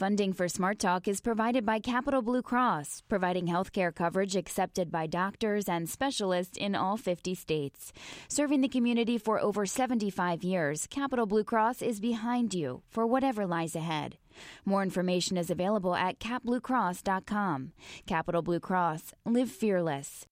Funding 0.00 0.32
for 0.32 0.48
Smart 0.48 0.78
Talk 0.78 1.06
is 1.06 1.20
provided 1.20 1.66
by 1.66 1.78
Capital 1.78 2.22
Blue 2.22 2.40
Cross, 2.40 3.02
providing 3.06 3.48
health 3.48 3.70
care 3.70 3.92
coverage 3.92 4.34
accepted 4.34 4.90
by 4.90 5.06
doctors 5.06 5.68
and 5.68 5.90
specialists 5.90 6.56
in 6.56 6.74
all 6.74 6.96
50 6.96 7.34
states. 7.34 7.92
Serving 8.26 8.62
the 8.62 8.68
community 8.68 9.18
for 9.18 9.38
over 9.38 9.66
75 9.66 10.42
years, 10.42 10.86
Capital 10.86 11.26
Blue 11.26 11.44
Cross 11.44 11.82
is 11.82 12.00
behind 12.00 12.54
you 12.54 12.80
for 12.88 13.06
whatever 13.06 13.46
lies 13.46 13.76
ahead. 13.76 14.16
More 14.64 14.82
information 14.82 15.36
is 15.36 15.50
available 15.50 15.94
at 15.94 16.18
capbluecross.com. 16.18 17.72
Capital 18.06 18.40
Blue 18.40 18.60
Cross, 18.60 19.12
live 19.26 19.50
fearless. 19.50 20.24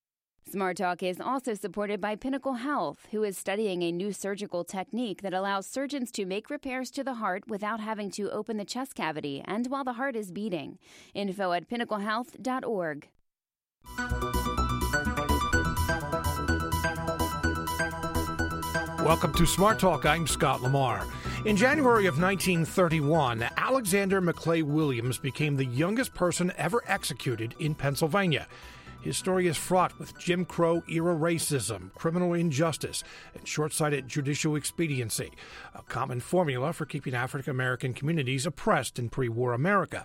Smart 0.50 0.78
Talk 0.78 1.02
is 1.02 1.20
also 1.20 1.52
supported 1.52 2.00
by 2.00 2.16
Pinnacle 2.16 2.54
Health, 2.54 3.06
who 3.10 3.22
is 3.22 3.36
studying 3.36 3.82
a 3.82 3.92
new 3.92 4.14
surgical 4.14 4.64
technique 4.64 5.20
that 5.20 5.34
allows 5.34 5.66
surgeons 5.66 6.10
to 6.12 6.24
make 6.24 6.48
repairs 6.48 6.90
to 6.92 7.04
the 7.04 7.14
heart 7.14 7.46
without 7.48 7.80
having 7.80 8.10
to 8.12 8.30
open 8.30 8.56
the 8.56 8.64
chest 8.64 8.94
cavity 8.94 9.42
and 9.44 9.66
while 9.66 9.84
the 9.84 9.92
heart 9.92 10.16
is 10.16 10.32
beating. 10.32 10.78
Info 11.12 11.52
at 11.52 11.68
pinnaclehealth.org. 11.68 13.08
Welcome 19.04 19.34
to 19.34 19.44
Smart 19.44 19.78
Talk. 19.78 20.06
I'm 20.06 20.26
Scott 20.26 20.62
Lamar. 20.62 21.06
In 21.44 21.58
January 21.58 22.06
of 22.06 22.18
1931, 22.18 23.46
Alexander 23.58 24.22
McClay 24.22 24.62
Williams 24.62 25.18
became 25.18 25.56
the 25.56 25.66
youngest 25.66 26.14
person 26.14 26.52
ever 26.56 26.82
executed 26.86 27.54
in 27.58 27.74
Pennsylvania. 27.74 28.48
His 29.00 29.16
story 29.16 29.46
is 29.46 29.56
fraught 29.56 29.96
with 29.98 30.18
Jim 30.18 30.44
Crow 30.44 30.82
era 30.88 31.14
racism, 31.14 31.94
criminal 31.94 32.34
injustice, 32.34 33.04
and 33.32 33.46
short 33.46 33.72
sighted 33.72 34.08
judicial 34.08 34.56
expediency, 34.56 35.30
a 35.72 35.82
common 35.82 36.18
formula 36.18 36.72
for 36.72 36.84
keeping 36.84 37.14
African 37.14 37.52
American 37.52 37.94
communities 37.94 38.44
oppressed 38.44 38.98
in 38.98 39.08
pre 39.08 39.28
war 39.28 39.52
America. 39.52 40.04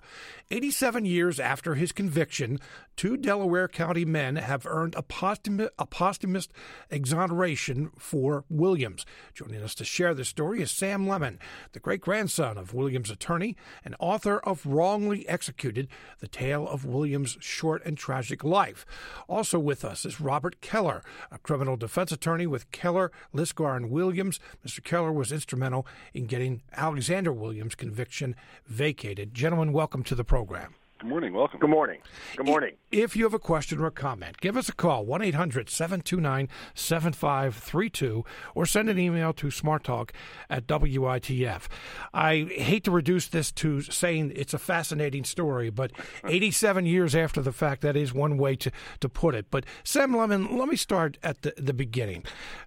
87 0.51 1.05
years 1.05 1.39
after 1.39 1.73
his 1.73 1.91
conviction, 1.91 2.59
two 2.95 3.17
Delaware 3.17 3.67
County 3.67 4.05
men 4.05 4.35
have 4.35 4.67
earned 4.67 4.93
a 4.93 5.01
posthumous, 5.01 5.69
a 5.79 5.87
posthumous 5.87 6.47
exoneration 6.91 7.89
for 7.97 8.45
Williams. 8.47 9.07
Joining 9.33 9.63
us 9.63 9.73
to 9.75 9.83
share 9.83 10.13
this 10.13 10.29
story 10.29 10.61
is 10.61 10.71
Sam 10.71 11.07
Lemon, 11.07 11.39
the 11.71 11.79
great 11.79 12.01
grandson 12.01 12.59
of 12.59 12.75
Williams' 12.75 13.09
attorney 13.09 13.57
and 13.83 13.95
author 13.99 14.39
of 14.39 14.65
Wrongly 14.67 15.27
Executed 15.27 15.87
The 16.19 16.27
Tale 16.27 16.67
of 16.67 16.85
Williams' 16.85 17.37
Short 17.39 17.83
and 17.83 17.97
Tragic 17.97 18.43
Life. 18.43 18.82
Also 19.27 19.59
with 19.59 19.83
us 19.85 20.05
is 20.05 20.21
Robert 20.21 20.61
Keller, 20.61 21.03
a 21.31 21.37
criminal 21.37 21.77
defense 21.77 22.11
attorney 22.11 22.47
with 22.47 22.71
Keller, 22.71 23.11
Lisgar, 23.33 23.75
and 23.75 23.89
Williams. 23.89 24.39
Mr. 24.65 24.83
Keller 24.83 25.11
was 25.11 25.31
instrumental 25.31 25.85
in 26.13 26.25
getting 26.25 26.61
Alexander 26.73 27.31
Williams' 27.31 27.75
conviction 27.75 28.35
vacated. 28.65 29.33
Gentlemen, 29.33 29.73
welcome 29.73 30.03
to 30.03 30.15
the 30.15 30.23
program. 30.23 30.75
Good 31.03 31.09
morning. 31.09 31.33
Welcome. 31.33 31.59
Good 31.59 31.69
morning. 31.69 31.99
Good 32.37 32.45
morning. 32.45 32.75
If 32.89 33.17
you 33.17 33.25
have 33.25 33.33
a 33.33 33.39
question 33.39 33.81
or 33.81 33.87
a 33.87 33.91
comment, 33.91 34.37
give 34.39 34.55
us 34.55 34.69
a 34.69 34.73
call, 34.73 35.05
1 35.05 35.21
800 35.21 35.69
729 35.69 36.47
7532, 36.75 38.23
or 38.55 38.65
send 38.65 38.87
an 38.87 38.97
email 38.97 39.33
to 39.33 39.47
smarttalk 39.47 40.11
at 40.49 40.65
WITF. 40.65 41.67
I 42.13 42.47
hate 42.55 42.85
to 42.85 42.91
reduce 42.91 43.27
this 43.27 43.51
to 43.51 43.81
saying 43.81 44.31
it's 44.33 44.53
a 44.53 44.57
fascinating 44.57 45.25
story, 45.25 45.69
but 45.69 45.91
87 46.25 46.85
years 46.85 47.15
after 47.15 47.41
the 47.41 47.51
fact, 47.51 47.81
that 47.81 47.97
is 47.97 48.13
one 48.13 48.37
way 48.37 48.55
to, 48.55 48.71
to 49.01 49.09
put 49.09 49.35
it. 49.35 49.47
But 49.51 49.65
Sam 49.83 50.15
Lemon, 50.15 50.57
let 50.57 50.69
me 50.69 50.77
start 50.77 51.17
at 51.21 51.41
the, 51.41 51.53
the 51.57 51.73
beginning. 51.73 52.23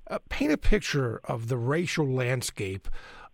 Uh, 0.09 0.19
paint 0.29 0.53
a 0.53 0.59
picture 0.59 1.23
of 1.25 1.49
the 1.49 1.57
racial 1.57 2.07
landscape 2.07 2.87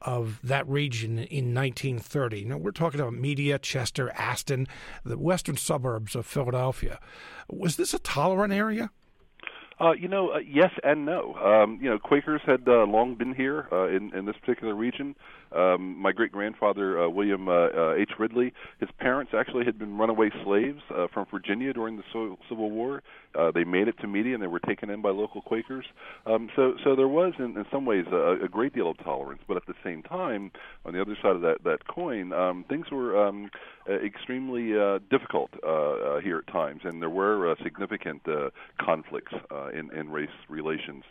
of 0.03 0.41
that 0.43 0.69
region 0.69 1.19
in 1.19 1.55
1930. 1.55 2.45
Now, 2.45 2.59
we're 2.59 2.71
talking 2.71 3.01
about 3.01 3.15
Media, 3.15 3.59
Chester, 3.59 4.11
Aston, 4.11 4.67
the 5.05 5.19
western 5.19 5.57
suburbs 5.57 6.15
of 6.15 6.27
Philadelphia. 6.27 7.01
Was 7.49 7.77
this 7.77 7.95
a 7.95 7.99
tolerant 7.99 8.53
area? 8.53 8.91
Uh, 9.81 9.93
you 9.93 10.07
know, 10.07 10.31
uh, 10.31 10.39
yes 10.39 10.71
and 10.85 11.05
no. 11.05 11.35
Um, 11.35 11.79
you 11.83 11.91
know, 11.91 11.99
Quakers 11.99 12.41
had 12.47 12.69
uh, 12.69 12.85
long 12.85 13.17
been 13.17 13.35
here 13.35 13.67
uh, 13.73 13.89
in 13.89 14.15
in 14.15 14.27
this 14.27 14.37
particular 14.37 14.75
region. 14.75 15.17
Um, 15.55 15.97
my 16.01 16.13
great 16.13 16.33
grandfather 16.33 17.03
uh, 17.03 17.09
William 17.09 17.49
uh, 17.49 17.53
uh, 17.53 17.95
H. 17.95 18.13
Ridley, 18.19 18.53
his 18.81 18.89
parents 18.99 19.33
actually 19.37 19.65
had 19.65 19.79
been 19.79 19.97
runaway 19.99 20.31
slaves 20.45 20.81
uh, 20.95 21.07
from 21.13 21.27
Virginia 21.31 21.73
during 21.73 21.97
the 21.97 22.05
so- 22.13 22.39
Civil 22.49 22.71
War. 22.71 23.03
Uh, 23.35 23.51
they 23.51 23.65
made 23.65 23.89
it 23.89 23.99
to 24.01 24.07
Media 24.07 24.35
and 24.35 24.43
they 24.43 24.47
were 24.47 24.61
taken 24.61 24.91
in 24.91 25.01
by 25.03 25.11
local 25.11 25.41
Quakers. 25.43 25.87
Um, 26.27 26.51
so 26.55 26.75
so 26.85 26.95
there 26.95 27.09
was 27.09 27.33
in, 27.39 27.57
in 27.57 27.65
some 27.71 27.85
ways 27.87 28.05
a, 28.13 28.45
a 28.45 28.49
great 28.49 28.75
deal 28.75 28.91
of 28.91 28.99
tolerance, 28.99 29.43
but 29.49 29.57
at 29.57 29.67
the 29.67 29.75
same 29.83 30.03
time, 30.03 30.51
on 30.85 30.93
the 30.93 31.01
other 31.01 31.17
side 31.23 31.37
of 31.37 31.43
that 31.43 31.65
that 31.65 31.87
coin, 31.87 32.33
um, 32.33 32.65
things 32.69 32.91
were 32.91 33.27
um, 33.27 33.51
uh, 33.89 33.95
extremely 33.95 34.79
uh, 34.79 34.99
difficult 35.11 35.51
uh, 35.65 35.69
uh, 35.69 36.21
here 36.21 36.39
at 36.39 36.53
times, 36.53 36.83
and 36.85 37.01
there 37.01 37.11
were 37.11 37.51
uh, 37.51 37.55
significant 37.63 38.23
uh, 38.29 38.51
conflicts 38.81 39.33
uh, 39.51 39.69
in 39.69 39.91
in 39.93 40.11
race 40.11 40.29
relations. 40.49 41.05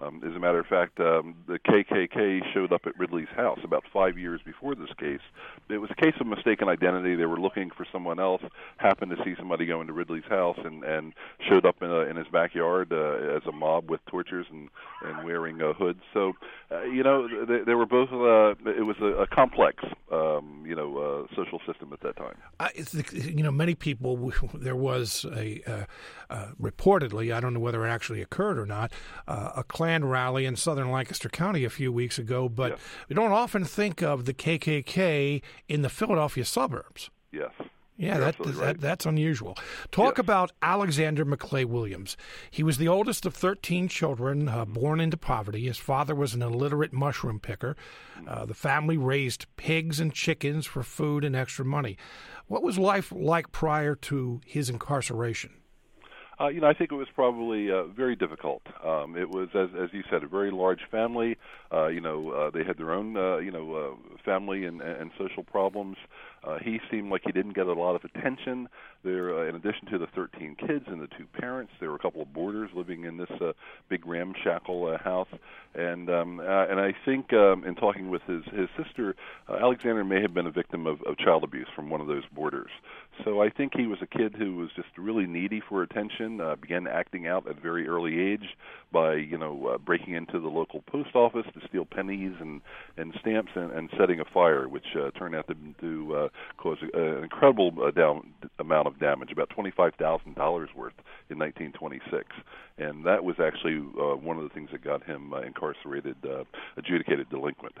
Um, 0.00 0.22
as 0.24 0.34
a 0.34 0.38
matter 0.38 0.60
of 0.60 0.66
fact, 0.66 1.00
um, 1.00 1.34
the 1.46 1.58
KKK 1.58 2.52
showed 2.52 2.72
up 2.72 2.82
at 2.86 2.98
Ridley's 2.98 3.28
house 3.34 3.58
about 3.64 3.84
five 3.92 4.16
years 4.16 4.40
before 4.44 4.74
this 4.74 4.90
case. 4.98 5.20
It 5.68 5.78
was 5.78 5.90
a 5.90 5.94
case 5.94 6.14
of 6.20 6.26
mistaken 6.26 6.68
identity. 6.68 7.16
They 7.16 7.26
were 7.26 7.40
looking 7.40 7.70
for 7.76 7.86
someone 7.92 8.20
else, 8.20 8.42
happened 8.76 9.10
to 9.16 9.24
see 9.24 9.34
somebody 9.38 9.66
go 9.66 9.80
into 9.80 9.92
Ridley's 9.92 10.24
house, 10.28 10.58
and 10.64 10.84
and 10.84 11.14
showed 11.48 11.66
up 11.66 11.82
in 11.82 11.90
a, 11.90 12.00
in 12.00 12.16
his 12.16 12.28
backyard 12.28 12.92
uh, 12.92 13.36
as 13.36 13.42
a 13.46 13.52
mob 13.52 13.90
with 13.90 14.00
torches 14.06 14.46
and 14.50 14.68
and 15.02 15.24
wearing 15.24 15.60
uh, 15.62 15.72
hoods. 15.72 16.00
So, 16.12 16.32
uh, 16.70 16.82
you 16.82 17.02
know, 17.02 17.44
they, 17.44 17.64
they 17.64 17.74
were 17.74 17.86
both. 17.86 18.12
Uh, 18.12 18.54
it 18.70 18.84
was 18.84 18.96
a, 19.00 19.22
a 19.22 19.26
complex, 19.26 19.84
um, 20.12 20.64
you 20.66 20.74
know, 20.74 21.26
uh, 21.30 21.34
social 21.34 21.60
system 21.66 21.92
at 21.92 22.00
that 22.00 22.16
time. 22.16 22.36
You 23.12 23.42
know, 23.42 23.52
many 23.52 23.74
people. 23.74 24.32
There 24.58 24.76
was 24.76 25.24
a 25.24 25.62
uh, 25.66 25.84
uh, 26.30 26.48
reportedly, 26.60 27.34
I 27.34 27.40
don't 27.40 27.54
know 27.54 27.60
whether 27.60 27.86
it 27.86 27.90
actually 27.90 28.20
occurred 28.20 28.58
or 28.58 28.66
not, 28.66 28.92
uh, 29.26 29.52
a 29.56 29.64
Rally 30.04 30.44
in 30.46 30.56
southern 30.56 30.90
Lancaster 30.90 31.28
County 31.28 31.64
a 31.64 31.70
few 31.70 31.92
weeks 31.92 32.18
ago. 32.18 32.48
But 32.48 32.72
Yes. 32.72 32.80
we 33.08 33.14
don't 33.14 33.32
often 33.32 33.64
think 33.64 34.02
of 34.02 34.24
the 34.24 34.34
KKK 34.34 35.42
in 35.68 35.82
the 35.82 35.88
Philadelphia 35.88 36.44
suburbs. 36.44 37.10
Yes. 37.32 37.50
Yeah, 38.00 38.18
that, 38.18 38.28
absolutely 38.38 38.64
that 38.64 38.80
that's 38.80 39.06
unusual. 39.06 39.56
Talk 39.90 40.18
Yes. 40.18 40.20
about 40.20 40.52
Alexander 40.62 41.24
McClay 41.24 41.64
Williams. 41.64 42.16
He 42.48 42.62
was 42.62 42.78
the 42.78 42.86
oldest 42.86 43.26
of 43.26 43.34
13 43.34 43.88
children 43.88 44.48
uh, 44.48 44.64
born 44.66 45.00
into 45.00 45.16
poverty. 45.16 45.66
His 45.66 45.78
father 45.78 46.14
was 46.14 46.32
an 46.32 46.40
illiterate 46.42 46.92
mushroom 46.92 47.40
picker. 47.40 47.74
Uh, 48.24 48.46
the 48.46 48.54
family 48.54 48.96
raised 48.96 49.46
pigs 49.56 49.98
and 49.98 50.12
chickens 50.14 50.64
for 50.64 50.84
food 50.84 51.24
and 51.24 51.34
extra 51.34 51.64
money. 51.64 51.96
What 52.46 52.62
was 52.62 52.78
life 52.78 53.10
like 53.10 53.50
prior 53.50 53.96
to 53.96 54.40
his 54.46 54.70
incarceration? 54.70 55.54
Uh, 56.40 56.48
you 56.48 56.60
know, 56.60 56.68
I 56.68 56.74
think 56.74 56.92
it 56.92 56.94
was 56.94 57.08
probably 57.14 57.70
uh, 57.70 57.84
very 57.84 58.14
difficult. 58.14 58.62
Um, 58.84 59.16
it 59.16 59.28
was, 59.28 59.48
as 59.54 59.70
as 59.80 59.90
you 59.92 60.02
said, 60.08 60.22
a 60.22 60.28
very 60.28 60.52
large 60.52 60.80
family. 60.90 61.36
Uh, 61.72 61.88
you 61.88 62.00
know, 62.00 62.30
uh, 62.30 62.50
they 62.50 62.64
had 62.64 62.78
their 62.78 62.92
own, 62.92 63.16
uh, 63.16 63.38
you 63.38 63.50
know, 63.50 63.74
uh, 63.74 64.16
family 64.24 64.64
and, 64.64 64.80
and 64.80 65.10
social 65.18 65.42
problems. 65.42 65.96
Uh, 66.44 66.58
he 66.62 66.78
seemed 66.90 67.10
like 67.10 67.22
he 67.24 67.32
didn't 67.32 67.54
get 67.54 67.66
a 67.66 67.72
lot 67.72 67.96
of 67.96 68.04
attention. 68.04 68.68
There, 69.04 69.38
uh, 69.38 69.48
in 69.48 69.56
addition 69.56 69.86
to 69.90 69.98
the 69.98 70.06
13 70.14 70.56
kids 70.56 70.84
and 70.86 71.00
the 71.00 71.08
two 71.08 71.26
parents, 71.38 71.72
there 71.80 71.90
were 71.90 71.96
a 71.96 72.00
couple 72.00 72.22
of 72.22 72.32
boarders 72.32 72.70
living 72.74 73.04
in 73.04 73.16
this 73.16 73.30
uh, 73.40 73.52
big 73.88 74.06
ramshackle 74.06 74.94
uh, 74.94 75.02
house. 75.02 75.28
And 75.74 76.08
um, 76.08 76.40
uh, 76.40 76.66
and 76.66 76.80
I 76.80 76.94
think 77.04 77.32
um, 77.32 77.64
in 77.64 77.74
talking 77.74 78.10
with 78.10 78.22
his 78.22 78.44
his 78.52 78.68
sister, 78.82 79.14
uh, 79.48 79.56
Alexander 79.60 80.04
may 80.04 80.22
have 80.22 80.34
been 80.34 80.46
a 80.46 80.50
victim 80.50 80.86
of, 80.86 81.00
of 81.02 81.18
child 81.18 81.44
abuse 81.44 81.68
from 81.74 81.90
one 81.90 82.00
of 82.00 82.06
those 82.06 82.24
boarders. 82.32 82.70
So 83.24 83.42
I 83.42 83.50
think 83.50 83.72
he 83.76 83.86
was 83.86 83.98
a 84.02 84.06
kid 84.06 84.34
who 84.38 84.56
was 84.56 84.70
just 84.76 84.88
really 84.96 85.26
needy 85.26 85.60
for 85.66 85.82
attention. 85.82 86.40
Uh, 86.40 86.56
began 86.56 86.86
acting 86.86 87.26
out 87.26 87.48
at 87.48 87.58
a 87.58 87.60
very 87.60 87.88
early 87.88 88.20
age 88.20 88.56
by 88.92 89.14
you 89.14 89.36
know 89.36 89.68
uh, 89.74 89.78
breaking 89.78 90.14
into 90.14 90.40
the 90.40 90.48
local 90.48 90.82
post 90.82 91.14
office 91.14 91.46
to 91.54 91.66
steal 91.68 91.84
pennies 91.84 92.34
and 92.40 92.60
and 92.96 93.14
stamps 93.20 93.52
and, 93.54 93.70
and 93.72 93.90
setting 93.98 94.20
a 94.20 94.24
fire, 94.24 94.68
which 94.68 94.96
uh, 94.96 95.10
turned 95.18 95.34
out 95.34 95.46
to, 95.48 95.54
to 95.80 96.16
uh, 96.16 96.28
cause 96.56 96.78
a, 96.94 96.98
an 96.98 97.24
incredible 97.24 97.72
uh, 97.82 97.90
down, 97.90 98.32
amount 98.58 98.86
of 98.86 98.98
damage, 98.98 99.32
about 99.32 99.50
twenty 99.50 99.70
five 99.70 99.94
thousand 99.96 100.34
dollars 100.34 100.70
worth 100.74 100.94
in 101.30 101.38
1926, 101.38 102.26
and 102.78 103.04
that 103.04 103.22
was 103.22 103.36
actually 103.38 103.78
uh, 104.00 104.16
one 104.16 104.38
of 104.38 104.44
the 104.44 104.48
things 104.50 104.70
that 104.72 104.82
got 104.82 105.02
him 105.04 105.32
uh, 105.32 105.40
incarcerated, 105.40 106.16
uh, 106.24 106.44
adjudicated 106.76 107.28
delinquent. 107.28 107.74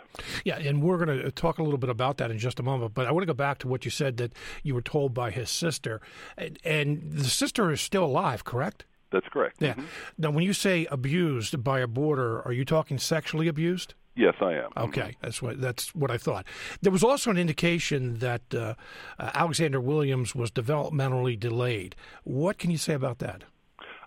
Yeah, 0.44 0.58
and 0.58 0.82
we're 0.82 1.02
going 1.02 1.18
to 1.18 1.30
talk 1.30 1.58
a 1.58 1.62
little 1.62 1.78
bit 1.78 1.88
about 1.88 2.18
that 2.18 2.30
in 2.30 2.38
just 2.38 2.60
a 2.60 2.62
moment. 2.62 2.94
But 2.94 3.06
I 3.06 3.12
want 3.12 3.22
to 3.22 3.26
go 3.26 3.34
back 3.34 3.58
to 3.58 3.68
what 3.68 3.84
you 3.84 3.90
said 3.90 4.18
that 4.18 4.32
you 4.62 4.74
were 4.74 4.82
told 4.82 5.14
by 5.14 5.27
his 5.30 5.50
sister, 5.50 6.00
and, 6.36 6.58
and 6.64 7.12
the 7.12 7.24
sister 7.24 7.70
is 7.70 7.80
still 7.80 8.04
alive, 8.04 8.44
correct? 8.44 8.84
That's 9.10 9.28
correct. 9.28 9.56
Yeah. 9.60 9.74
Mhm. 9.74 9.84
Now, 10.18 10.30
when 10.30 10.44
you 10.44 10.52
say 10.52 10.86
abused 10.90 11.64
by 11.64 11.80
a 11.80 11.86
boarder, 11.86 12.42
are 12.42 12.52
you 12.52 12.64
talking 12.64 12.98
sexually 12.98 13.48
abused? 13.48 13.94
Yes, 14.14 14.34
I 14.40 14.54
am. 14.54 14.70
Mhm. 14.72 14.88
Okay, 14.88 15.16
that's 15.22 15.40
what 15.40 15.60
that's 15.60 15.94
what 15.94 16.10
I 16.10 16.18
thought. 16.18 16.44
There 16.82 16.92
was 16.92 17.04
also 17.04 17.30
an 17.30 17.38
indication 17.38 18.18
that 18.18 18.42
uh, 18.52 18.74
uh, 19.18 19.30
Alexander 19.34 19.80
Williams 19.80 20.34
was 20.34 20.50
developmentally 20.50 21.38
delayed. 21.38 21.94
What 22.24 22.58
can 22.58 22.70
you 22.70 22.78
say 22.78 22.94
about 22.94 23.18
that? 23.20 23.44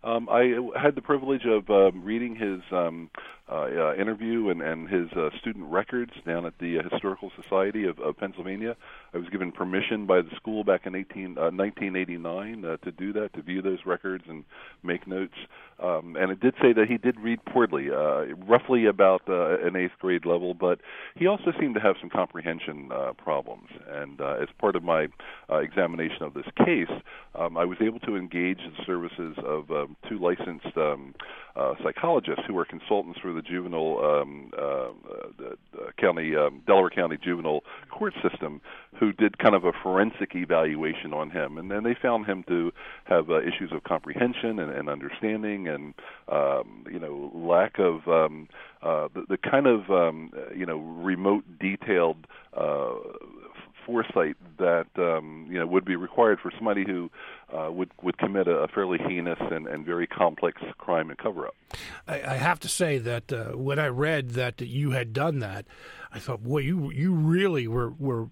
Um, 0.03 0.27
I 0.29 0.55
had 0.79 0.95
the 0.95 1.01
privilege 1.01 1.45
of 1.45 1.69
um, 1.69 2.03
reading 2.03 2.35
his 2.35 2.59
um, 2.71 3.09
uh, 3.51 3.63
uh, 3.63 3.95
interview 3.95 4.49
and, 4.49 4.61
and 4.61 4.87
his 4.87 5.11
uh, 5.11 5.29
student 5.39 5.65
records 5.69 6.13
down 6.25 6.45
at 6.45 6.57
the 6.59 6.79
uh, 6.79 6.83
Historical 6.89 7.29
Society 7.41 7.85
of, 7.85 7.99
of 7.99 8.15
Pennsylvania. 8.15 8.77
I 9.13 9.17
was 9.17 9.27
given 9.27 9.51
permission 9.51 10.05
by 10.05 10.21
the 10.21 10.29
school 10.37 10.63
back 10.63 10.85
in 10.85 10.95
18, 10.95 11.37
uh, 11.37 11.51
1989 11.51 12.63
uh, 12.63 12.77
to 12.77 12.91
do 12.91 13.11
that, 13.11 13.33
to 13.33 13.41
view 13.41 13.61
those 13.61 13.79
records 13.85 14.23
and 14.29 14.45
make 14.83 15.05
notes. 15.05 15.35
Um, 15.83 16.15
and 16.15 16.31
it 16.31 16.39
did 16.39 16.53
say 16.61 16.71
that 16.71 16.87
he 16.87 16.97
did 16.97 17.19
read 17.19 17.43
poorly, 17.43 17.89
roughly 17.89 18.85
about 18.85 19.23
an 19.27 19.75
eighth 19.75 19.97
grade 19.99 20.25
level, 20.25 20.53
but 20.53 20.79
he 21.15 21.25
also 21.25 21.51
seemed 21.59 21.73
to 21.73 21.81
have 21.81 21.95
some 21.99 22.09
comprehension 22.09 22.91
problems. 23.17 23.67
And 23.89 24.21
as 24.21 24.47
part 24.59 24.75
of 24.75 24.83
my 24.83 25.07
examination 25.49 26.21
of 26.21 26.35
this 26.35 26.45
case, 26.63 26.91
um, 27.33 27.57
I 27.57 27.65
was 27.65 27.77
able 27.81 27.99
to 28.01 28.15
engage 28.15 28.59
the 28.59 28.83
services 28.85 29.35
of 29.43 29.71
um, 29.71 29.95
two 30.07 30.19
licensed 30.19 30.77
um, 30.77 31.15
psychologists 31.83 32.43
who 32.45 32.53
were 32.53 32.65
consultants 32.65 33.19
for 33.19 33.33
the 33.33 33.40
juvenile 33.41 33.99
um, 34.03 34.51
uh, 34.57 34.89
the, 35.37 35.57
the 35.73 35.91
county 35.99 36.35
um, 36.35 36.61
Delaware 36.65 36.89
County 36.89 37.17
juvenile 37.21 37.61
court 37.89 38.13
system, 38.27 38.61
who 38.99 39.11
did 39.11 39.37
kind 39.37 39.55
of 39.55 39.63
a 39.65 39.71
forensic 39.83 40.35
evaluation 40.35 41.13
on 41.13 41.29
him, 41.29 41.57
and 41.57 41.71
then 41.71 41.83
they 41.83 41.95
found 41.99 42.25
him 42.25 42.43
to 42.47 42.71
have 43.05 43.29
uh, 43.29 43.41
issues 43.41 43.71
of 43.71 43.83
comprehension 43.83 44.59
and, 44.59 44.71
and 44.71 44.89
understanding, 44.89 45.67
and 45.67 45.93
um, 46.31 46.85
you 46.91 46.99
know 46.99 47.31
lack 47.33 47.79
of 47.79 48.07
um, 48.07 48.47
uh, 48.81 49.07
the, 49.13 49.25
the 49.29 49.37
kind 49.37 49.67
of 49.67 49.89
um, 49.89 50.31
you 50.55 50.65
know 50.65 50.77
remote 50.77 51.43
detailed 51.59 52.27
uh, 52.55 52.93
foresight 53.85 54.35
that 54.57 54.87
um, 54.97 55.47
you 55.49 55.59
know 55.59 55.67
would 55.67 55.85
be 55.85 55.95
required 55.95 56.39
for 56.39 56.51
somebody 56.55 56.83
who 56.85 57.09
uh, 57.53 57.71
would 57.71 57.91
would 58.01 58.17
commit 58.17 58.47
a, 58.47 58.67
fairly 58.69 58.97
heinous 58.97 59.39
and, 59.39 59.67
and 59.67 59.85
very 59.85 60.07
complex 60.07 60.61
crime 60.77 61.09
and 61.09 61.17
cover 61.17 61.47
up. 61.47 61.55
I, 62.07 62.21
I 62.21 62.35
have 62.35 62.59
to 62.61 62.69
say 62.69 62.97
that 62.99 63.31
uh, 63.31 63.51
when 63.51 63.79
I 63.79 63.87
read 63.87 64.31
that 64.31 64.61
you 64.61 64.91
had 64.91 65.13
done 65.13 65.39
that, 65.39 65.65
I 66.13 66.19
thought, 66.19 66.43
boy, 66.43 66.59
you 66.59 66.91
you 66.91 67.13
really 67.13 67.67
were 67.67 67.91
were 67.91 68.27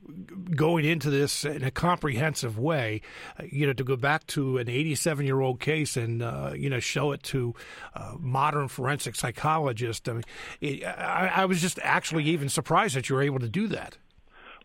going 0.56 0.86
into 0.86 1.10
this 1.10 1.46
in 1.46 1.64
a 1.64 1.72
comprehensive 1.72 2.60
way. 2.60 3.02
Uh, 3.40 3.44
you 3.50 3.66
know, 3.68 3.74
to 3.74 3.84
go 3.84 3.96
back 3.96 4.28
to 4.28 4.58
an 4.58 4.70
87 4.70 5.26
year 5.26 5.40
old 5.40 5.60
case 5.60 5.96
and 5.96 6.22
uh, 6.22 6.52
you 6.56 6.70
know 6.70 6.80
show 6.80 7.12
it 7.12 7.24
to 7.24 7.56
uh, 7.96 8.16
modern 8.20 8.68
forensic 8.68 9.16
psychologists. 9.16 10.08
I 10.10 10.14
mean, 10.14 10.24
it, 10.62 10.84
I, 10.84 11.32
I 11.36 11.46
was 11.46 11.62
just 11.62 11.80
actually 11.84 12.26
even 12.26 12.50
surprised 12.50 12.96
that 12.96 13.10
you 13.10 13.16
were 13.16 13.24
able 13.24 13.40
to 13.40 13.50
do 13.50 13.68
that. 13.68 13.98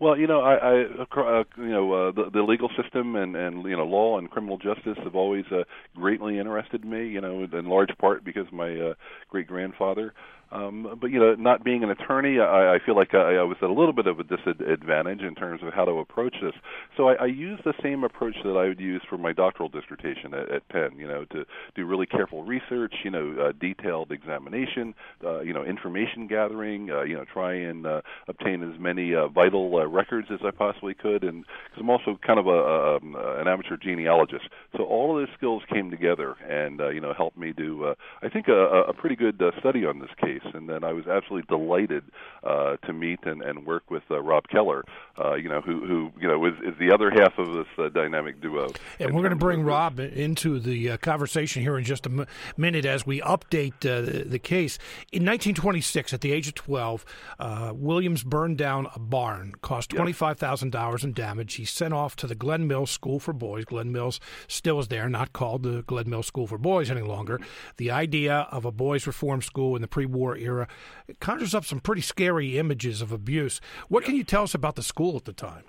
Well, 0.00 0.18
you 0.18 0.26
know, 0.26 0.40
I, 0.40 0.54
I 0.54 0.82
uh, 1.20 1.44
you 1.56 1.68
know, 1.68 1.92
uh, 1.92 2.12
the, 2.12 2.30
the 2.32 2.42
legal 2.42 2.68
system 2.80 3.14
and 3.16 3.36
and 3.36 3.64
you 3.64 3.76
know, 3.76 3.84
law 3.84 4.18
and 4.18 4.28
criminal 4.30 4.58
justice 4.58 4.98
have 5.04 5.14
always 5.14 5.44
uh, 5.52 5.62
greatly 5.94 6.38
interested 6.38 6.84
me. 6.84 7.06
You 7.06 7.20
know, 7.20 7.44
in 7.44 7.66
large 7.66 7.96
part 7.98 8.24
because 8.24 8.46
my 8.52 8.74
uh, 8.76 8.94
great 9.30 9.46
grandfather 9.46 10.12
um, 10.54 10.96
but 11.00 11.10
you 11.10 11.18
know, 11.18 11.34
not 11.34 11.64
being 11.64 11.82
an 11.82 11.90
attorney, 11.90 12.38
I, 12.38 12.76
I 12.76 12.78
feel 12.84 12.94
like 12.94 13.12
I, 13.12 13.36
I 13.36 13.42
was 13.42 13.56
at 13.60 13.68
a 13.68 13.72
little 13.72 13.92
bit 13.92 14.06
of 14.06 14.20
a 14.20 14.24
disadvantage 14.24 15.20
in 15.20 15.34
terms 15.34 15.60
of 15.62 15.74
how 15.74 15.84
to 15.84 15.92
approach 15.92 16.36
this. 16.40 16.54
So 16.96 17.08
I, 17.08 17.14
I 17.14 17.26
used 17.26 17.64
the 17.64 17.74
same 17.82 18.04
approach 18.04 18.36
that 18.44 18.56
I 18.56 18.68
would 18.68 18.80
use 18.80 19.02
for 19.08 19.18
my 19.18 19.32
doctoral 19.32 19.68
dissertation 19.68 20.32
at, 20.32 20.50
at 20.50 20.68
Penn. 20.68 20.92
You 20.96 21.08
know, 21.08 21.24
to 21.32 21.44
do 21.74 21.86
really 21.86 22.06
careful 22.06 22.44
research, 22.44 22.94
you 23.04 23.10
know, 23.10 23.34
uh, 23.48 23.52
detailed 23.60 24.12
examination, 24.12 24.94
uh, 25.24 25.40
you 25.40 25.52
know, 25.52 25.64
information 25.64 26.28
gathering, 26.28 26.90
uh, 26.90 27.02
you 27.02 27.14
know, 27.14 27.24
try 27.32 27.54
and 27.54 27.86
uh, 27.86 28.00
obtain 28.28 28.62
as 28.62 28.78
many 28.78 29.14
uh, 29.14 29.28
vital 29.28 29.74
uh, 29.76 29.86
records 29.86 30.28
as 30.32 30.38
I 30.44 30.52
possibly 30.52 30.94
could, 30.94 31.24
and 31.24 31.44
because 31.44 31.80
I'm 31.80 31.90
also 31.90 32.18
kind 32.24 32.38
of 32.38 32.46
a, 32.46 32.50
a 32.50 32.96
um, 32.96 33.16
an 33.18 33.48
amateur 33.48 33.76
genealogist, 33.76 34.44
so 34.76 34.84
all 34.84 35.10
of 35.10 35.26
those 35.26 35.34
skills 35.36 35.62
came 35.72 35.90
together 35.90 36.34
and 36.48 36.80
uh, 36.80 36.88
you 36.90 37.00
know 37.00 37.12
helped 37.12 37.36
me 37.36 37.52
do, 37.52 37.84
uh, 37.84 37.94
I 38.22 38.28
think, 38.28 38.48
a, 38.48 38.82
a 38.88 38.92
pretty 38.92 39.16
good 39.16 39.40
uh, 39.42 39.50
study 39.58 39.84
on 39.84 39.98
this 39.98 40.10
case 40.20 40.43
and 40.52 40.68
then 40.68 40.84
I 40.84 40.92
was 40.92 41.06
absolutely 41.06 41.46
delighted 41.48 42.04
uh, 42.42 42.76
to 42.86 42.92
meet 42.92 43.20
and, 43.24 43.42
and 43.42 43.66
work 43.66 43.90
with 43.90 44.02
uh, 44.10 44.20
Rob 44.20 44.48
Keller, 44.48 44.84
uh, 45.18 45.34
you 45.34 45.48
know, 45.48 45.60
who, 45.60 45.86
who 45.86 46.12
you 46.20 46.28
know 46.28 46.44
is, 46.44 46.54
is 46.64 46.74
the 46.78 46.92
other 46.92 47.10
half 47.10 47.38
of 47.38 47.52
this 47.54 47.66
uh, 47.78 47.88
dynamic 47.88 48.40
duo. 48.40 48.68
And 48.98 49.14
we're 49.14 49.22
going 49.22 49.30
to 49.30 49.36
bring 49.36 49.62
Rob 49.62 49.98
into 50.00 50.58
the 50.58 50.90
uh, 50.90 50.96
conversation 50.98 51.62
here 51.62 51.78
in 51.78 51.84
just 51.84 52.06
a 52.06 52.10
m- 52.10 52.26
minute 52.56 52.84
as 52.84 53.06
we 53.06 53.20
update 53.20 53.74
uh, 53.84 54.00
the, 54.00 54.24
the, 54.24 54.38
case. 54.38 54.78
In 55.12 55.22
1926, 55.22 56.12
at 56.12 56.20
the 56.20 56.32
age 56.32 56.48
of 56.48 56.54
12, 56.54 57.04
uh, 57.38 57.72
Williams 57.74 58.22
burned 58.22 58.58
down 58.58 58.88
a 58.94 58.98
barn, 58.98 59.54
cost 59.62 59.90
$25,000 59.90 61.04
in 61.04 61.12
damage. 61.12 61.54
He's 61.54 61.70
sent 61.70 61.94
off 61.94 62.16
to 62.16 62.26
the 62.26 62.34
Glen 62.34 62.66
Mills 62.66 62.90
School 62.90 63.20
for 63.20 63.32
Boys. 63.32 63.64
Glen 63.64 63.92
Mills 63.92 64.20
still 64.48 64.78
is 64.78 64.88
there, 64.88 65.08
not 65.08 65.32
called 65.32 65.62
the 65.62 65.82
Glen 65.82 66.08
Mills 66.08 66.26
School 66.26 66.46
for 66.46 66.58
Boys 66.58 66.90
any 66.90 67.02
longer. 67.02 67.40
The 67.76 67.90
idea 67.90 68.46
of 68.50 68.64
a 68.64 68.72
boys' 68.72 69.06
reform 69.06 69.42
school 69.42 69.76
in 69.76 69.82
the 69.82 69.88
pre-war 69.88 70.23
era 70.32 70.66
it 71.06 71.20
conjures 71.20 71.54
up 71.54 71.64
some 71.64 71.80
pretty 71.80 72.02
scary 72.02 72.58
images 72.58 73.02
of 73.02 73.12
abuse. 73.12 73.60
What 73.88 74.04
can 74.04 74.16
you 74.16 74.24
tell 74.24 74.42
us 74.42 74.54
about 74.54 74.76
the 74.76 74.82
school 74.82 75.16
at 75.16 75.24
the 75.24 75.32
time? 75.32 75.64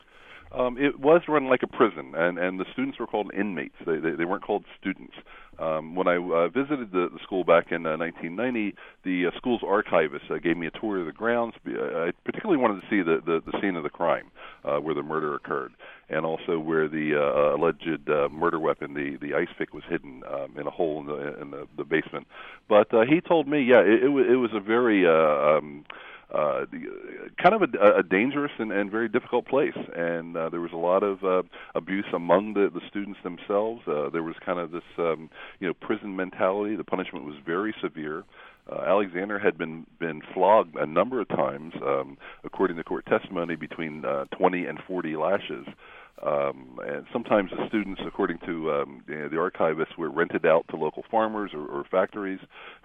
Um, 0.52 0.78
it 0.78 1.00
was 1.00 1.22
run 1.28 1.48
like 1.50 1.64
a 1.64 1.68
prison, 1.68 2.14
and 2.16 2.38
and 2.38 2.60
the 2.60 2.66
students 2.72 2.98
were 3.00 3.08
called 3.08 3.32
inmates. 3.34 3.76
They 3.86 3.98
they, 3.98 4.12
they 4.12 4.26
weren't 4.26 4.44
called 4.44 4.64
students. 4.80 5.16
Um, 5.60 5.96
when 5.96 6.08
I 6.08 6.18
uh, 6.18 6.50
visited 6.50 6.92
the, 6.92 7.10
the 7.14 7.20
school 7.24 7.44
back 7.44 7.72
in 7.72 7.86
uh, 7.86 7.98
1990, 7.98 8.76
the 9.04 9.28
uh, 9.28 9.38
school's 9.38 9.62
archivist 9.66 10.26
uh, 10.30 10.38
gave 10.38 10.58
me 10.58 10.68
a 10.68 10.72
tour 10.72 11.00
of 11.00 11.06
the 11.06 11.12
grounds. 11.12 11.54
I 11.66 12.12
particularly 12.26 12.62
wanted 12.62 12.82
to 12.82 12.88
see 12.90 13.02
the 13.02 13.22
the, 13.26 13.42
the 13.50 13.58
scene 13.62 13.76
of 13.76 13.84
the 13.84 13.90
crime, 13.90 14.32
uh, 14.64 14.78
where 14.78 14.94
the 14.94 15.04
murder 15.04 15.36
occurred, 15.36 15.74
and 16.10 16.26
also 16.26 16.60
where 16.60 16.88
the 16.88 17.16
uh, 17.16 17.56
alleged 17.56 18.10
uh, 18.10 18.28
murder 18.30 18.60
weapon, 18.60 18.94
the 18.94 19.18
the 19.22 19.34
ice 19.34 19.48
pick, 19.58 19.74
was 19.74 19.84
hidden 19.90 20.24
um, 20.32 20.58
in 20.60 20.68
a 20.68 20.72
hole 20.72 21.00
in 21.00 21.08
the 21.08 21.42
in 21.42 21.52
the, 21.52 21.68
the 21.78 21.84
basement. 21.84 22.28
But 22.68 22.94
uh, 22.94 23.06
he 23.06 23.22
told 23.22 23.48
me, 23.48 23.62
yeah, 23.62 23.80
it, 23.80 24.04
it 24.04 24.10
was 24.10 24.26
it 24.30 24.36
was 24.36 24.52
a 24.54 24.60
very 24.60 25.08
uh, 25.08 25.58
um, 25.58 25.86
uh, 26.34 26.66
kind 27.42 27.56
of 27.56 27.62
a, 27.62 27.98
a 28.00 28.04
dangerous 28.04 28.52
and, 28.58 28.72
and 28.72 28.92
very 28.92 29.08
difficult 29.08 29.48
place. 29.48 29.78
And 29.96 30.36
uh, 30.36 30.50
there 30.50 30.62
was 30.62 30.72
a 30.74 30.78
lot 30.78 31.04
of 31.04 31.24
uh, 31.24 31.44
abuse 31.76 32.06
among 32.14 32.54
the, 32.54 32.70
the 32.74 32.82
students 32.90 33.20
themselves. 33.24 33.82
Uh, 33.88 34.10
there 34.10 34.24
was 34.24 34.36
kind 34.46 34.60
of 34.60 34.72
this, 34.72 34.84
um, 34.98 35.30
you 35.60 35.68
know, 35.68 35.74
prison 35.74 36.16
mentality. 36.16 36.76
The 36.76 36.84
punishment 36.84 37.26
was 37.26 37.36
very 37.46 37.74
severe. 37.82 38.24
Uh, 38.72 38.82
Alexander 38.88 39.38
had 39.38 39.58
been 39.58 39.86
been 40.00 40.22
flogged 40.34 40.76
a 40.76 40.86
number 40.86 41.22
of 41.22 41.28
times, 41.30 41.74
um, 41.86 42.18
according 42.44 42.78
to 42.78 42.84
court 42.84 43.06
testimony, 43.06 43.56
between 43.56 44.04
uh, 44.06 44.26
20 44.38 44.66
and 44.66 44.80
40 44.88 45.16
lashes. 45.16 45.68
Um, 46.26 46.80
and 46.88 47.06
sometimes 47.12 47.52
the 47.52 47.68
students, 47.68 48.02
according 48.08 48.40
to 48.46 48.72
um, 48.72 49.04
you 49.08 49.16
know, 49.16 49.30
the 49.30 49.36
archivists, 49.36 49.98
were 49.98 50.10
rented 50.10 50.46
out 50.46 50.66
to 50.70 50.78
local 50.78 51.04
farmers 51.12 51.52
or, 51.54 51.66
or 51.66 51.84
factories. 51.92 52.40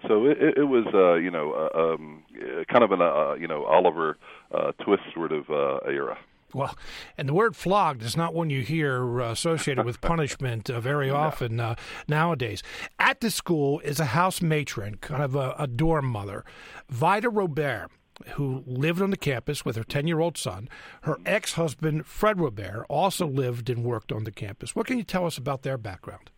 So 0.07 0.25
it, 0.25 0.37
it, 0.57 0.65
was, 0.65 0.85
uh, 0.93 1.15
you 1.15 1.31
know, 1.31 1.53
uh, 1.53 1.93
um, 1.93 2.23
kind 2.69 2.83
of 2.83 2.91
an, 2.91 3.01
uh, 3.01 3.35
you 3.35 3.47
know, 3.47 3.63
Oliver 3.63 4.17
uh, 4.53 4.73
Twist 4.83 5.03
sort 5.15 5.31
of 5.31 5.49
uh, 5.49 5.77
era. 5.87 6.17
Well, 6.53 6.75
and 7.17 7.29
the 7.29 7.33
word 7.33 7.55
flogged 7.55 8.03
is 8.03 8.17
not 8.17 8.33
one 8.33 8.49
you 8.49 8.61
hear 8.61 9.21
uh, 9.21 9.31
associated 9.31 9.85
with 9.85 10.01
punishment 10.01 10.69
uh, 10.69 10.79
very 10.79 11.09
often 11.09 11.59
uh, 11.59 11.75
nowadays. 12.07 12.61
At 12.99 13.21
the 13.21 13.31
school 13.31 13.79
is 13.81 13.99
a 13.99 14.05
house 14.05 14.41
matron, 14.41 14.95
kind 14.95 15.23
of 15.23 15.35
a, 15.35 15.55
a 15.57 15.67
dorm 15.67 16.05
mother, 16.05 16.43
Vida 16.89 17.27
Robare 17.27 17.87
who 18.33 18.63
lived 18.67 19.01
on 19.01 19.09
the 19.09 19.17
campus 19.17 19.65
with 19.65 19.75
her 19.75 19.83
10 19.83 20.07
year 20.07 20.19
old 20.19 20.37
son. 20.37 20.69
Her 21.03 21.17
ex 21.25 21.53
husband, 21.53 22.05
Fred 22.05 22.37
Robare, 22.37 22.83
also 22.89 23.25
lived 23.27 23.69
and 23.69 23.83
worked 23.83 24.11
on 24.11 24.25
the 24.25 24.31
campus. 24.31 24.75
What 24.75 24.85
can 24.85 24.97
you 24.97 25.03
tell 25.03 25.25
us 25.25 25.37
about 25.37 25.63
their 25.63 25.77
background? 25.77 26.29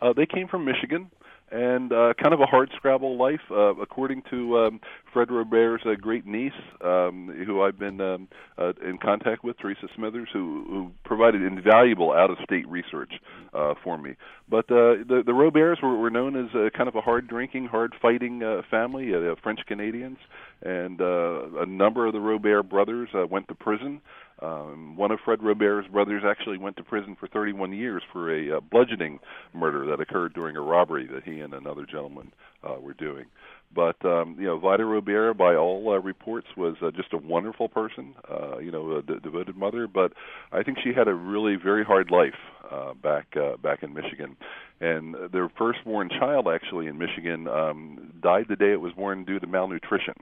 Uh, 0.00 0.12
they 0.12 0.26
came 0.26 0.48
from 0.48 0.64
Michigan 0.64 1.10
and 1.52 1.92
uh, 1.92 2.14
kind 2.20 2.32
of 2.32 2.40
a 2.40 2.46
hard 2.46 2.70
scrabble 2.76 3.18
life, 3.18 3.40
uh, 3.50 3.74
according 3.76 4.22
to 4.30 4.58
um, 4.58 4.80
Fred 5.12 5.28
Robare's 5.28 5.82
uh, 5.84 5.94
great 6.00 6.26
niece, 6.26 6.52
um, 6.80 7.30
who 7.46 7.62
I've 7.62 7.78
been 7.78 8.00
um, 8.00 8.28
uh, 8.56 8.72
in 8.82 8.96
contact 8.96 9.44
with, 9.44 9.58
Teresa 9.58 9.86
Smithers, 9.94 10.28
who, 10.32 10.64
who 10.68 10.90
provided 11.04 11.42
invaluable 11.42 12.12
out-of-state 12.12 12.66
research 12.68 13.12
uh, 13.52 13.74
for 13.84 13.98
me. 13.98 14.16
But 14.48 14.64
uh, 14.70 15.04
the, 15.06 15.22
the 15.26 15.32
Robares 15.32 15.82
were, 15.82 15.96
were 15.96 16.10
known 16.10 16.36
as 16.42 16.54
uh, 16.54 16.70
kind 16.76 16.88
of 16.88 16.96
a 16.96 17.02
hard-drinking, 17.02 17.66
hard-fighting 17.66 18.42
uh, 18.42 18.62
family, 18.70 19.14
uh, 19.14 19.34
French 19.42 19.60
Canadians, 19.66 20.18
and 20.62 21.00
uh, 21.00 21.60
a 21.60 21.66
number 21.66 22.06
of 22.06 22.14
the 22.14 22.18
Robare 22.18 22.66
brothers 22.66 23.10
uh, 23.14 23.26
went 23.26 23.48
to 23.48 23.54
prison. 23.54 24.00
Um, 24.42 24.96
one 24.96 25.10
of 25.12 25.20
Fred 25.24 25.38
Robare's 25.38 25.86
brothers 25.88 26.22
actually 26.26 26.58
went 26.58 26.76
to 26.76 26.82
prison 26.82 27.16
for 27.18 27.28
31 27.28 27.72
years 27.72 28.02
for 28.12 28.34
a 28.34 28.56
uh, 28.56 28.60
bludgeoning 28.60 29.20
murder 29.54 29.86
that 29.86 30.00
occurred 30.00 30.34
during 30.34 30.56
a 30.56 30.60
robbery 30.60 31.06
that 31.06 31.22
he 31.24 31.40
and 31.40 31.54
another 31.54 31.86
gentleman 31.86 32.32
uh, 32.64 32.80
were 32.80 32.94
doing. 32.94 33.26
But 33.74 34.04
um, 34.04 34.36
you 34.38 34.46
know, 34.46 34.58
Vida 34.58 34.82
Robare, 34.82 35.36
by 35.36 35.54
all 35.54 35.92
uh, 35.92 35.98
reports, 35.98 36.48
was 36.56 36.76
uh, 36.82 36.90
just 36.90 37.12
a 37.12 37.16
wonderful 37.16 37.68
person. 37.68 38.14
Uh, 38.30 38.58
you 38.58 38.70
know, 38.70 38.98
a 38.98 39.20
devoted 39.20 39.56
mother. 39.56 39.86
But 39.86 40.12
I 40.52 40.62
think 40.62 40.78
she 40.84 40.92
had 40.92 41.08
a 41.08 41.14
really 41.14 41.56
very 41.56 41.84
hard 41.84 42.10
life 42.10 42.34
uh, 42.70 42.92
back 42.94 43.28
uh, 43.36 43.56
back 43.56 43.82
in 43.82 43.94
Michigan. 43.94 44.36
And 44.80 45.14
their 45.32 45.48
firstborn 45.56 46.10
child, 46.10 46.48
actually 46.52 46.86
in 46.88 46.98
Michigan, 46.98 47.46
um, 47.46 48.12
died 48.20 48.46
the 48.48 48.56
day 48.56 48.72
it 48.72 48.80
was 48.80 48.92
born 48.92 49.24
due 49.24 49.38
to 49.38 49.46
malnutrition. 49.46 50.14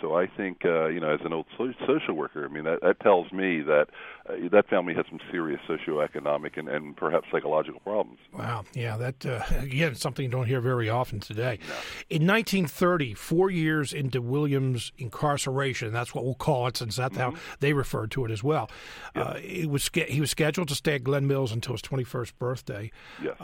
So 0.00 0.16
I 0.16 0.26
think, 0.26 0.64
uh, 0.64 0.88
you 0.88 1.00
know, 1.00 1.10
as 1.10 1.20
an 1.24 1.32
old 1.32 1.46
so- 1.56 1.72
social 1.86 2.14
worker, 2.14 2.44
I 2.44 2.48
mean, 2.52 2.64
that, 2.64 2.80
that 2.82 3.00
tells 3.00 3.32
me 3.32 3.62
that 3.62 3.86
uh, 4.28 4.34
that 4.52 4.68
family 4.68 4.94
has 4.94 5.06
some 5.08 5.20
serious 5.30 5.60
socioeconomic 5.68 6.56
and, 6.58 6.68
and 6.68 6.96
perhaps 6.96 7.26
psychological 7.32 7.80
problems. 7.80 8.18
Wow. 8.32 8.64
Yeah, 8.74 8.96
that, 8.96 9.24
uh, 9.24 9.42
again, 9.60 9.94
something 9.94 10.24
you 10.24 10.30
don't 10.30 10.46
hear 10.46 10.60
very 10.60 10.88
often 10.88 11.20
today. 11.20 11.58
No. 11.60 11.74
In 12.10 12.26
1930, 12.26 12.88
1930, 12.88 13.14
four 13.14 13.50
years 13.50 13.92
into 13.92 14.20
Williams' 14.20 14.92
incarceration, 14.98 15.92
that's 15.92 16.14
what 16.14 16.24
we'll 16.24 16.34
call 16.34 16.66
it, 16.66 16.76
since 16.76 16.96
that's 16.96 17.16
mm-hmm. 17.16 17.34
how 17.34 17.40
they 17.60 17.72
referred 17.72 18.10
to 18.12 18.24
it 18.24 18.30
as 18.30 18.42
well. 18.42 18.70
Yeah. 19.14 19.22
Uh, 19.22 19.36
he 19.38 19.66
was 19.66 19.90
he 20.08 20.20
was 20.20 20.30
scheduled 20.30 20.68
to 20.68 20.74
stay 20.74 20.94
at 20.94 21.04
Glen 21.04 21.26
Mills 21.26 21.52
until 21.52 21.74
his 21.74 21.82
21st 21.82 22.32
birthday. 22.38 22.90
Yes. 23.22 23.36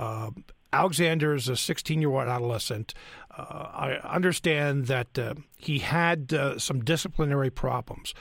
Alexander 0.75 1.35
is 1.35 1.49
a 1.49 1.57
16 1.57 2.01
year 2.01 2.11
old 2.11 2.29
adolescent. 2.29 2.95
Uh, 3.37 3.43
I 3.43 3.93
understand 4.05 4.87
that 4.87 5.19
uh, 5.19 5.35
he 5.57 5.79
had 5.79 6.33
uh, 6.33 6.59
some 6.59 6.85
disciplinary 6.85 7.51
problems. 7.51 8.13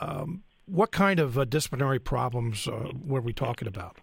Um, 0.00 0.42
what 0.66 0.90
kind 0.90 1.20
of 1.20 1.38
uh, 1.38 1.44
disciplinary 1.44 1.98
problems 1.98 2.66
uh, 2.66 2.90
were 3.04 3.20
we 3.20 3.32
talking 3.32 3.68
about? 3.68 3.96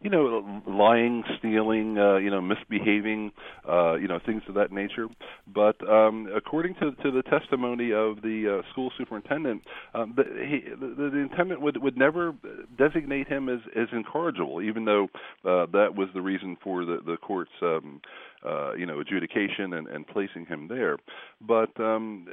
You 0.00 0.10
know, 0.10 0.62
lying, 0.66 1.24
stealing, 1.38 1.98
uh, 1.98 2.16
you 2.16 2.30
know, 2.30 2.40
misbehaving, 2.40 3.32
uh, 3.68 3.94
you 3.94 4.08
know, 4.08 4.18
things 4.24 4.42
of 4.48 4.54
that 4.54 4.72
nature. 4.72 5.08
But 5.52 5.76
um, 5.88 6.28
according 6.34 6.74
to 6.74 6.92
to 7.02 7.10
the 7.10 7.22
testimony 7.22 7.92
of 7.92 8.22
the 8.22 8.60
uh, 8.60 8.70
school 8.72 8.90
superintendent, 8.98 9.62
um, 9.94 10.14
the, 10.16 10.24
he, 10.24 10.70
the, 10.70 11.10
the 11.10 11.18
intendant 11.18 11.60
would 11.60 11.82
would 11.82 11.96
never 11.96 12.34
designate 12.78 13.28
him 13.28 13.48
as 13.48 13.60
as 13.74 13.88
incorrigible, 13.92 14.62
even 14.62 14.84
though 14.84 15.04
uh, 15.44 15.66
that 15.72 15.94
was 15.96 16.08
the 16.14 16.22
reason 16.22 16.56
for 16.62 16.84
the 16.84 16.98
the 17.04 17.16
court's. 17.16 17.50
Um, 17.62 18.00
uh, 18.46 18.74
you 18.74 18.86
know, 18.86 19.00
adjudication 19.00 19.72
and, 19.72 19.88
and 19.88 20.06
placing 20.06 20.46
him 20.46 20.68
there, 20.68 20.98
but 21.40 21.70
um, 21.80 22.28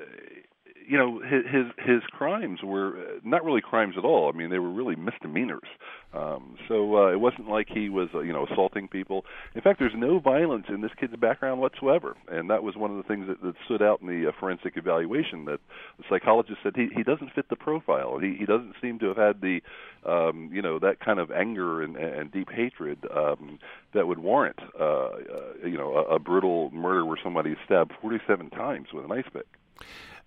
you 0.88 0.98
know 0.98 1.20
his 1.20 1.66
his 1.78 2.02
crimes 2.12 2.60
were 2.64 3.20
not 3.24 3.44
really 3.44 3.62
crimes 3.62 3.96
at 3.98 4.04
all. 4.04 4.32
I 4.34 4.38
mean, 4.38 4.50
they 4.50 4.60
were 4.60 4.72
really 4.72 4.96
misdemeanors. 4.96 5.68
Um, 6.14 6.58
so 6.68 6.96
uh, 6.96 7.12
it 7.12 7.20
wasn't 7.20 7.50
like 7.50 7.68
he 7.70 7.90
was 7.90 8.10
uh, 8.14 8.20
you 8.20 8.34
know 8.34 8.46
assaulting 8.46 8.88
people. 8.88 9.26
In 9.56 9.62
fact, 9.62 9.80
there's 9.80 9.96
no 9.96 10.20
violence 10.20 10.66
in 10.70 10.82
this 10.82 10.92
kid's 11.00 11.16
background 11.16 11.60
whatsoever, 11.60 12.16
and 12.28 12.50
that 12.50 12.64
was 12.64 12.76
one 12.76 12.92
of 12.92 12.98
the 12.98 13.04
things 13.04 13.28
that, 13.28 13.42
that 13.42 13.56
stood 13.66 13.82
out 13.82 14.02
in 14.02 14.08
the 14.08 14.30
uh, 14.30 14.32
forensic 14.40 14.78
evaluation. 14.78 15.46
That 15.46 15.60
the 15.98 16.04
psychologist 16.10 16.60
said 16.62 16.74
he 16.76 16.90
he 16.96 17.04
doesn't 17.04 17.34
fit 17.34 17.50
the 17.50 17.56
profile. 17.56 18.20
He 18.20 18.36
he 18.38 18.46
doesn't 18.46 18.76
seem 18.82 19.00
to 19.00 19.08
have 19.08 19.18
had 19.18 19.42
the 19.42 19.62
um, 20.06 20.50
you 20.54 20.62
know 20.62 20.80
that 20.80 21.00
kind 21.00 21.20
of 21.20 21.32
anger 21.32 21.82
and, 21.82 21.96
and 21.96 22.32
deep 22.32 22.50
hatred 22.52 23.00
um, 23.16 23.60
that 23.94 24.08
would 24.08 24.20
warrant 24.20 24.60
uh, 24.80 24.84
uh, 24.84 25.10
you 25.66 25.78
know 25.78 25.96
a, 25.96 26.16
a 26.16 26.20
brutal 26.20 26.70
murder 26.72 27.06
where 27.06 27.18
somebody 27.24 27.56
stabbed 27.66 27.92
47 28.02 28.50
times 28.52 28.88
with 28.94 29.06
an 29.06 29.12
ice 29.12 29.26
pick. 29.34 29.48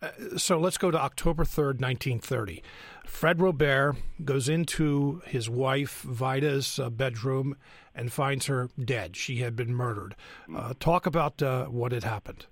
Uh, 0.02 0.36
so 0.36 0.58
let's 0.58 0.78
go 0.78 0.90
to 0.90 0.98
October 0.98 1.44
3rd, 1.44 1.80
1930. 1.80 2.62
Fred 3.06 3.38
Robare 3.38 3.96
goes 4.24 4.48
into 4.48 5.22
his 5.26 5.48
wife 5.48 6.02
Vida's 6.02 6.78
uh, 6.78 6.90
bedroom 6.90 7.56
and 7.94 8.12
finds 8.12 8.46
her 8.46 8.68
dead. 8.82 9.16
She 9.16 9.36
had 9.36 9.56
been 9.56 9.74
murdered. 9.74 10.14
Uh, 10.54 10.74
talk 10.78 11.06
about 11.06 11.42
uh, 11.42 11.66
what 11.66 11.92
had 11.92 12.04
happened. 12.04 12.46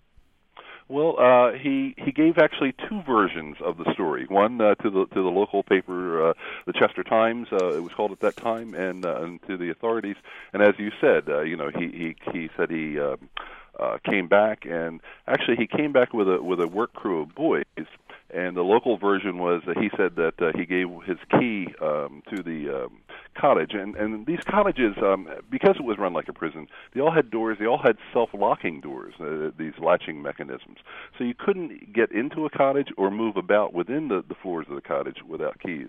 Well, 0.89 1.17
uh, 1.19 1.53
he 1.59 1.95
he 1.97 2.13
gave 2.13 2.37
actually 2.37 2.75
two 2.89 3.03
versions 3.07 3.57
of 3.65 3.79
the 3.79 3.91
story. 3.95 4.27
One 4.29 4.61
uh, 4.61 4.75
to 4.77 4.91
the 4.91 5.07
to 5.07 5.23
the 5.23 5.31
local 5.31 5.63
paper, 5.63 6.31
uh, 6.31 6.35
the 6.67 6.75
Chester 6.75 7.03
Times, 7.03 7.49
uh, 7.51 7.73
it 7.73 7.83
was 7.83 7.93
called 7.95 8.13
at 8.13 8.21
that 8.21 8.37
time, 8.37 8.75
and, 8.75 9.05
uh, 9.05 9.23
and 9.23 9.41
to 9.49 9.57
the 9.57 9.71
authorities. 9.71 10.17
And 10.53 10.63
as 10.63 10.75
you 10.79 10.91
said, 11.01 11.29
uh, 11.29 11.41
you 11.41 11.57
know, 11.57 11.71
he 11.71 11.89
he 11.89 12.17
he 12.33 12.51
said 12.57 12.71
he. 12.71 13.01
Uh, 13.01 13.17
uh, 13.79 13.99
came 14.05 14.29
back, 14.29 14.65
and 14.65 15.01
actually 15.27 15.57
he 15.57 15.67
came 15.67 15.93
back 15.93 16.13
with 16.13 16.29
a 16.29 16.43
with 16.43 16.61
a 16.61 16.69
work 16.69 16.93
crew 16.93 17.23
of 17.23 17.35
boys. 17.35 17.65
And 18.31 18.57
the 18.57 18.63
local 18.63 18.97
version 18.97 19.39
was 19.39 19.63
that 19.67 19.79
he 19.79 19.91
said 19.97 20.17
that 20.17 20.35
uh, 20.43 20.51
he 20.59 20.67
gave 20.67 20.89
his 21.07 21.19
key 21.39 21.69
um, 21.81 22.21
to 22.35 22.43
the 22.43 22.85
um, 22.85 22.99
cottage, 23.39 23.73
and 23.75 23.95
and 23.95 24.27
these 24.27 24.41
cottages, 24.45 24.97
um, 25.01 25.29
because 25.51 25.77
it 25.79 25.85
was 25.85 25.99
run 25.99 26.13
like 26.15 26.29
a 26.29 26.33
prison, 26.33 26.67
they 26.95 27.01
all 27.01 27.13
had 27.13 27.31
doors. 27.31 27.59
They 27.61 27.67
all 27.67 27.81
had 27.81 27.97
self-locking 28.13 28.81
doors, 28.81 29.15
uh, 29.21 29.51
these 29.57 29.75
latching 29.79 30.21
mechanisms. 30.21 30.79
So 31.17 31.23
you 31.23 31.35
couldn't 31.35 31.93
get 31.93 32.11
into 32.11 32.45
a 32.45 32.51
cottage 32.51 32.89
or 32.97 33.11
move 33.11 33.37
about 33.37 33.73
within 33.73 34.09
the, 34.09 34.25
the 34.27 34.35
floors 34.35 34.67
of 34.69 34.75
the 34.75 34.83
cottage 34.83 35.19
without 35.29 35.61
keys 35.61 35.89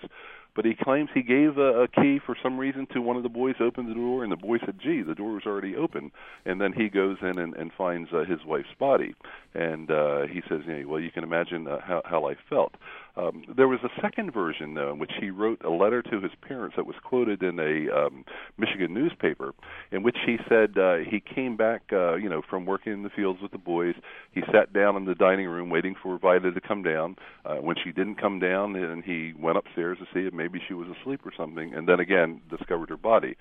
but 0.55 0.65
he 0.65 0.73
claims 0.73 1.09
he 1.13 1.21
gave 1.21 1.57
a, 1.57 1.83
a 1.83 1.87
key 1.87 2.19
for 2.25 2.35
some 2.41 2.57
reason 2.57 2.87
to 2.93 3.01
one 3.01 3.17
of 3.17 3.23
the 3.23 3.29
boys 3.29 3.55
opened 3.59 3.89
the 3.89 3.93
door, 3.93 4.23
and 4.23 4.31
the 4.31 4.37
boy 4.37 4.57
said, 4.59 4.79
"Gee, 4.81 5.01
the 5.01 5.15
door 5.15 5.33
was 5.33 5.45
already 5.45 5.75
open." 5.75 6.11
And 6.45 6.61
then 6.61 6.73
he 6.73 6.89
goes 6.89 7.17
in 7.21 7.37
and, 7.37 7.53
and 7.55 7.71
finds 7.77 8.09
uh, 8.13 8.23
his 8.23 8.39
wife's 8.45 8.73
body, 8.79 9.13
and 9.53 9.91
uh, 9.91 10.27
he 10.27 10.41
says, 10.49 10.61
"Well, 10.85 10.99
you 10.99 11.11
can 11.11 11.23
imagine 11.23 11.67
uh, 11.67 11.79
how 11.81 12.01
how 12.05 12.29
I 12.29 12.35
felt." 12.49 12.73
Um, 13.17 13.43
there 13.55 13.67
was 13.67 13.79
a 13.83 14.01
second 14.01 14.33
version, 14.33 14.73
though, 14.73 14.91
in 14.91 14.99
which 14.99 15.11
he 15.19 15.29
wrote 15.29 15.61
a 15.63 15.69
letter 15.69 16.01
to 16.01 16.21
his 16.21 16.31
parents 16.41 16.75
that 16.75 16.85
was 16.85 16.95
quoted 17.03 17.41
in 17.43 17.59
a 17.59 17.95
um, 17.95 18.25
Michigan 18.57 18.93
newspaper, 18.93 19.53
in 19.91 20.03
which 20.03 20.17
he 20.25 20.37
said 20.49 20.77
uh, 20.77 20.97
he 20.97 21.21
came 21.21 21.55
back, 21.55 21.83
uh, 21.91 22.15
you 22.15 22.29
know, 22.29 22.41
from 22.49 22.65
working 22.65 22.93
in 22.93 23.03
the 23.03 23.09
fields 23.09 23.39
with 23.41 23.51
the 23.51 23.57
boys. 23.57 23.95
He 24.33 24.41
sat 24.51 24.73
down 24.73 24.95
in 24.97 25.05
the 25.05 25.15
dining 25.15 25.47
room 25.47 25.69
waiting 25.69 25.95
for 26.01 26.17
Vida 26.19 26.51
to 26.51 26.61
come 26.61 26.83
down. 26.83 27.15
Uh, 27.45 27.55
when 27.55 27.75
she 27.83 27.91
didn't 27.91 28.15
come 28.15 28.39
down, 28.39 28.75
and 28.75 29.03
he 29.03 29.33
went 29.39 29.57
upstairs 29.57 29.97
to 29.99 30.05
see 30.13 30.27
if 30.27 30.33
maybe 30.33 30.59
she 30.67 30.73
was 30.73 30.87
asleep 31.01 31.21
or 31.25 31.31
something, 31.37 31.73
and 31.73 31.87
then 31.87 31.99
again 31.99 32.41
discovered 32.49 32.89
her 32.89 32.97
body. 32.97 33.35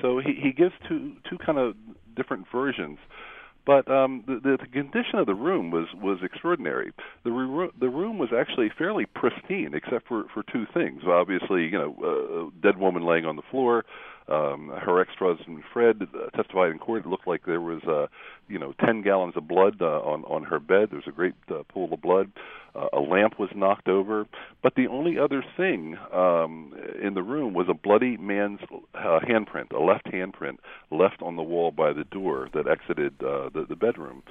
So 0.00 0.18
he, 0.18 0.34
he 0.40 0.52
gives 0.52 0.74
two 0.88 1.14
two 1.28 1.38
kind 1.38 1.58
of 1.58 1.74
different 2.14 2.46
versions. 2.52 2.98
But 3.66 3.90
um, 3.90 4.22
the, 4.26 4.56
the 4.60 4.66
condition 4.68 5.18
of 5.18 5.26
the 5.26 5.34
room 5.34 5.72
was 5.72 5.88
was 6.00 6.18
extraordinary. 6.22 6.92
The 7.24 7.32
re- 7.32 7.70
the 7.78 7.88
room 7.88 8.16
was 8.16 8.28
actually 8.32 8.70
fairly 8.78 9.06
pristine, 9.06 9.72
except 9.74 10.06
for 10.06 10.24
for 10.32 10.44
two 10.52 10.66
things. 10.72 11.02
Obviously, 11.04 11.64
you 11.64 11.78
know, 11.78 12.50
a 12.54 12.62
dead 12.62 12.78
woman 12.78 13.04
laying 13.04 13.24
on 13.24 13.34
the 13.34 13.42
floor. 13.50 13.84
Um, 14.28 14.72
her 14.76 15.00
ex-husband 15.00 15.62
Fred 15.72 16.02
uh, 16.02 16.30
testified 16.36 16.72
in 16.72 16.78
court. 16.78 17.04
It 17.04 17.08
looked 17.08 17.28
like 17.28 17.46
there 17.46 17.60
was, 17.60 17.82
uh, 17.84 18.06
you 18.48 18.58
know, 18.58 18.74
10 18.84 19.02
gallons 19.02 19.34
of 19.36 19.46
blood 19.46 19.80
uh, 19.80 20.00
on 20.00 20.24
on 20.24 20.44
her 20.44 20.58
bed. 20.58 20.88
There 20.90 20.98
was 20.98 21.06
a 21.06 21.12
great 21.12 21.34
uh, 21.48 21.62
pool 21.68 21.92
of 21.92 22.02
blood. 22.02 22.32
Uh, 22.76 22.88
a 22.92 23.00
lamp 23.00 23.38
was 23.38 23.48
knocked 23.54 23.88
over, 23.88 24.26
but 24.62 24.74
the 24.74 24.86
only 24.88 25.18
other 25.18 25.42
thing 25.56 25.96
um, 26.12 26.74
in 27.02 27.14
the 27.14 27.22
room 27.22 27.54
was 27.54 27.66
a 27.70 27.74
bloody 27.74 28.16
man's 28.18 28.60
uh, 28.94 29.20
handprint, 29.26 29.72
a 29.72 29.82
left 29.82 30.06
handprint 30.06 30.58
left 30.90 31.22
on 31.22 31.36
the 31.36 31.42
wall 31.42 31.70
by 31.70 31.92
the 31.92 32.04
door 32.04 32.48
that 32.52 32.66
exited 32.68 33.14
uh, 33.22 33.48
the, 33.54 33.64
the 33.68 33.76
bedroom. 33.76 34.22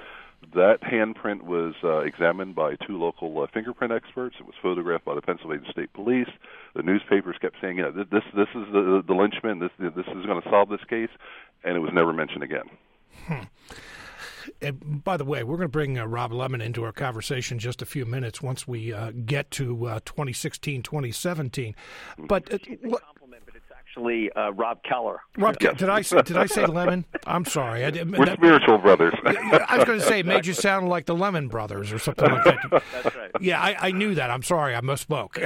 That 0.54 0.80
handprint 0.82 1.42
was 1.42 1.74
uh, 1.82 2.00
examined 2.00 2.54
by 2.54 2.76
two 2.86 2.98
local 2.98 3.42
uh, 3.42 3.46
fingerprint 3.52 3.92
experts. 3.92 4.36
It 4.38 4.46
was 4.46 4.54
photographed 4.62 5.04
by 5.04 5.14
the 5.14 5.22
Pennsylvania 5.22 5.68
State 5.72 5.92
Police. 5.92 6.28
The 6.74 6.82
newspapers 6.82 7.36
kept 7.40 7.56
saying, 7.60 7.78
"You 7.78 7.84
know, 7.84 7.92
this 7.92 8.22
this 8.34 8.48
is 8.54 8.66
the 8.70 9.02
the 9.04 9.14
linchpin. 9.14 9.35
This 10.68 10.76
this 10.76 10.82
is 10.82 10.88
going 10.88 11.02
to 11.02 11.10
solve 11.10 11.10
this 11.10 11.10
case," 11.10 11.18
and 11.64 11.76
it 11.76 11.80
was 11.80 11.92
never 11.92 12.12
mentioned 12.12 12.42
again. 12.42 12.70
Hmm. 13.26 13.42
And 14.62 15.02
by 15.02 15.16
the 15.16 15.24
way, 15.24 15.42
we're 15.42 15.56
going 15.56 15.68
to 15.68 15.72
bring 15.72 15.98
uh, 15.98 16.06
Rob 16.06 16.32
Lemon 16.32 16.60
into 16.60 16.84
our 16.84 16.92
conversation 16.92 17.58
just 17.58 17.82
a 17.82 17.86
few 17.86 18.06
minutes 18.06 18.40
once 18.40 18.66
we 18.66 18.92
uh, 18.92 19.10
get 19.10 19.50
to 19.52 19.86
uh, 19.86 20.00
2016, 20.04 20.82
2017. 20.82 21.74
But 22.18 22.52
uh, 22.52 22.58
actually 23.96 24.30
uh, 24.32 24.50
Rob 24.50 24.82
Keller. 24.82 25.20
Rob, 25.36 25.56
yes. 25.60 25.76
did 25.78 25.88
I 25.88 26.02
say, 26.02 26.22
did 26.22 26.36
I 26.36 26.46
say 26.46 26.66
Lemon? 26.66 27.04
I'm 27.26 27.44
sorry. 27.44 27.84
I, 27.84 27.90
We're 27.90 28.26
that, 28.26 28.38
spiritual 28.38 28.78
brothers. 28.78 29.14
I 29.24 29.76
was 29.76 29.84
going 29.84 29.98
to 30.00 30.04
say 30.04 30.20
it 30.20 30.26
made 30.26 30.46
you 30.46 30.52
sound 30.52 30.88
like 30.88 31.06
the 31.06 31.14
Lemon 31.14 31.48
Brothers 31.48 31.92
or 31.92 31.98
something 31.98 32.30
like 32.30 32.44
that. 32.44 32.82
That's 32.92 33.16
right. 33.16 33.30
Yeah, 33.40 33.60
I, 33.60 33.88
I 33.88 33.90
knew 33.92 34.14
that. 34.14 34.30
I'm 34.30 34.42
sorry, 34.42 34.74
I 34.74 34.80
misspoke. 34.80 35.36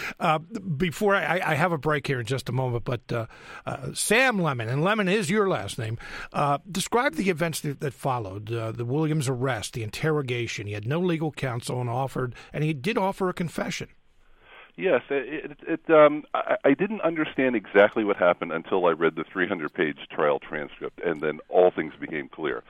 uh, 0.20 0.38
before 0.38 1.14
I, 1.14 1.40
I, 1.44 1.54
have 1.54 1.72
a 1.72 1.78
break 1.78 2.06
here 2.06 2.20
in 2.20 2.26
just 2.26 2.48
a 2.48 2.52
moment, 2.52 2.84
but 2.84 3.00
uh, 3.12 3.26
uh 3.66 3.92
Sam 3.94 4.40
Lemon, 4.40 4.68
and 4.68 4.82
Lemon 4.82 5.08
is 5.08 5.30
your 5.30 5.48
last 5.48 5.78
name. 5.78 5.98
Uh, 6.32 6.58
describe 6.70 7.14
the 7.14 7.30
events 7.30 7.60
that, 7.60 7.80
that 7.80 7.94
followed: 7.94 8.52
uh, 8.52 8.72
the 8.72 8.84
Williams 8.84 9.28
arrest, 9.28 9.74
the 9.74 9.82
interrogation. 9.82 10.66
He 10.66 10.72
had 10.72 10.86
no 10.86 11.00
legal 11.00 11.32
counsel 11.32 11.80
and 11.80 11.90
offered, 11.90 12.34
and 12.52 12.64
he 12.64 12.72
did 12.72 12.98
offer 12.98 13.28
a 13.28 13.34
confession. 13.34 13.88
Yes, 14.76 15.02
it, 15.08 15.56
it, 15.68 15.90
um, 15.90 16.24
I, 16.34 16.56
I 16.64 16.74
didn't 16.74 17.00
understand 17.02 17.54
exactly 17.54 18.04
what 18.04 18.16
happened 18.16 18.52
until 18.52 18.86
I 18.86 18.90
read 18.90 19.14
the 19.14 19.22
300-page 19.24 20.08
trial 20.10 20.40
transcript, 20.40 21.00
and 21.00 21.20
then 21.20 21.38
all 21.48 21.70
things 21.70 21.94
became 22.00 22.28
clear. 22.28 22.64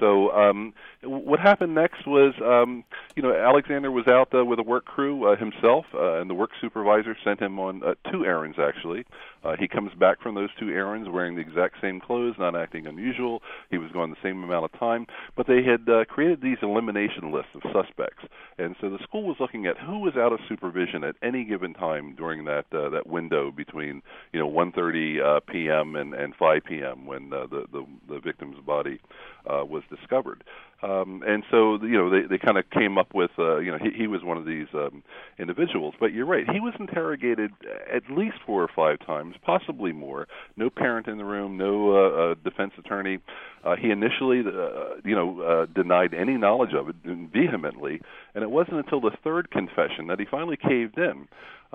So 0.00 0.30
um, 0.32 0.74
what 1.02 1.40
happened 1.40 1.74
next 1.74 2.06
was, 2.06 2.34
um, 2.44 2.84
you 3.14 3.22
know, 3.22 3.34
Alexander 3.34 3.90
was 3.90 4.06
out 4.06 4.28
uh, 4.34 4.44
with 4.44 4.58
a 4.58 4.62
work 4.62 4.84
crew 4.84 5.32
uh, 5.32 5.36
himself, 5.36 5.86
uh, 5.94 6.20
and 6.20 6.28
the 6.28 6.34
work 6.34 6.50
supervisor 6.60 7.16
sent 7.24 7.40
him 7.40 7.58
on 7.58 7.82
uh, 7.82 7.94
two 8.10 8.24
errands. 8.24 8.58
Actually, 8.60 9.04
uh, 9.44 9.54
he 9.58 9.68
comes 9.68 9.92
back 9.94 10.20
from 10.20 10.34
those 10.34 10.50
two 10.58 10.70
errands 10.70 11.08
wearing 11.10 11.34
the 11.34 11.40
exact 11.40 11.76
same 11.80 12.00
clothes, 12.00 12.34
not 12.38 12.56
acting 12.56 12.86
unusual. 12.86 13.42
He 13.70 13.78
was 13.78 13.90
gone 13.92 14.10
the 14.10 14.16
same 14.22 14.42
amount 14.42 14.64
of 14.64 14.78
time, 14.78 15.06
but 15.36 15.46
they 15.46 15.62
had 15.62 15.88
uh, 15.88 16.04
created 16.04 16.40
these 16.42 16.58
elimination 16.62 17.32
lists 17.32 17.50
of 17.54 17.62
suspects, 17.72 18.24
and 18.58 18.74
so 18.80 18.90
the 18.90 18.98
school 19.02 19.24
was 19.24 19.36
looking 19.40 19.66
at 19.66 19.78
who 19.78 20.00
was 20.00 20.14
out 20.16 20.32
of 20.32 20.40
supervision 20.48 21.04
at 21.04 21.16
any 21.22 21.44
given 21.44 21.74
time 21.74 22.14
during 22.16 22.44
that 22.44 22.66
uh, 22.72 22.88
that 22.90 23.06
window 23.06 23.50
between 23.50 24.02
you 24.32 24.40
know 24.40 24.48
1:30 24.48 25.20
uh, 25.22 25.40
p.m. 25.40 25.96
and 25.96 26.14
and 26.14 26.34
5 26.34 26.62
p.m. 26.64 27.06
when 27.06 27.32
uh, 27.32 27.46
the, 27.46 27.66
the 27.72 27.86
the 28.08 28.20
victim's 28.20 28.58
body 28.66 29.00
uh, 29.48 29.64
was 29.64 29.82
discovered. 29.90 30.44
Um, 30.82 31.22
and 31.26 31.42
so, 31.50 31.78
you 31.82 31.96
know, 31.96 32.10
they, 32.10 32.26
they 32.28 32.38
kind 32.38 32.58
of 32.58 32.68
came 32.70 32.98
up 32.98 33.14
with, 33.14 33.30
uh, 33.38 33.58
you 33.58 33.72
know, 33.72 33.78
he, 33.78 33.90
he 33.96 34.06
was 34.06 34.22
one 34.22 34.36
of 34.36 34.44
these 34.44 34.66
um, 34.74 35.02
individuals. 35.38 35.94
But 35.98 36.12
you're 36.12 36.26
right, 36.26 36.44
he 36.50 36.60
was 36.60 36.74
interrogated 36.78 37.52
at 37.92 38.02
least 38.10 38.36
four 38.44 38.62
or 38.62 38.68
five 38.74 39.04
times, 39.06 39.36
possibly 39.42 39.92
more. 39.92 40.28
No 40.56 40.68
parent 40.68 41.06
in 41.06 41.16
the 41.16 41.24
room, 41.24 41.56
no 41.56 41.92
uh, 41.92 42.32
uh, 42.32 42.34
defense 42.44 42.72
attorney. 42.78 43.18
Uh, 43.64 43.76
he 43.76 43.90
initially, 43.90 44.40
uh, 44.40 45.00
you 45.04 45.14
know, 45.14 45.40
uh, 45.40 45.66
denied 45.74 46.12
any 46.14 46.36
knowledge 46.36 46.74
of 46.74 46.88
it 46.88 46.96
vehemently, 47.04 48.00
and 48.34 48.44
it 48.44 48.50
wasn't 48.50 48.76
until 48.76 49.00
the 49.00 49.16
third 49.24 49.50
confession 49.50 50.06
that 50.08 50.20
he 50.20 50.26
finally 50.30 50.56
caved 50.56 50.98
in. 50.98 51.26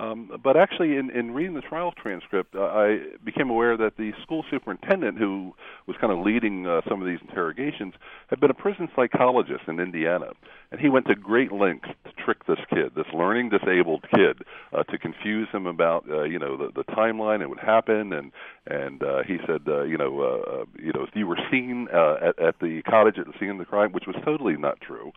Um, 0.02 0.32
but 0.44 0.58
actually, 0.58 0.98
in, 0.98 1.12
in 1.12 1.32
reading 1.32 1.54
the 1.54 1.62
trial 1.62 1.92
transcript, 1.92 2.56
uh, 2.56 2.62
I 2.62 3.02
became 3.24 3.52
aware 3.52 3.78
that 3.78 3.98
the 3.98 4.14
school 4.24 4.44
superintendent, 4.50 5.20
who 5.20 5.54
was 5.86 5.96
kind 6.02 6.12
of 6.12 6.26
leading 6.26 6.66
uh, 6.66 6.82
some 6.90 7.02
of 7.02 7.08
these 7.08 7.20
interrogations, 7.22 7.94
had 8.28 8.40
been 8.40 8.50
a 8.50 8.56
prison 8.56 8.90
psychologist 8.96 9.62
in 9.68 9.80
Indiana, 9.80 10.32
and 10.72 10.82
he 10.82 10.90
went 10.90 11.06
to 11.06 11.14
great 11.14 11.52
lengths 11.52 11.90
to 12.06 12.12
trick 12.14 12.48
this 12.48 12.58
kid, 12.72 12.94
this 12.96 13.06
learning 13.14 13.50
disabled 13.50 14.04
kid, 14.16 14.42
uh, 14.74 14.82
to 14.84 14.98
confuse 14.98 15.48
him 15.54 15.68
about, 15.68 16.10
uh, 16.10 16.24
you 16.24 16.40
know, 16.40 16.58
the, 16.58 16.72
the 16.74 16.84
timeline 16.96 17.42
and 17.42 17.50
what 17.50 17.60
happened, 17.60 18.12
and 18.12 18.32
and 18.66 19.04
uh, 19.04 19.22
he 19.28 19.38
said, 19.46 19.62
uh, 19.68 19.84
you 19.84 19.98
know, 19.98 20.20
uh, 20.22 20.52
uh 20.52 20.66
you 20.80 20.92
know, 20.94 21.04
if 21.04 21.10
you 21.14 21.28
were 21.28 21.40
seen 21.52 21.88
uh, 21.94 22.16
at, 22.30 22.40
at 22.40 22.60
the 22.60 22.82
cottage 22.90 23.20
at 23.20 23.28
the 23.28 23.34
scene 23.40 23.52
of 23.52 23.60
the 23.60 23.66
crime, 23.66 23.92
which 23.92 24.08
was 24.08 24.16
totally 24.26 24.58
not 24.58 24.82
true. 24.82 25.12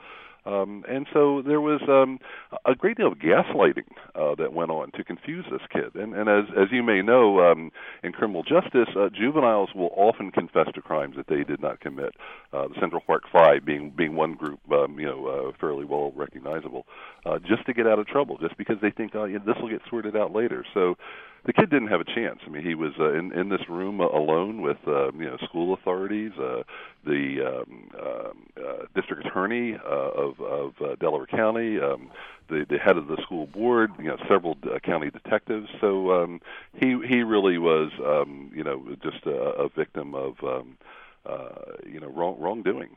Um, 0.46 0.84
and 0.88 1.06
so 1.12 1.42
there 1.42 1.60
was 1.60 1.80
um, 1.88 2.18
a 2.66 2.74
great 2.74 2.96
deal 2.96 3.12
of 3.12 3.18
gaslighting 3.18 3.90
uh, 4.14 4.34
that 4.36 4.52
went 4.52 4.70
on 4.70 4.90
to 4.92 5.04
confuse 5.04 5.44
this 5.50 5.62
kid. 5.72 5.94
And, 5.94 6.14
and 6.14 6.28
as, 6.28 6.44
as 6.56 6.68
you 6.70 6.82
may 6.82 7.02
know, 7.02 7.40
um, 7.40 7.70
in 8.02 8.12
criminal 8.12 8.42
justice, 8.42 8.88
uh, 8.96 9.08
juveniles 9.08 9.70
will 9.74 9.90
often 9.96 10.30
confess 10.30 10.66
to 10.74 10.82
crimes 10.82 11.16
that 11.16 11.26
they 11.28 11.44
did 11.44 11.60
not 11.60 11.80
commit. 11.80 12.14
Uh, 12.52 12.68
the 12.68 12.74
Central 12.80 13.00
Park 13.00 13.22
Five 13.32 13.64
being 13.64 13.92
being 13.96 14.16
one 14.16 14.34
group, 14.34 14.60
um, 14.70 14.98
you 14.98 15.06
know, 15.06 15.26
uh, 15.26 15.52
fairly 15.60 15.84
well 15.84 16.12
recognizable, 16.14 16.86
uh, 17.26 17.38
just 17.38 17.64
to 17.66 17.72
get 17.72 17.86
out 17.86 17.98
of 17.98 18.06
trouble, 18.06 18.38
just 18.38 18.56
because 18.56 18.76
they 18.82 18.90
think, 18.90 19.14
oh, 19.14 19.24
yeah, 19.24 19.38
this 19.38 19.56
will 19.60 19.70
get 19.70 19.80
sorted 19.88 20.16
out 20.16 20.32
later. 20.32 20.64
So 20.74 20.96
the 21.44 21.52
kid 21.52 21.70
didn't 21.70 21.88
have 21.88 22.00
a 22.00 22.04
chance. 22.04 22.40
I 22.46 22.50
mean, 22.50 22.64
he 22.64 22.74
was 22.74 22.92
uh, 22.98 23.12
in 23.12 23.32
in 23.32 23.48
this 23.48 23.68
room 23.68 24.00
alone 24.00 24.62
with 24.62 24.78
uh, 24.86 25.12
you 25.12 25.26
know 25.26 25.36
school 25.44 25.74
authorities, 25.74 26.32
uh, 26.38 26.62
the 27.04 27.62
um, 27.62 27.90
uh, 27.98 28.60
uh, 28.60 28.86
district 28.94 29.26
attorney 29.26 29.74
uh, 29.74 29.88
of 29.88 30.40
of 30.40 30.74
uh, 30.80 30.94
Delaware 30.96 31.26
County, 31.26 31.78
um, 31.78 32.10
the 32.48 32.64
the 32.68 32.78
head 32.78 32.96
of 32.96 33.08
the 33.08 33.18
school 33.22 33.46
board, 33.46 33.90
you 33.98 34.04
know, 34.04 34.16
several 34.28 34.56
uh, 34.64 34.78
county 34.78 35.10
detectives. 35.10 35.68
So 35.80 36.12
um, 36.12 36.40
he 36.74 36.98
he 37.06 37.22
really 37.22 37.58
was 37.58 37.90
um, 38.04 38.50
you 38.54 38.64
know 38.64 38.82
just 39.02 39.26
a, 39.26 39.36
a 39.36 39.68
victim 39.68 40.14
of. 40.14 40.36
Um, 40.42 40.78
uh, 41.26 41.54
you 41.86 41.98
know, 41.98 42.08
wrong, 42.08 42.36
wrongdoing. 42.38 42.94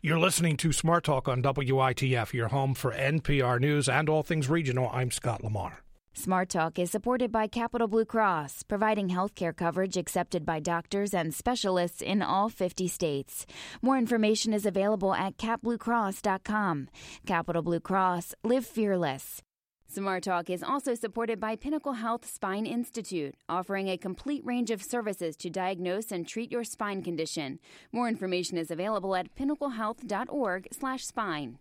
You're 0.00 0.18
listening 0.18 0.56
to 0.56 0.72
Smart 0.72 1.04
Talk 1.04 1.28
on 1.28 1.42
WITF, 1.42 2.32
your 2.32 2.48
home 2.48 2.72
for 2.72 2.90
NPR 2.92 3.60
News 3.60 3.86
and 3.86 4.08
all 4.08 4.22
things 4.22 4.48
regional. 4.48 4.88
I'm 4.94 5.10
Scott 5.10 5.44
Lamar. 5.44 5.82
Smart 6.18 6.48
Talk 6.48 6.78
is 6.78 6.90
supported 6.90 7.30
by 7.30 7.46
Capital 7.46 7.88
Blue 7.88 8.06
Cross, 8.06 8.62
providing 8.62 9.10
healthcare 9.10 9.54
coverage 9.54 9.98
accepted 9.98 10.46
by 10.46 10.60
doctors 10.60 11.12
and 11.12 11.34
specialists 11.34 12.00
in 12.00 12.22
all 12.22 12.48
50 12.48 12.88
states. 12.88 13.44
More 13.82 13.98
information 13.98 14.54
is 14.54 14.64
available 14.64 15.12
at 15.12 15.36
capbluecross.com. 15.36 16.88
Capital 17.26 17.60
Blue 17.60 17.80
Cross, 17.80 18.34
live 18.42 18.64
fearless. 18.64 19.42
Smart 19.88 20.22
Talk 20.22 20.48
is 20.48 20.62
also 20.62 20.94
supported 20.94 21.38
by 21.38 21.54
Pinnacle 21.54 21.92
Health 21.92 22.26
Spine 22.26 22.64
Institute, 22.64 23.34
offering 23.46 23.88
a 23.88 23.98
complete 23.98 24.42
range 24.42 24.70
of 24.70 24.82
services 24.82 25.36
to 25.36 25.50
diagnose 25.50 26.10
and 26.10 26.26
treat 26.26 26.50
your 26.50 26.64
spine 26.64 27.02
condition. 27.02 27.58
More 27.92 28.08
information 28.08 28.56
is 28.56 28.70
available 28.70 29.14
at 29.14 29.34
pinnaclehealth.org/spine. 29.36 31.58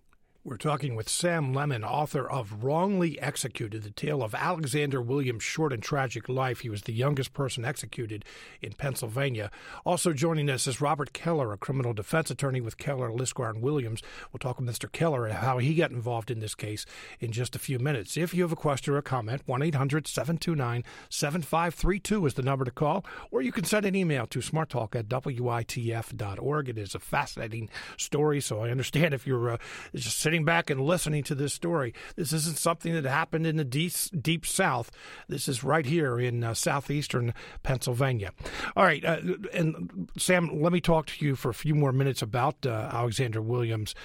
We're 0.47 0.57
talking 0.57 0.93
with 0.93 1.09
Sam 1.09 1.55
Lemon, 1.55 1.83
author 1.83 2.29
of 2.29 2.63
Wrongly 2.63 3.19
Executed, 3.19 3.81
the 3.81 3.89
tale 3.89 4.21
of 4.21 4.35
Alexander 4.35 5.01
Williams' 5.01 5.41
short 5.41 5.73
and 5.73 5.81
tragic 5.81 6.29
life. 6.29 6.59
He 6.59 6.69
was 6.69 6.83
the 6.83 6.93
youngest 6.93 7.33
person 7.33 7.65
executed 7.65 8.23
in 8.61 8.73
Pennsylvania. 8.73 9.49
Also 9.87 10.13
joining 10.13 10.47
us 10.51 10.67
is 10.67 10.79
Robert 10.79 11.13
Keller, 11.13 11.51
a 11.51 11.57
criminal 11.57 11.93
defense 11.93 12.29
attorney 12.29 12.61
with 12.61 12.77
Keller, 12.77 13.09
Lisgar, 13.09 13.49
and 13.49 13.63
Williams. 13.63 14.03
We'll 14.31 14.37
talk 14.37 14.59
with 14.59 14.69
Mr. 14.69 14.91
Keller 14.91 15.25
and 15.25 15.33
how 15.33 15.57
he 15.57 15.73
got 15.73 15.89
involved 15.89 16.29
in 16.29 16.41
this 16.41 16.53
case 16.53 16.85
in 17.19 17.31
just 17.31 17.55
a 17.55 17.59
few 17.59 17.79
minutes. 17.79 18.15
If 18.15 18.35
you 18.35 18.43
have 18.43 18.51
a 18.51 18.55
question 18.55 18.93
or 18.93 18.97
a 18.97 19.01
comment, 19.01 19.41
1 19.47 19.63
800 19.63 20.05
729 20.05 20.83
7532 21.09 22.23
is 22.23 22.35
the 22.35 22.43
number 22.43 22.65
to 22.65 22.71
call, 22.71 23.03
or 23.31 23.41
you 23.41 23.51
can 23.51 23.63
send 23.63 23.87
an 23.87 23.95
email 23.95 24.27
to 24.27 24.41
smarttalk 24.41 24.93
at 24.95 25.07
witf.org. 25.09 26.69
It 26.69 26.77
is 26.77 26.93
a 26.93 26.99
fascinating 26.99 27.67
story, 27.97 28.41
so 28.41 28.59
I 28.59 28.69
understand 28.69 29.15
if 29.15 29.25
you're 29.25 29.49
uh, 29.49 29.57
just 29.95 30.19
sitting 30.19 30.34
back 30.43 30.69
and 30.69 30.81
listening 30.81 31.23
to 31.23 31.35
this 31.35 31.53
story. 31.53 31.93
This 32.15 32.33
isn't 32.33 32.57
something 32.57 32.93
that 32.93 33.05
happened 33.05 33.45
in 33.47 33.55
the 33.55 33.63
deep, 33.63 33.93
deep 34.19 34.45
South. 34.45 34.91
This 35.29 35.47
is 35.47 35.63
right 35.63 35.85
here 35.85 36.19
in 36.19 36.43
uh, 36.43 36.53
southeastern 36.53 37.33
Pennsylvania. 37.63 38.31
All 38.75 38.83
right, 38.83 39.05
uh, 39.05 39.19
and 39.53 40.09
Sam, 40.17 40.61
let 40.61 40.73
me 40.73 40.81
talk 40.81 41.05
to 41.07 41.25
you 41.25 41.35
for 41.35 41.49
a 41.49 41.53
few 41.53 41.75
more 41.75 41.91
minutes 41.91 42.21
about 42.21 42.65
uh, 42.65 42.89
Alexander 42.91 43.41
Williams. 43.41 43.95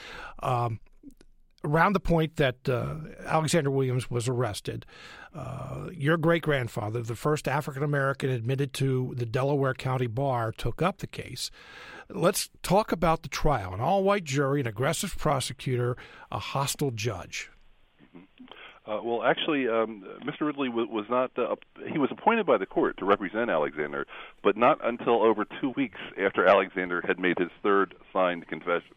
Um, 0.43 0.81
around 1.65 1.93
the 1.93 2.01
point 2.01 2.37
that 2.37 2.69
uh, 2.69 2.95
Alexander 3.27 3.71
Williams 3.71 4.11
was 4.11 4.29
arrested, 4.29 4.87
uh, 5.35 5.89
your 5.93 6.17
great 6.17 6.43
grandfather, 6.43 7.03
the 7.03 7.15
first 7.15 7.47
African 7.47 7.83
American 7.83 8.31
admitted 8.31 8.73
to 8.75 9.15
the 9.17 9.27
Delaware 9.27 9.75
County 9.75 10.07
Bar, 10.07 10.53
took 10.53 10.83
up 10.83 10.99
the 10.99 11.07
case. 11.07 11.51
Let's 12.13 12.51
talk 12.63 12.93
about 12.93 13.23
the 13.23 13.29
trial. 13.29 13.73
An 13.73 13.81
all 13.81 14.03
white 14.03 14.25
jury, 14.25 14.61
an 14.61 14.67
aggressive 14.67 15.17
prosecutor, 15.17 15.97
a 16.31 16.39
hostile 16.39 16.91
judge. 16.91 17.51
Uh, 18.87 18.99
well, 19.05 19.23
actually, 19.23 19.69
um, 19.69 20.05
Mr. 20.25 20.47
Ridley 20.47 20.69
was, 20.69 20.89
was 20.91 21.05
not. 21.09 21.31
Uh, 21.39 21.55
he 21.93 21.99
was 21.99 22.11
appointed 22.11 22.47
by 22.47 22.59
the 22.59 22.67
court 22.67 22.97
to 22.99 23.05
represent 23.05 23.49
Alexander, 23.49 24.07
but 24.43 24.57
not 24.57 24.79
until 24.83 25.23
over 25.23 25.45
two 25.61 25.73
weeks 25.77 25.99
after 26.21 26.47
Alexander 26.47 27.03
had 27.07 27.19
made 27.19 27.39
his 27.39 27.51
third 27.63 27.95
signed 28.13 28.49
confession. 28.49 28.97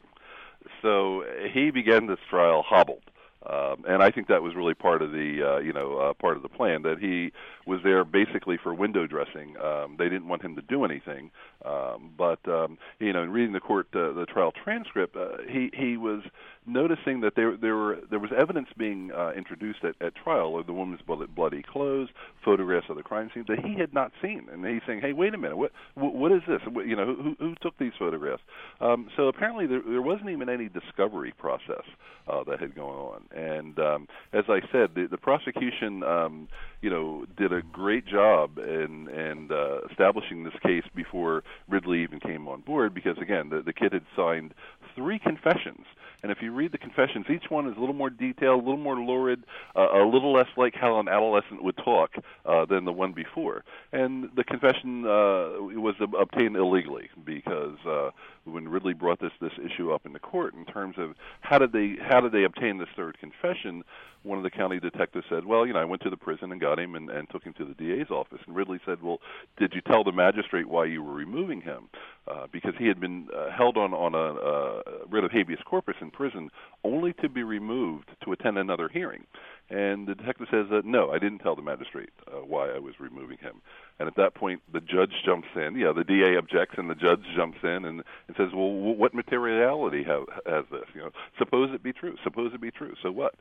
So 0.82 1.24
he 1.54 1.70
began 1.70 2.08
this 2.08 2.20
trial 2.30 2.64
hobbled. 2.66 3.04
Um, 3.50 3.84
and 3.88 4.02
I 4.02 4.10
think 4.10 4.28
that 4.28 4.42
was 4.42 4.56
really 4.56 4.74
part 4.74 5.02
of 5.02 5.12
the 5.12 5.56
uh, 5.56 5.60
you 5.60 5.74
know 5.74 5.98
uh, 5.98 6.14
part 6.14 6.38
of 6.38 6.44
the 6.44 6.50
plan 6.50 6.84
that 6.84 7.00
he 7.00 7.32
was 7.66 7.80
there 7.84 8.06
basically 8.06 8.58
for 8.62 8.74
window 8.74 9.06
dressing. 9.06 9.56
Um, 9.62 9.96
they 9.98 10.06
didn't 10.06 10.28
want 10.28 10.42
him 10.42 10.56
to 10.56 10.62
do 10.62 10.86
anything, 10.86 11.32
um, 11.66 12.12
but 12.18 12.40
um, 12.48 12.78
you 13.00 13.12
know, 13.12 13.24
in 13.24 13.32
reading 13.32 13.54
the 13.54 13.60
court 13.60 13.88
uh, 13.94 14.14
the 14.14 14.26
trial 14.28 14.54
transcript, 14.64 15.16
uh, 15.16 15.38
he 15.50 15.72
he 15.74 15.98
was 15.98 16.22
noticing 16.66 17.22
that 17.22 17.36
there 17.36 17.58
there 17.58 17.76
were 17.76 18.00
there 18.10 18.20
was 18.20 18.32
evidence 18.38 18.68
being 18.78 19.12
uh, 19.12 19.32
introduced 19.32 19.84
at, 19.84 19.96
at 20.06 20.16
trial 20.16 20.58
of 20.58 20.66
the 20.66 20.74
woman's 20.74 21.02
bloody 21.02 21.64
clothes, 21.64 22.10
photographs 22.44 22.88
of 22.90 22.96
the 22.96 23.04
crime 23.04 23.30
scene 23.34 23.46
that 23.48 23.60
he 23.60 23.78
had 23.78 23.94
not 23.94 24.12
seen, 24.22 24.48
and 24.52 24.66
he's 24.66 24.82
saying, 24.88 25.02
"Hey, 25.02 25.14
wait 25.14 25.34
a 25.34 25.38
minute, 25.38 25.58
what 25.58 25.72
what, 25.96 26.14
what 26.14 26.32
is 26.32 26.42
this? 26.48 26.62
You 26.86 26.96
know, 26.96 27.06
who 27.06 27.36
who 27.40 27.56
took 27.62 27.78
these 27.78 27.94
photographs?" 27.98 28.42
Um, 28.82 29.10
so 29.16 29.28
apparently 29.28 29.68
there 29.68 29.82
there 29.86 30.02
wasn't 30.02 30.30
even 30.30 30.50
any 30.50 30.70
discovery 30.70 31.34
process 31.38 31.84
uh, 32.28 32.44
that 32.46 32.60
had 32.60 32.76
gone 32.76 32.96
on, 32.96 33.38
and 33.38 33.80
um, 33.80 34.08
as 34.32 34.46
I 34.48 34.62
said, 34.72 34.92
the, 34.96 35.08
the 35.10 35.18
prosecution, 35.18 36.04
um, 36.04 36.48
you 36.82 36.90
know, 36.90 37.26
did 37.38 37.52
a 37.52 37.62
great 37.62 38.06
job 38.06 38.58
in 38.58 39.10
in 39.10 39.50
uh, 39.52 39.88
establishing 39.92 40.44
this 40.44 40.54
case 40.62 40.84
before 40.96 41.44
Ridley 41.68 42.04
even 42.04 42.20
came 42.20 42.48
on 42.48 42.62
board, 42.62 42.94
because 42.94 43.18
again, 43.22 43.50
the 43.50 43.62
the 43.62 43.74
kid 43.74 43.94
had 43.94 44.06
signed 44.16 44.54
three 44.96 45.20
confessions 45.20 45.86
and 46.24 46.32
if 46.32 46.42
you 46.42 46.54
read 46.54 46.72
the 46.72 46.78
confessions, 46.78 47.26
each 47.30 47.50
one 47.50 47.68
is 47.68 47.76
a 47.76 47.80
little 47.80 47.94
more 47.94 48.10
detailed, 48.10 48.64
a 48.64 48.66
little 48.66 48.78
more 48.78 48.96
lurid, 48.96 49.44
uh, 49.76 49.90
a 49.94 50.08
little 50.08 50.32
less 50.32 50.48
like 50.56 50.74
how 50.74 51.00
an 51.00 51.10
adolescent 51.10 51.62
would 51.62 51.76
talk 51.78 52.12
uh, 52.46 52.66
than 52.66 52.86
the 52.86 52.94
one 52.94 53.12
before. 53.12 53.66
And 53.92 54.30
the 54.36 54.46
confession 54.46 55.06
uh, 55.06 55.60
was 55.60 55.96
obtained 56.18 56.56
illegally 56.56 57.10
because 57.26 57.78
uh, 57.86 58.12
when 58.46 58.70
Ridley 58.70 58.94
brought 58.94 59.20
this 59.20 59.34
this 59.42 59.52
issue 59.64 59.92
up 59.92 60.06
in 60.06 60.14
the 60.14 60.20
court 60.20 60.54
in 60.54 60.66
terms 60.66 60.96
of 60.98 61.16
how 61.42 61.58
did 61.58 61.74
they 61.74 61.98
how 62.02 62.22
did 62.22 62.32
they 62.32 62.46
obtain 62.46 62.78
this 62.78 62.90
third 62.96 63.18
confession, 63.20 63.84
one 64.24 64.38
of 64.38 64.44
the 64.44 64.50
county 64.50 64.80
detectives 64.80 65.26
said, 65.30 65.46
"Well, 65.46 65.66
you 65.66 65.74
know, 65.74 65.80
I 65.80 65.86
went 65.86 66.02
to 66.04 66.10
the 66.10 66.18
prison 66.18 66.52
and 66.52 66.60
got 66.60 66.80
him 66.80 66.96
and, 66.96 67.10
and 67.10 67.30
took 67.30 67.44
him 67.44 67.54
to 67.54 67.66
the 67.66 67.74
DA's 67.74 68.10
office." 68.10 68.40
And 68.46 68.56
Ridley 68.56 68.80
said, 68.86 69.02
"Well, 69.02 69.20
did 69.58 69.74
you 69.74 69.82
tell 69.82 70.04
the 70.04 70.12
magistrate 70.12 70.68
why 70.68 70.86
you 70.86 71.04
were 71.04 71.14
removing 71.14 71.62
him?" 71.62 71.90
Uh, 72.28 72.48
because 72.52 72.74
he 72.80 72.88
had 72.88 73.00
been 73.00 73.28
uh, 73.36 73.52
held 73.52 73.78
on 73.78 73.94
on 73.94 74.16
a 74.16 74.18
uh, 74.18 74.82
writ 75.10 75.24
of 75.24 75.32
habeas 75.32 75.60
corpus 75.66 75.96
in 76.02 76.10
prison 76.10 76.50
only 76.84 77.14
to 77.14 77.28
be 77.28 77.44
removed 77.44 78.10
to 78.24 78.32
attend 78.32 78.58
another 78.58 78.88
hearing. 78.88 79.26
And 79.70 80.08
the 80.08 80.16
detective 80.16 80.48
says 80.52 80.68
that 80.72 80.86
no, 80.86 81.12
I 81.12 81.20
didn't 81.20 81.40
tell 81.40 81.56
the 81.56 81.62
magistrate 81.62 82.10
uh, 82.28 82.38
why 82.46 82.70
I 82.70 82.80
was 82.80 83.00
removing 83.00 83.38
him. 83.40 83.62
And 84.00 84.08
at 84.08 84.16
that 84.16 84.36
point, 84.36 84.62
the 84.72 84.82
judge 84.82 85.14
jumps 85.26 85.48
in. 85.56 85.76
Yeah, 85.76 85.94
the 85.94 86.04
DA 86.04 86.38
objects, 86.38 86.76
and 86.78 86.90
the 86.90 86.96
judge 86.96 87.24
jumps 87.36 87.60
in 87.64 87.86
and, 87.86 88.04
and 88.28 88.38
says, 88.38 88.50
"Well, 88.54 88.72
what 88.72 89.14
materiality 89.14 90.04
have, 90.04 90.24
has 90.46 90.66
this? 90.72 90.86
You 90.94 91.02
know, 91.02 91.12
suppose 91.38 91.72
it 91.74 91.84
be 91.84 91.94
true. 91.94 92.16
Suppose 92.24 92.54
it 92.54 92.62
be 92.62 92.72
true. 92.72 92.94
So 93.02 93.12
what?" 93.12 93.36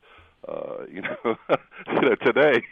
Uh, 0.48 0.84
you 0.90 1.02
know, 1.02 1.16
you 1.92 2.00
know, 2.00 2.14
today, 2.16 2.62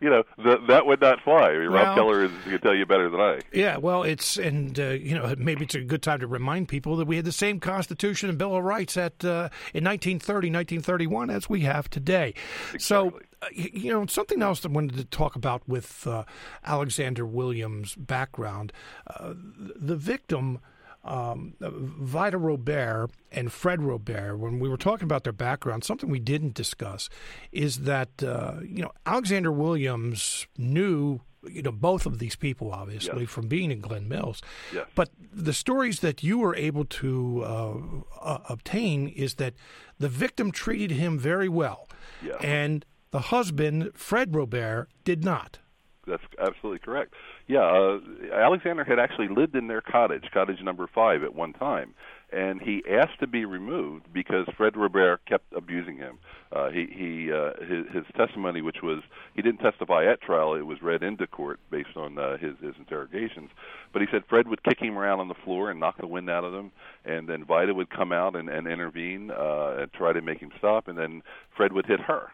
you 0.00 0.10
know, 0.10 0.22
that 0.44 0.66
that 0.68 0.86
would 0.86 1.00
not 1.00 1.20
fly. 1.22 1.50
I 1.50 1.58
mean, 1.58 1.72
Well- 1.72 1.84
Rob 1.84 1.96
Keller 1.96 2.24
is 2.24 2.30
can 2.44 2.60
tell 2.60 2.74
you 2.74 2.86
better 2.86 3.08
than 3.08 3.20
I. 3.20 3.40
Yeah, 3.52 3.76
well, 3.76 4.02
it's 4.02 4.36
and 4.38 4.78
uh, 4.78 4.88
you 4.90 5.14
know 5.14 5.34
maybe 5.38 5.64
it's 5.64 5.74
a 5.74 5.80
good 5.82 6.02
time 6.02 6.20
to 6.20 6.26
remind 6.26 6.68
people 6.68 6.96
that 6.96 7.06
we 7.06 7.16
had 7.16 7.24
the 7.24 7.32
same 7.32 7.60
Constitution 7.60 8.28
and 8.28 8.38
Bill 8.38 8.56
of 8.56 8.64
Rights 8.64 8.96
at 8.96 9.24
uh, 9.24 9.48
in 9.72 9.84
1930, 9.84 10.48
1931 10.50 11.30
as 11.30 11.48
we 11.48 11.60
have 11.62 11.88
today. 11.90 12.34
So. 12.78 13.06
Exactly. 13.06 13.26
Uh, 13.42 13.46
y- 13.58 13.70
you 13.72 13.90
know, 13.92 14.06
something 14.06 14.40
else 14.40 14.60
that 14.60 14.68
I 14.70 14.72
wanted 14.72 14.96
to 14.98 15.04
talk 15.04 15.34
about 15.34 15.68
with 15.68 16.06
uh, 16.06 16.22
Alexander 16.64 17.26
Williams' 17.26 17.96
background. 17.96 18.72
Uh, 19.08 19.34
the 19.74 19.96
victim, 19.96 20.60
um, 21.04 21.54
Vida 21.60 22.36
Robare 22.36 23.08
and 23.30 23.52
Fred 23.52 23.80
Robare, 23.80 24.36
when 24.38 24.60
we 24.60 24.68
were 24.68 24.76
talking 24.76 25.04
about 25.04 25.24
their 25.24 25.32
background, 25.32 25.84
something 25.84 26.08
we 26.10 26.20
didn't 26.20 26.54
discuss 26.54 27.08
is 27.50 27.80
that, 27.80 28.22
uh, 28.22 28.60
you 28.62 28.82
know, 28.82 28.92
Alexander 29.06 29.50
Williams 29.52 30.46
knew. 30.56 31.20
You 31.44 31.60
know 31.62 31.72
both 31.72 32.06
of 32.06 32.20
these 32.20 32.36
people, 32.36 32.70
obviously, 32.72 33.22
Yes. 33.22 33.30
from 33.30 33.48
being 33.48 33.72
in 33.72 33.80
Glen 33.80 34.06
Mills. 34.08 34.40
Yes. 34.72 34.86
But 34.94 35.08
the 35.32 35.52
stories 35.52 35.98
that 35.98 36.22
you 36.22 36.38
were 36.38 36.54
able 36.54 36.84
to 36.84 37.42
uh, 37.44 37.74
uh, 38.20 38.38
obtain 38.48 39.08
is 39.08 39.34
that 39.34 39.54
the 39.98 40.08
victim 40.08 40.52
treated 40.52 40.92
him 40.92 41.18
very 41.18 41.48
well, 41.48 41.88
Yeah. 42.24 42.36
and 42.40 42.86
the 43.10 43.22
husband, 43.34 43.90
Fred 43.94 44.30
Robare, 44.30 44.86
did 45.02 45.24
not. 45.24 45.58
That's 46.06 46.22
absolutely 46.38 46.78
correct. 46.78 47.14
Yeah, 47.52 47.64
uh, 47.64 47.98
Alexander 48.34 48.82
had 48.82 48.98
actually 48.98 49.28
lived 49.28 49.54
in 49.54 49.66
their 49.66 49.82
cottage, 49.82 50.24
cottage 50.32 50.62
number 50.62 50.88
five, 50.94 51.22
at 51.22 51.34
one 51.34 51.52
time, 51.52 51.92
and 52.32 52.62
he 52.62 52.82
asked 52.90 53.20
to 53.20 53.26
be 53.26 53.44
removed 53.44 54.06
because 54.10 54.46
Fred 54.56 54.72
Robare 54.72 55.18
kept 55.28 55.52
abusing 55.54 55.98
him. 55.98 56.18
Uh, 56.50 56.70
he 56.70 56.86
he 56.90 57.30
uh, 57.30 57.50
his, 57.60 57.84
his 57.92 58.04
testimony, 58.16 58.62
which 58.62 58.78
was 58.82 59.02
he 59.34 59.42
didn't 59.42 59.60
testify 59.60 60.10
at 60.10 60.22
trial, 60.22 60.54
it 60.54 60.62
was 60.62 60.80
read 60.80 61.02
into 61.02 61.26
court 61.26 61.60
based 61.70 61.94
on 61.94 62.16
uh, 62.16 62.38
his 62.38 62.52
his 62.62 62.72
interrogations. 62.78 63.50
But 63.92 64.00
he 64.00 64.08
said 64.10 64.22
Fred 64.30 64.48
would 64.48 64.64
kick 64.64 64.80
him 64.80 64.96
around 64.96 65.20
on 65.20 65.28
the 65.28 65.34
floor 65.44 65.70
and 65.70 65.78
knock 65.78 65.98
the 65.98 66.06
wind 66.06 66.30
out 66.30 66.44
of 66.44 66.54
him, 66.54 66.72
and 67.04 67.28
then 67.28 67.44
Vida 67.44 67.74
would 67.74 67.90
come 67.90 68.12
out 68.12 68.34
and, 68.34 68.48
and 68.48 68.66
intervene 68.66 69.30
uh, 69.30 69.76
and 69.80 69.92
try 69.92 70.14
to 70.14 70.22
make 70.22 70.38
him 70.38 70.52
stop, 70.56 70.88
and 70.88 70.96
then 70.96 71.20
Fred 71.54 71.74
would 71.74 71.84
hit 71.84 72.00
her. 72.00 72.30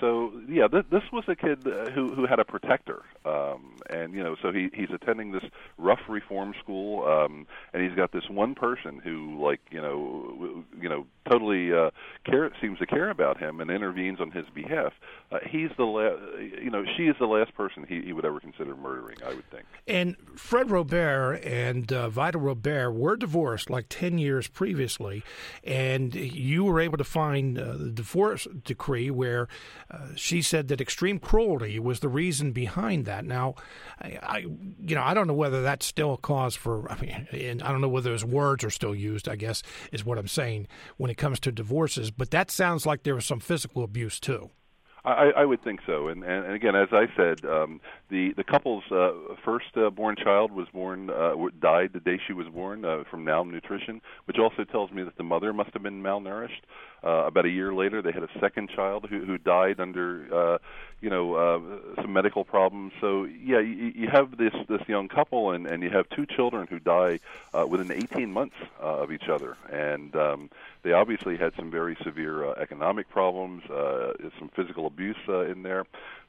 So 0.00 0.32
yeah, 0.48 0.68
th- 0.68 0.86
this 0.90 1.02
was 1.12 1.24
a 1.28 1.36
kid 1.36 1.66
uh, 1.66 1.90
who 1.90 2.14
who 2.14 2.26
had 2.26 2.38
a 2.38 2.44
protector, 2.44 3.02
um, 3.24 3.76
and 3.88 4.14
you 4.14 4.22
know, 4.22 4.36
so 4.42 4.52
he 4.52 4.68
he's 4.74 4.90
attending 4.92 5.32
this 5.32 5.44
rough 5.78 6.00
reform 6.08 6.54
school, 6.62 7.06
um, 7.06 7.46
and 7.72 7.82
he's 7.82 7.94
got 7.96 8.12
this 8.12 8.28
one 8.28 8.54
person 8.54 9.00
who, 9.02 9.42
like 9.42 9.60
you 9.70 9.80
know, 9.80 10.64
you 10.80 10.88
know, 10.88 11.06
totally 11.30 11.72
uh, 11.72 11.90
care 12.24 12.50
seems 12.60 12.78
to 12.78 12.86
care 12.86 13.10
about 13.10 13.38
him 13.38 13.60
and 13.60 13.70
intervenes 13.70 14.20
on 14.20 14.30
his 14.30 14.44
behalf. 14.54 14.92
Uh, 15.30 15.38
he's 15.48 15.70
the 15.76 15.84
la- 15.84 16.16
you 16.38 16.70
know, 16.70 16.84
she 16.96 17.04
is 17.04 17.16
the 17.18 17.26
last 17.26 17.54
person 17.54 17.84
he, 17.88 18.02
he 18.02 18.12
would 18.12 18.24
ever 18.24 18.40
consider 18.40 18.76
murdering. 18.76 19.16
I 19.24 19.34
would 19.34 19.50
think. 19.50 19.64
And 19.86 20.16
Fred 20.36 20.68
Robare 20.68 21.44
and 21.44 21.92
uh, 21.92 22.08
Vida 22.08 22.38
Robare 22.38 22.92
were 22.92 23.16
divorced 23.16 23.70
like 23.70 23.86
10 23.88 24.18
years 24.18 24.48
previously, 24.48 25.22
and 25.64 26.14
you 26.14 26.64
were 26.64 26.80
able 26.80 26.98
to 26.98 27.04
find 27.04 27.58
uh, 27.58 27.76
the 27.76 27.90
divorce 27.90 28.46
decree 28.64 29.10
where 29.10 29.48
uh, 29.90 30.08
she 30.16 30.42
said 30.42 30.68
that 30.68 30.80
extreme 30.80 31.18
cruelty 31.18 31.78
was 31.78 32.00
the 32.00 32.08
reason 32.08 32.52
behind 32.52 33.04
that. 33.04 33.24
Now, 33.24 33.54
I, 34.00 34.18
I, 34.22 34.38
you 34.38 34.94
know, 34.94 35.02
I 35.02 35.14
don't 35.14 35.26
know 35.26 35.34
whether 35.34 35.62
that's 35.62 35.86
still 35.86 36.14
a 36.14 36.18
cause 36.18 36.56
for, 36.56 36.90
I 36.90 37.00
mean, 37.00 37.28
and 37.32 37.62
I 37.62 37.70
don't 37.70 37.80
know 37.80 37.88
whether 37.88 38.10
those 38.10 38.24
words 38.24 38.64
are 38.64 38.70
still 38.70 38.94
used, 38.94 39.28
I 39.28 39.36
guess, 39.36 39.62
is 39.92 40.04
what 40.04 40.18
I'm 40.18 40.28
saying 40.28 40.66
when 40.96 41.10
it 41.10 41.16
comes 41.16 41.40
to 41.40 41.52
divorces, 41.52 42.10
but 42.10 42.30
that 42.30 42.50
sounds 42.50 42.86
like 42.86 43.02
there 43.02 43.14
was 43.14 43.26
some 43.26 43.40
physical 43.40 43.84
abuse 43.84 44.18
too. 44.18 44.50
I, 45.06 45.30
I 45.36 45.44
would 45.44 45.62
think 45.62 45.80
so, 45.86 46.08
and, 46.08 46.24
and, 46.24 46.52
again, 46.52 46.74
as 46.74 46.88
I 46.90 47.06
said, 47.16 47.44
um, 47.44 47.80
the 48.10 48.32
the 48.36 48.42
couple's 48.42 48.82
uh, 48.90 49.12
first 49.44 49.66
uh, 49.76 49.88
born 49.90 50.16
child 50.16 50.50
was 50.50 50.66
born 50.72 51.10
uh, 51.10 51.32
died 51.60 51.90
the 51.92 52.00
day 52.00 52.18
she 52.26 52.32
was 52.32 52.48
born 52.48 52.84
uh, 52.84 53.04
from 53.08 53.22
malnutrition, 53.22 54.00
which 54.24 54.38
also 54.38 54.64
tells 54.64 54.90
me 54.90 55.04
that 55.04 55.16
the 55.16 55.22
mother 55.22 55.52
must 55.52 55.70
have 55.74 55.84
been 55.84 56.02
malnourished. 56.02 56.62
Uh, 57.06 57.26
about 57.26 57.46
a 57.46 57.50
year 57.50 57.72
later, 57.72 58.02
they 58.02 58.10
had 58.10 58.24
a 58.24 58.38
second 58.40 58.68
child 58.68 59.06
who 59.08 59.24
who 59.24 59.38
died 59.38 59.78
under 59.78 60.26
uh, 60.34 60.58
you 61.00 61.08
know 61.08 61.34
uh, 61.34 62.02
some 62.02 62.12
medical 62.12 62.44
problems. 62.44 62.92
So 63.00 63.24
yeah, 63.24 63.60
you, 63.60 63.92
you 63.94 64.08
have 64.08 64.36
this 64.36 64.52
this 64.68 64.82
young 64.88 65.06
couple, 65.06 65.52
and 65.52 65.68
and 65.68 65.84
you 65.84 65.90
have 65.90 66.08
two 66.08 66.26
children 66.26 66.66
who 66.68 66.80
die 66.80 67.20
uh, 67.54 67.64
within 67.68 67.92
18 67.92 68.32
months 68.32 68.56
uh, 68.82 69.02
of 69.02 69.12
each 69.12 69.28
other, 69.28 69.56
and 69.70 70.16
um, 70.16 70.50
they 70.82 70.92
obviously 70.92 71.36
had 71.36 71.52
some 71.54 71.70
very 71.70 71.96
severe 72.02 72.44
uh, 72.44 72.54
economic 72.60 73.08
problems, 73.08 73.62
uh, 73.70 74.12
some 74.38 74.48
physical 74.48 74.86
abuse 74.86 75.16
uh, 75.28 75.40
in 75.40 75.62
there. 75.62 75.84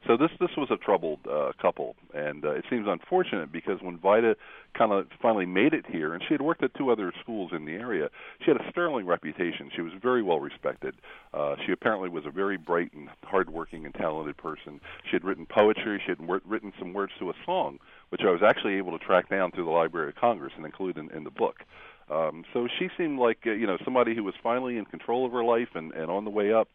So 0.07 0.15
this 0.15 0.31
this 0.39 0.51
was 0.55 0.69
a 0.71 0.77
troubled 0.77 1.19
uh, 1.29 1.51
couple, 1.61 1.95
and 2.13 2.45
uh, 2.45 2.51
it 2.51 2.63
seems 2.69 2.87
unfortunate 2.87 3.51
because 3.51 3.81
when 3.81 3.97
Vida 3.97 4.35
kind 4.73 4.93
of 4.93 5.07
finally 5.21 5.45
made 5.45 5.73
it 5.73 5.85
here, 5.85 6.13
and 6.13 6.23
she 6.25 6.33
had 6.33 6.41
worked 6.41 6.63
at 6.63 6.73
two 6.75 6.89
other 6.89 7.11
schools 7.21 7.51
in 7.53 7.65
the 7.65 7.73
area, 7.73 8.09
she 8.39 8.51
had 8.51 8.55
a 8.55 8.69
sterling 8.71 9.05
reputation. 9.05 9.69
She 9.75 9.81
was 9.81 9.91
very 10.01 10.23
well 10.23 10.39
respected. 10.39 10.95
Uh, 11.33 11.55
she 11.65 11.73
apparently 11.73 12.07
was 12.07 12.25
a 12.25 12.31
very 12.31 12.55
bright 12.55 12.93
and 12.93 13.09
hardworking 13.23 13.85
and 13.85 13.93
talented 13.93 14.37
person. 14.37 14.79
She 15.03 15.11
had 15.11 15.25
written 15.25 15.45
poetry. 15.45 16.01
She 16.05 16.11
had 16.11 16.41
written 16.45 16.71
some 16.79 16.93
words 16.93 17.11
to 17.19 17.29
a 17.29 17.33
song, 17.45 17.79
which 18.09 18.21
I 18.21 18.31
was 18.31 18.41
actually 18.41 18.75
able 18.75 18.97
to 18.97 19.03
track 19.03 19.29
down 19.29 19.51
through 19.51 19.65
the 19.65 19.71
Library 19.71 20.09
of 20.09 20.15
Congress 20.15 20.53
and 20.55 20.65
include 20.65 20.97
in, 20.97 21.11
in 21.11 21.25
the 21.25 21.31
book. 21.31 21.63
Um, 22.09 22.45
so 22.53 22.69
she 22.79 22.87
seemed 22.97 23.19
like 23.19 23.39
uh, 23.45 23.51
you 23.51 23.67
know 23.67 23.77
somebody 23.83 24.15
who 24.15 24.23
was 24.23 24.35
finally 24.41 24.77
in 24.77 24.85
control 24.85 25.25
of 25.25 25.33
her 25.33 25.43
life 25.43 25.69
and, 25.75 25.91
and 25.91 26.09
on 26.09 26.23
the 26.23 26.31
way 26.31 26.53
up. 26.53 26.69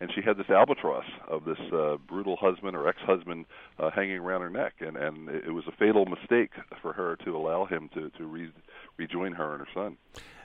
And 0.00 0.10
she 0.14 0.22
had 0.22 0.38
this 0.38 0.48
albatross 0.48 1.04
of 1.28 1.44
this 1.44 1.58
uh, 1.72 1.96
brutal 2.08 2.36
husband 2.36 2.74
or 2.74 2.88
ex-husband 2.88 3.44
uh, 3.78 3.90
hanging 3.90 4.18
around 4.18 4.40
her 4.40 4.50
neck, 4.50 4.74
and 4.80 4.96
and 4.96 5.28
it 5.28 5.52
was 5.52 5.64
a 5.66 5.72
fatal 5.72 6.06
mistake 6.06 6.52
for 6.80 6.92
her 6.94 7.16
to 7.24 7.36
allow 7.36 7.66
him 7.66 7.90
to 7.94 8.08
to 8.10 8.24
re- 8.24 8.52
rejoin 8.96 9.32
her 9.32 9.52
and 9.52 9.60
her 9.60 9.68
son. 9.74 9.96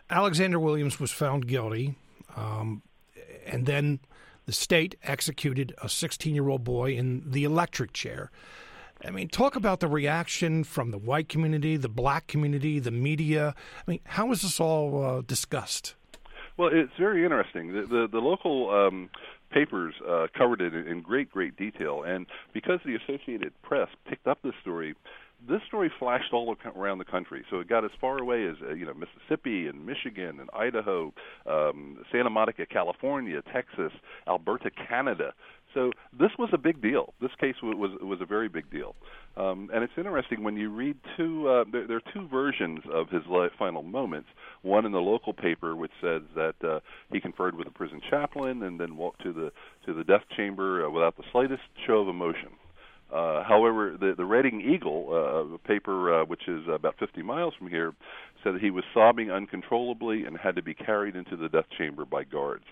Alexander 0.10 0.60
Williams 0.60 1.00
was 1.00 1.12
found 1.12 1.48
guilty, 1.48 1.96
um, 2.36 2.82
and 3.46 3.66
then 3.66 4.00
the 4.46 4.52
state 4.52 4.96
executed 5.04 5.74
a 5.82 5.90
16 5.90 6.34
year 6.34 6.50
old 6.50 6.64
boy 6.64 6.94
in 6.94 7.24
the 7.26 7.44
electric 7.44 7.94
chair. 7.94 8.32
I 9.04 9.12
mean, 9.12 9.28
talk 9.28 9.56
about 9.56 9.82
the 9.82 9.88
reaction 9.88 10.64
from 10.64 10.92
the 10.92 10.98
white 10.98 11.30
community, 11.30 11.78
the 11.78 11.90
black 11.90 12.28
community, 12.28 12.80
the 12.80 12.92
media. 12.92 13.54
I 13.86 13.92
mean, 13.92 14.00
how 14.06 14.28
was 14.28 14.42
this 14.42 14.60
all 14.60 15.04
uh, 15.04 15.22
discussed? 15.22 15.96
Well, 16.58 16.70
it's 16.72 16.94
very 16.98 17.24
interesting. 17.24 17.74
The 17.74 17.82
the, 17.82 18.08
the 18.08 18.20
local 18.20 18.70
um, 18.70 19.10
papers 19.52 19.94
uh, 20.08 20.28
covered 20.38 20.62
it 20.62 20.74
in 20.74 21.02
great 21.02 21.32
great 21.32 21.56
detail, 21.58 22.04
and 22.04 22.26
because 22.54 22.80
the 22.86 22.96
Associated 22.96 23.54
Press 23.64 23.88
picked 24.08 24.28
up 24.28 24.40
this 24.44 24.54
story, 24.62 24.96
this 25.48 25.62
story 25.68 25.92
flashed 26.00 26.34
all 26.34 26.56
around 26.76 26.98
the 26.98 27.06
country. 27.06 27.44
So 27.50 27.60
it 27.60 27.68
got 27.68 27.86
as 27.86 27.92
far 28.00 28.18
away 28.18 28.48
as 28.48 28.56
uh, 28.62 28.74
you 28.74 28.86
know 28.86 28.94
Mississippi 28.94 29.68
and 29.68 29.86
Michigan 29.86 30.40
and 30.40 30.50
Idaho, 30.54 31.14
um, 31.46 32.04
Santa 32.12 32.30
Monica, 32.30 32.66
California, 32.66 33.42
Texas, 33.54 33.92
Alberta, 34.28 34.72
Canada. 34.88 35.34
So 35.76 35.92
this 36.18 36.32
was 36.40 36.50
a 36.54 36.58
big 36.58 36.82
deal. 36.82 37.14
This 37.22 37.32
case 37.40 37.56
was 37.62 37.76
was, 38.02 38.20
a 38.22 38.26
very 38.26 38.48
big 38.48 38.72
deal, 38.72 38.96
um, 39.36 39.70
and 39.74 39.84
it's 39.84 39.94
interesting 39.98 40.42
when 40.42 40.56
you 40.56 40.70
read 40.70 40.96
two. 41.18 41.50
Uh, 41.50 41.66
there, 41.70 41.86
there 41.86 41.98
are 41.98 42.14
two 42.14 42.28
versions 42.30 42.80
of 42.92 43.10
his 43.10 43.24
final 43.60 43.84
moments. 43.84 44.30
One 44.62 44.86
in 44.86 44.94
the 44.94 45.00
local 45.00 45.34
paper, 45.34 45.76
which 45.76 45.92
says 46.02 46.22
that 46.34 46.56
uh, 46.64 46.80
he 47.12 47.20
conferred 47.20 47.56
with 47.56 47.68
a 47.68 47.72
prison 47.72 48.00
chaplain 48.10 48.64
and 48.64 48.80
then 48.80 48.96
walked 48.96 49.22
to 49.24 49.34
the 49.34 49.52
to 49.86 49.94
the 49.94 50.06
death 50.06 50.24
chamber 50.38 50.86
uh, 50.86 50.90
without 50.90 51.18
the 51.18 51.24
slightest 51.34 51.64
show 51.86 52.00
of 52.00 52.08
emotion. 52.08 52.50
Uh, 53.14 53.44
however, 53.44 53.98
the, 54.00 54.14
the 54.18 54.26
Reading 54.26 54.62
Eagle, 54.62 55.54
uh, 55.54 55.68
paper 55.68 56.22
uh, 56.22 56.26
which 56.26 56.48
is 56.48 56.64
about 56.74 56.96
50 57.00 57.22
miles 57.22 57.54
from 57.58 57.70
here, 57.70 57.94
said 58.44 58.56
that 58.56 58.62
he 58.62 58.72
was 58.72 58.84
sobbing 58.94 59.30
uncontrollably 59.30 60.24
and 60.24 60.38
had 60.38 60.56
to 60.56 60.64
be 60.64 60.74
carried 60.74 61.16
into 61.16 61.36
the 61.38 61.48
death 61.50 61.66
chamber 61.78 62.04
by 62.04 62.24
guards. 62.24 62.64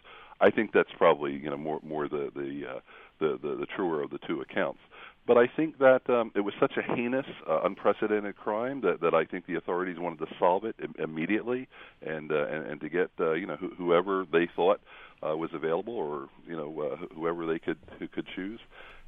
I 0.43 0.51
think 0.51 0.71
that's 0.73 0.89
probably 0.97 1.33
you 1.33 1.49
know 1.49 1.57
more 1.57 1.79
more 1.83 2.07
the 2.07 2.29
the 2.35 2.49
uh, 2.75 2.79
the, 3.19 3.39
the 3.41 3.55
the 3.61 3.67
truer 3.75 4.01
of 4.03 4.09
the 4.09 4.19
two 4.27 4.41
accounts. 4.41 4.79
But 5.25 5.37
I 5.37 5.47
think 5.47 5.77
that 5.79 6.01
um, 6.09 6.31
it 6.35 6.41
was 6.41 6.53
such 6.59 6.73
a 6.77 6.81
heinous, 6.95 7.25
uh, 7.49 7.61
unprecedented 7.63 8.35
crime 8.35 8.81
that, 8.81 8.99
that 8.99 9.13
I 9.13 9.23
think 9.23 9.45
the 9.45 9.55
authorities 9.55 9.95
wanted 9.97 10.19
to 10.19 10.25
solve 10.37 10.65
it 10.65 10.75
Im- 10.83 10.95
immediately, 11.01 11.69
and, 12.05 12.29
uh, 12.29 12.45
and 12.47 12.65
and 12.71 12.81
to 12.81 12.89
get 12.89 13.09
uh, 13.21 13.31
you 13.31 13.47
know 13.47 13.55
wh- 13.55 13.77
whoever 13.77 14.25
they 14.31 14.49
thought 14.53 14.81
uh, 15.25 15.35
was 15.37 15.49
available, 15.53 15.93
or 15.95 16.27
you 16.45 16.57
know 16.57 16.69
uh, 16.81 17.15
whoever 17.15 17.45
they 17.45 17.59
could 17.59 17.77
who 17.99 18.07
could 18.09 18.27
choose, 18.35 18.59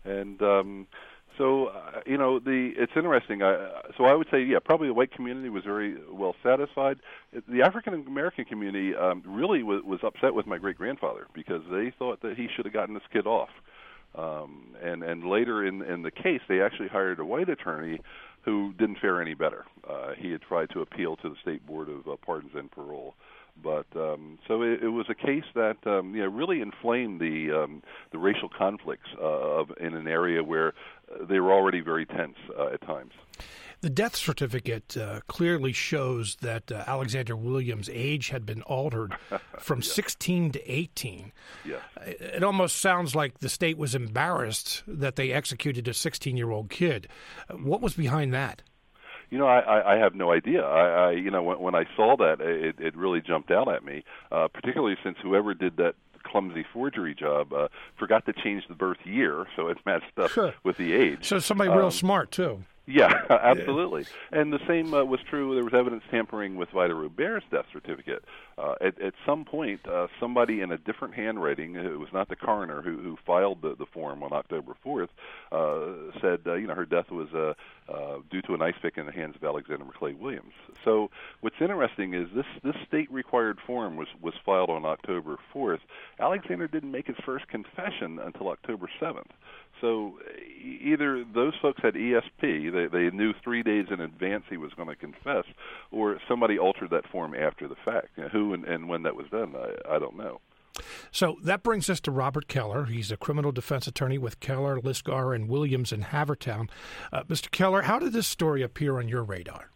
and 0.06 0.42
um, 0.42 0.88
so 1.38 1.68
uh, 1.68 2.02
you 2.06 2.18
know 2.18 2.40
the 2.40 2.72
it's 2.78 2.92
interesting. 2.96 3.42
I, 3.42 3.82
so 3.98 4.06
I 4.06 4.14
would 4.14 4.28
say 4.32 4.44
yeah, 4.44 4.60
probably 4.64 4.88
the 4.88 4.94
white 4.94 5.12
community 5.12 5.50
was 5.50 5.64
very 5.64 5.96
well 6.12 6.36
satisfied. 6.44 6.98
The 7.48 7.62
African 7.62 7.94
American 7.94 8.46
community 8.46 8.96
um, 8.96 9.24
really 9.26 9.64
was, 9.64 9.84
was 9.84 10.00
upset 10.04 10.34
with 10.34 10.48
my 10.48 10.58
great 10.58 10.78
grandfather 10.78 11.28
because 11.34 11.62
they 11.72 11.92
thought 11.98 12.22
that 12.22 12.38
he 12.38 12.48
should 12.56 12.66
have 12.66 12.74
gotten 12.74 12.94
this 12.94 13.04
kid 13.12 13.28
off. 13.28 13.50
Um, 14.16 14.76
and 14.82 15.04
and 15.04 15.26
later 15.26 15.66
in 15.66 15.82
in 15.82 16.04
the 16.04 16.12
case, 16.12 16.42
they 16.48 16.62
actually 16.62 16.88
hired 16.88 17.20
a 17.20 17.26
white 17.26 17.50
attorney 17.50 18.00
who 18.44 18.74
didn't 18.78 19.00
fare 19.00 19.22
any 19.22 19.34
better. 19.34 19.66
Uh, 19.90 20.12
he 20.18 20.32
had 20.32 20.42
tried 20.42 20.70
to 20.70 20.82
appeal 20.82 21.16
to 21.18 21.30
the 21.30 21.36
state 21.42 21.66
board 21.66 21.90
of 21.90 22.08
uh, 22.08 22.16
pardons 22.24 22.52
and 22.56 22.72
parole, 22.72 23.16
but 23.62 23.86
um, 23.96 24.38
so 24.48 24.62
it, 24.62 24.84
it 24.84 24.90
was 24.90 25.08
a 25.10 25.16
case 25.16 25.46
that 25.54 25.78
um, 25.86 26.16
you 26.16 26.22
know 26.22 26.30
really 26.30 26.62
inflamed 26.62 27.20
the 27.20 27.52
um, 27.52 27.84
the 28.12 28.18
racial 28.18 28.50
conflicts 28.50 29.10
uh, 29.20 29.26
of 29.26 29.72
in 29.80 29.96
an 29.96 30.08
area 30.08 30.44
where 30.44 30.70
uh, 31.12 31.26
they 31.26 31.40
were 31.40 31.52
already 31.52 31.82
very 31.82 32.06
tense 32.06 32.38
uh, 32.58 32.68
at 32.68 32.82
times. 32.82 33.14
The 33.82 33.90
death 33.90 34.16
certificate 34.16 34.98
uh, 34.98 35.20
clearly 35.28 35.72
shows 35.72 36.38
that 36.42 36.72
uh, 36.72 36.84
Alexander 36.88 37.36
Williams' 37.36 37.90
age 37.92 38.30
had 38.30 38.46
been 38.46 38.62
altered 38.64 39.16
from 39.60 39.82
16 39.82 40.54
to 40.54 40.72
18. 40.72 41.32
Yes. 41.66 41.82
It 42.02 42.44
almost 42.44 42.78
sounds 42.78 43.14
like 43.14 43.40
the 43.40 43.50
state 43.50 43.78
was 43.78 43.94
embarrassed 43.94 44.82
that 44.88 45.18
they 45.18 45.32
executed 45.32 45.88
a 45.88 45.94
16 45.94 46.36
year 46.36 46.50
old 46.50 46.70
kid. 46.70 47.08
What 47.52 47.82
was 47.82 47.94
behind 47.94 48.34
that? 48.34 48.64
You 49.36 49.42
know, 49.42 49.48
I, 49.48 49.96
I 49.96 49.98
have 49.98 50.16
no 50.16 50.32
idea. 50.32 50.64
I, 50.64 51.08
I 51.08 51.12
you 51.12 51.30
know, 51.30 51.44
when, 51.44 51.60
when 51.60 51.76
I 51.76 51.84
saw 51.98 52.16
that, 52.16 52.40
it, 52.40 52.76
it 52.80 52.96
really 52.96 53.20
jumped 53.20 53.52
out 53.52 53.68
at 53.68 53.84
me, 53.84 54.06
uh, 54.32 54.48
particularly 54.48 54.96
since 55.04 55.18
whoever 55.22 55.54
did 55.54 55.76
that 55.76 55.96
clumsy 56.24 56.66
forgery 56.72 57.14
job 57.14 57.52
uh, 57.52 57.68
forgot 58.00 58.26
to 58.28 58.34
change 58.34 58.64
the 58.70 58.76
birth 58.76 59.00
year, 59.04 59.46
so 59.58 59.68
it 59.68 59.78
matched 59.86 60.18
up 60.18 60.32
Sure. 60.32 60.54
with 60.64 60.78
the 60.78 60.94
age. 60.94 61.26
So 61.28 61.40
somebody 61.40 61.70
real 61.70 61.88
Um, 61.88 61.92
smart 61.92 62.32
too. 62.32 62.64
Yeah, 62.96 63.12
absolutely. 63.30 64.06
And 64.32 64.54
the 64.54 64.60
same 64.68 64.94
uh, 64.94 65.04
was 65.04 65.20
true. 65.28 65.56
There 65.56 65.64
was 65.64 65.74
evidence 65.74 66.04
tampering 66.12 66.56
with 66.56 66.70
Vida 66.70 66.94
Robare's 66.94 67.44
death 67.50 67.66
certificate. 67.74 68.24
Uh, 68.60 68.76
at, 68.80 69.02
at 69.02 69.16
some 69.26 69.44
point, 69.44 69.82
uh, 69.88 70.06
somebody 70.20 70.62
in 70.62 70.72
a 70.72 70.78
different 70.78 71.16
handwriting, 71.16 71.76
it 71.76 72.00
was 72.00 72.10
not 72.14 72.30
the 72.30 72.36
coroner 72.36 72.84
who, 72.84 72.98
who 72.98 73.18
filed 73.26 73.64
the, 73.64 73.76
the 73.76 73.88
form 73.88 74.22
on 74.22 74.32
October 74.32 74.76
4th, 74.86 75.10
uh, 75.52 76.12
said, 76.22 76.42
uh, 76.46 76.54
you 76.54 76.68
know, 76.68 76.76
her 76.76 76.86
death 76.86 77.10
was 77.10 77.28
uh, 77.34 77.54
uh, 77.92 78.20
due 78.30 78.44
to 78.44 78.54
an 78.54 78.62
ice 78.62 78.76
pick 78.80 78.98
in 78.98 79.08
the 79.08 79.12
hands 79.12 79.36
of 79.36 79.44
Alexander 79.44 79.84
McClay 79.84 80.16
Williams. 80.18 80.54
So 80.84 81.10
what's 81.42 81.60
interesting 81.60 82.14
is 82.14 82.30
this, 82.36 82.46
this 82.64 82.76
state-required 82.88 83.58
form 83.66 83.96
was, 83.98 84.08
was 84.22 84.36
filed 84.46 84.70
on 84.70 84.86
October 84.86 85.38
4th. 85.54 85.80
Alexander 86.20 86.68
didn't 86.68 86.92
make 86.92 87.08
his 87.08 87.18
first 87.26 87.48
confession 87.48 88.20
until 88.20 88.50
October 88.50 88.88
7th. 89.02 89.32
So 89.82 90.20
e- 90.38 90.80
either 90.84 91.24
those 91.34 91.54
folks 91.62 91.82
had 91.82 91.96
ESP, 91.96 92.72
they, 92.72 92.88
they 92.88 93.16
knew 93.16 93.34
three 93.44 93.64
days 93.64 93.88
in 93.92 94.00
advance 94.00 94.44
he 94.50 94.58
was 94.58 94.72
going 94.74 94.90
to 94.90 94.96
confess, 94.96 95.46
or 95.92 96.20
somebody 96.28 96.58
altered 96.58 96.92
that 96.92 97.08
form 97.08 97.36
after 97.36 97.68
the 97.68 97.76
fact. 97.84 98.10
You 98.18 98.24
know, 98.24 98.30
who 98.30 98.54
and, 98.54 98.66
and 98.66 98.90
when 98.90 99.04
that 99.04 99.16
was 99.16 99.28
done, 99.32 99.54
I, 99.56 99.96
I 99.96 100.00
don't 100.00 100.18
know. 100.18 100.40
So 101.12 101.38
that 101.44 101.64
brings 101.64 101.90
us 101.90 102.00
to 102.02 102.12
Robert 102.12 102.48
Keller. 102.48 102.86
He's 102.86 103.12
a 103.12 103.18
criminal 103.18 103.52
defense 103.52 103.88
attorney 103.88 104.18
with 104.18 104.40
Keller, 104.40 104.80
Lisgar, 104.80 105.34
and 105.34 105.48
Williams 105.48 105.92
in 105.94 106.04
Havertown. 106.04 106.70
Uh, 107.14 107.24
Mr. 107.24 107.50
Keller, 107.50 107.84
how 107.84 108.00
did 108.00 108.14
this 108.14 108.28
story 108.28 108.62
appear 108.62 108.98
on 108.98 109.08
your 109.08 109.24
radar? 109.24 109.70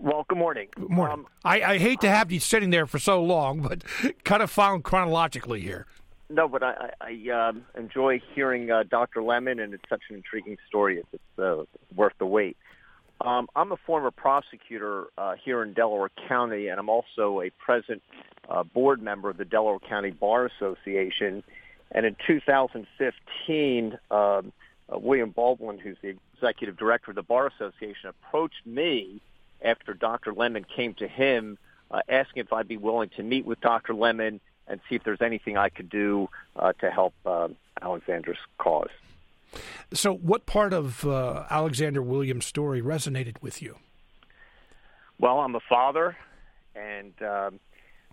Well, 0.00 0.24
good 0.28 0.38
morning. 0.38 0.68
Good 0.76 0.90
morning. 0.90 1.18
Um, 1.18 1.26
I, 1.44 1.62
I 1.62 1.78
hate 1.78 2.00
to 2.02 2.08
have 2.08 2.30
you 2.30 2.38
sitting 2.38 2.70
there 2.70 2.86
for 2.86 3.00
so 3.00 3.22
long, 3.22 3.60
but 3.62 3.82
kind 4.24 4.42
of 4.42 4.50
found 4.50 4.84
chronologically 4.84 5.60
here. 5.60 5.86
No, 6.30 6.48
but 6.48 6.62
I, 6.62 6.90
I 7.00 7.48
um, 7.48 7.64
enjoy 7.76 8.20
hearing 8.34 8.70
uh, 8.70 8.84
Dr. 8.88 9.22
Lemon, 9.22 9.60
and 9.60 9.72
it's 9.74 9.88
such 9.88 10.02
an 10.10 10.16
intriguing 10.16 10.56
story. 10.68 10.98
It's, 10.98 11.08
it's 11.12 11.38
uh, 11.38 11.64
worth 11.94 12.12
the 12.18 12.26
wait. 12.26 12.56
Um, 13.20 13.48
I'm 13.56 13.72
a 13.72 13.76
former 13.76 14.10
prosecutor 14.10 15.06
uh, 15.16 15.34
here 15.42 15.62
in 15.62 15.72
Delaware 15.72 16.10
County, 16.28 16.68
and 16.68 16.78
I'm 16.78 16.88
also 16.88 17.40
a 17.40 17.50
present 17.50 18.02
uh, 18.48 18.62
board 18.62 19.02
member 19.02 19.28
of 19.28 19.36
the 19.36 19.44
Delaware 19.44 19.78
County 19.80 20.10
Bar 20.10 20.46
Association. 20.46 21.42
And 21.90 22.06
in 22.06 22.16
2015, 22.26 23.98
um, 24.10 24.52
uh, 24.90 24.98
William 24.98 25.30
Baldwin, 25.30 25.78
who's 25.78 25.96
the 26.02 26.14
executive 26.34 26.76
director 26.76 27.10
of 27.10 27.16
the 27.16 27.22
Bar 27.22 27.48
Association, 27.48 28.10
approached 28.10 28.66
me 28.66 29.20
after 29.64 29.94
Dr. 29.94 30.32
Lemon 30.32 30.64
came 30.64 30.94
to 30.94 31.08
him 31.08 31.58
uh, 31.90 32.00
asking 32.08 32.44
if 32.44 32.52
I'd 32.52 32.68
be 32.68 32.76
willing 32.76 33.10
to 33.16 33.22
meet 33.22 33.46
with 33.46 33.60
Dr. 33.60 33.94
Lemon 33.94 34.40
and 34.68 34.80
see 34.88 34.94
if 34.94 35.04
there's 35.04 35.22
anything 35.22 35.56
I 35.56 35.68
could 35.68 35.88
do 35.88 36.28
uh, 36.56 36.72
to 36.74 36.90
help 36.90 37.14
uh, 37.26 37.48
Alexander's 37.80 38.38
cause. 38.58 38.90
So, 39.92 40.12
what 40.14 40.46
part 40.46 40.72
of 40.72 41.06
uh, 41.06 41.44
Alexander 41.50 42.02
Williams' 42.02 42.44
story 42.44 42.82
resonated 42.82 43.40
with 43.40 43.62
you? 43.62 43.76
Well, 45.18 45.40
I'm 45.40 45.54
a 45.54 45.60
father 45.60 46.16
and 46.76 47.14
um, 47.22 47.58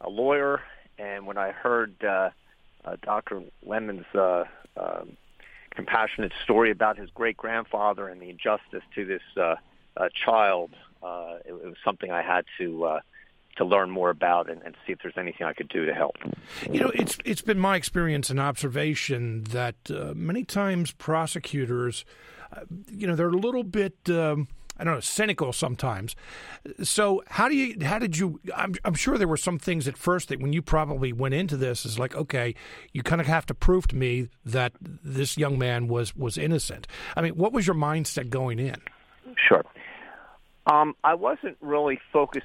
a 0.01 0.09
lawyer, 0.09 0.61
and 0.97 1.27
when 1.27 1.37
I 1.37 1.51
heard 1.51 1.93
uh, 2.03 2.29
uh, 2.85 2.95
Dr. 3.03 3.43
Lemon's 3.63 4.05
uh, 4.15 4.45
um 4.77 5.17
compassionate 5.75 6.31
story 6.43 6.71
about 6.71 6.97
his 6.97 7.09
great 7.09 7.37
grandfather 7.37 8.07
and 8.07 8.21
the 8.21 8.29
injustice 8.29 8.83
to 8.95 9.05
this 9.05 9.21
uh, 9.37 9.55
uh, 9.97 10.07
child, 10.25 10.71
uh, 11.03 11.35
it, 11.45 11.51
it 11.51 11.65
was 11.65 11.75
something 11.83 12.11
I 12.11 12.21
had 12.21 12.45
to 12.57 12.85
uh, 12.85 12.99
to 13.57 13.65
learn 13.65 13.89
more 13.89 14.09
about 14.09 14.49
and, 14.49 14.61
and 14.63 14.75
see 14.85 14.93
if 14.93 14.99
there's 15.01 15.17
anything 15.17 15.47
I 15.47 15.53
could 15.53 15.69
do 15.69 15.85
to 15.85 15.93
help. 15.93 16.15
You 16.69 16.79
know, 16.81 16.91
it's 16.93 17.17
it's 17.25 17.41
been 17.41 17.59
my 17.59 17.75
experience 17.75 18.29
and 18.29 18.39
observation 18.39 19.43
that 19.45 19.75
uh, 19.89 20.13
many 20.15 20.43
times 20.43 20.91
prosecutors, 20.91 22.05
uh, 22.55 22.61
you 22.91 23.07
know, 23.07 23.15
they're 23.15 23.29
a 23.29 23.37
little 23.37 23.63
bit. 23.63 23.95
Um, 24.09 24.47
I 24.77 24.83
don't 24.83 24.95
know, 24.95 24.99
cynical 24.99 25.53
sometimes. 25.53 26.17
So, 26.83 27.23
how 27.27 27.47
do 27.47 27.55
you? 27.55 27.85
How 27.85 27.97
did 27.97 28.17
you? 28.17 28.41
I'm, 28.53 28.75
I'm 28.83 28.93
sure 28.93 29.17
there 29.17 29.27
were 29.27 29.37
some 29.37 29.57
things 29.57 29.87
at 29.87 29.97
first 29.97 30.27
that 30.27 30.41
when 30.41 30.51
you 30.51 30.61
probably 30.61 31.13
went 31.13 31.33
into 31.33 31.55
this 31.55 31.85
is 31.85 31.97
like, 31.97 32.13
okay, 32.13 32.55
you 32.91 33.01
kind 33.01 33.21
of 33.21 33.27
have 33.27 33.45
to 33.45 33.53
prove 33.53 33.87
to 33.87 33.95
me 33.95 34.27
that 34.43 34.73
this 34.81 35.37
young 35.37 35.57
man 35.57 35.87
was 35.87 36.13
was 36.13 36.37
innocent. 36.37 36.87
I 37.15 37.21
mean, 37.21 37.37
what 37.37 37.53
was 37.53 37.65
your 37.65 37.75
mindset 37.75 38.29
going 38.29 38.59
in? 38.59 38.75
Sure. 39.47 39.63
Um, 40.67 40.95
I 41.03 41.13
wasn't 41.13 41.57
really 41.61 41.99
focus, 42.11 42.43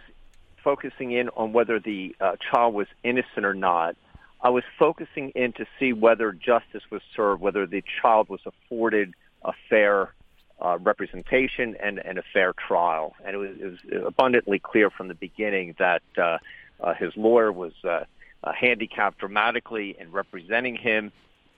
focusing 0.63 1.13
in 1.13 1.29
on 1.31 1.53
whether 1.53 1.79
the 1.79 2.15
uh, 2.21 2.37
child 2.51 2.75
was 2.75 2.87
innocent 3.03 3.45
or 3.45 3.55
not. 3.55 3.97
I 4.43 4.51
was 4.51 4.65
focusing 4.79 5.31
in 5.31 5.53
to 5.55 5.67
see 5.79 5.93
whether 5.93 6.33
justice 6.33 6.83
was 6.91 7.03
served, 7.15 7.43
whether 7.43 7.67
the 7.67 7.83
child 8.01 8.29
was 8.29 8.41
afforded 8.47 9.15
a 9.43 9.53
fair 9.69 10.15
uh, 10.61 10.79
representation 10.79 11.77
and, 11.83 11.99
and 11.99 12.19
a 12.19 12.23
fair 12.33 12.53
trial. 12.53 13.15
And 13.25 13.35
it 13.35 13.39
was, 13.39 13.51
it 13.61 13.65
was 13.67 14.05
abundantly 14.07 14.59
clear 14.59 14.91
from 14.91 15.09
the 15.09 15.15
beginning 15.15 15.75
that 15.79 16.03
uh, 16.17 16.39
uh, 16.81 16.95
his 16.95 17.15
lawyer 17.17 17.53
was 17.53 17.73
uh, 17.85 18.05
uh, 18.43 18.53
handicapped 18.53 19.19
dramatically 19.19 19.97
in 19.99 20.11
representing 20.13 20.77
him, 20.77 21.13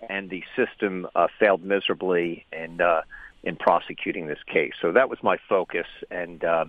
and 0.08 0.30
the 0.30 0.42
system 0.56 1.06
uh, 1.14 1.28
failed 1.38 1.62
miserably 1.62 2.44
in 2.52 2.80
uh, 2.80 3.02
in 3.44 3.56
prosecuting 3.56 4.26
this 4.26 4.42
case. 4.46 4.72
So 4.80 4.92
that 4.92 5.08
was 5.08 5.18
my 5.22 5.36
focus, 5.48 5.86
and 6.10 6.44
uh, 6.44 6.64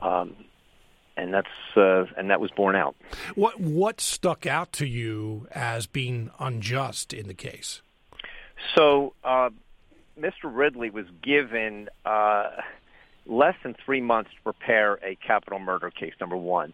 um, 0.00 0.34
and 1.16 1.32
that's 1.32 1.48
uh, 1.76 2.04
and 2.16 2.30
that 2.30 2.40
was 2.40 2.50
borne 2.50 2.76
out. 2.76 2.96
What 3.34 3.60
what 3.60 4.00
stuck 4.00 4.46
out 4.46 4.72
to 4.74 4.86
you 4.86 5.46
as 5.52 5.86
being 5.86 6.30
unjust 6.38 7.12
in 7.12 7.28
the 7.28 7.34
case? 7.34 7.82
So 8.74 9.14
uh, 9.24 9.50
Mr. 10.18 10.44
Ridley 10.44 10.90
was 10.90 11.06
given 11.22 11.88
uh, 12.04 12.50
less 13.26 13.54
than 13.62 13.74
three 13.84 14.00
months 14.00 14.30
to 14.36 14.42
prepare 14.42 14.94
a 15.02 15.16
capital 15.16 15.58
murder 15.58 15.90
case. 15.90 16.14
Number 16.20 16.36
one. 16.36 16.72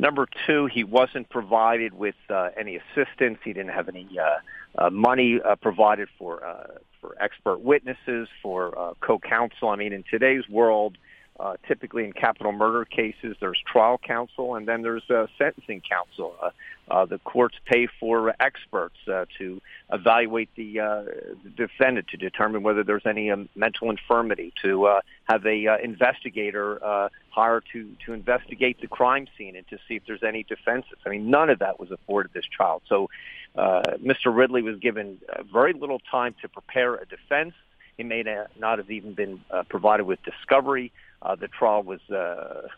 Number 0.00 0.28
two, 0.46 0.66
he 0.66 0.84
wasn't 0.84 1.28
provided 1.28 1.92
with 1.92 2.14
uh, 2.30 2.50
any 2.56 2.76
assistance. 2.76 3.38
He 3.44 3.52
didn't 3.52 3.72
have 3.72 3.88
any 3.88 4.08
uh, 4.16 4.38
uh, 4.80 4.90
money 4.90 5.40
uh, 5.44 5.56
provided 5.56 6.08
for 6.16 6.44
uh, 6.44 6.78
for 7.00 7.16
expert 7.20 7.60
witnesses, 7.60 8.28
for 8.42 8.78
uh, 8.78 8.94
co-counsel. 9.00 9.68
I 9.68 9.76
mean, 9.76 9.92
in 9.92 10.04
today's 10.08 10.48
world, 10.48 10.96
uh, 11.40 11.56
typically 11.66 12.04
in 12.04 12.12
capital 12.12 12.52
murder 12.52 12.84
cases, 12.84 13.36
there's 13.40 13.60
trial 13.66 13.98
counsel 13.98 14.54
and 14.54 14.66
then 14.66 14.82
there's 14.82 15.08
uh, 15.10 15.26
sentencing 15.38 15.82
counsel. 15.88 16.34
Uh, 16.42 16.50
uh, 16.90 17.04
the 17.04 17.18
courts 17.18 17.56
pay 17.66 17.86
for 18.00 18.34
experts 18.40 18.96
uh, 19.12 19.26
to 19.36 19.60
evaluate 19.92 20.48
the, 20.56 20.80
uh, 20.80 21.02
the 21.44 21.50
defendant 21.56 22.08
to 22.08 22.16
determine 22.16 22.62
whether 22.62 22.82
there's 22.82 23.06
any 23.06 23.30
um, 23.30 23.48
mental 23.54 23.90
infirmity, 23.90 24.52
to 24.62 24.86
uh, 24.86 25.00
have 25.24 25.44
a 25.46 25.66
uh, 25.66 25.76
investigator 25.78 26.82
uh, 26.84 27.08
hired 27.30 27.64
to 27.72 27.90
to 28.04 28.12
investigate 28.12 28.80
the 28.80 28.86
crime 28.88 29.26
scene 29.36 29.54
and 29.56 29.68
to 29.68 29.76
see 29.86 29.96
if 29.96 30.02
there's 30.06 30.22
any 30.22 30.42
defenses. 30.42 30.98
I 31.04 31.10
mean, 31.10 31.30
none 31.30 31.50
of 31.50 31.58
that 31.58 31.78
was 31.78 31.90
afforded 31.90 32.32
this 32.32 32.46
child. 32.46 32.82
So, 32.88 33.10
uh, 33.54 33.82
Mr. 34.02 34.34
Ridley 34.34 34.62
was 34.62 34.78
given 34.78 35.18
uh, 35.28 35.42
very 35.42 35.72
little 35.72 36.00
time 36.10 36.34
to 36.42 36.48
prepare 36.48 36.94
a 36.94 37.06
defense. 37.06 37.54
He 37.96 38.04
may 38.04 38.22
not 38.58 38.78
have 38.78 38.90
even 38.90 39.14
been 39.14 39.40
uh, 39.50 39.64
provided 39.68 40.04
with 40.04 40.20
discovery. 40.22 40.86
Uh, 40.86 41.07
the 41.36 41.48
trial 41.48 41.82
was 41.82 42.00
uh, 42.10 42.68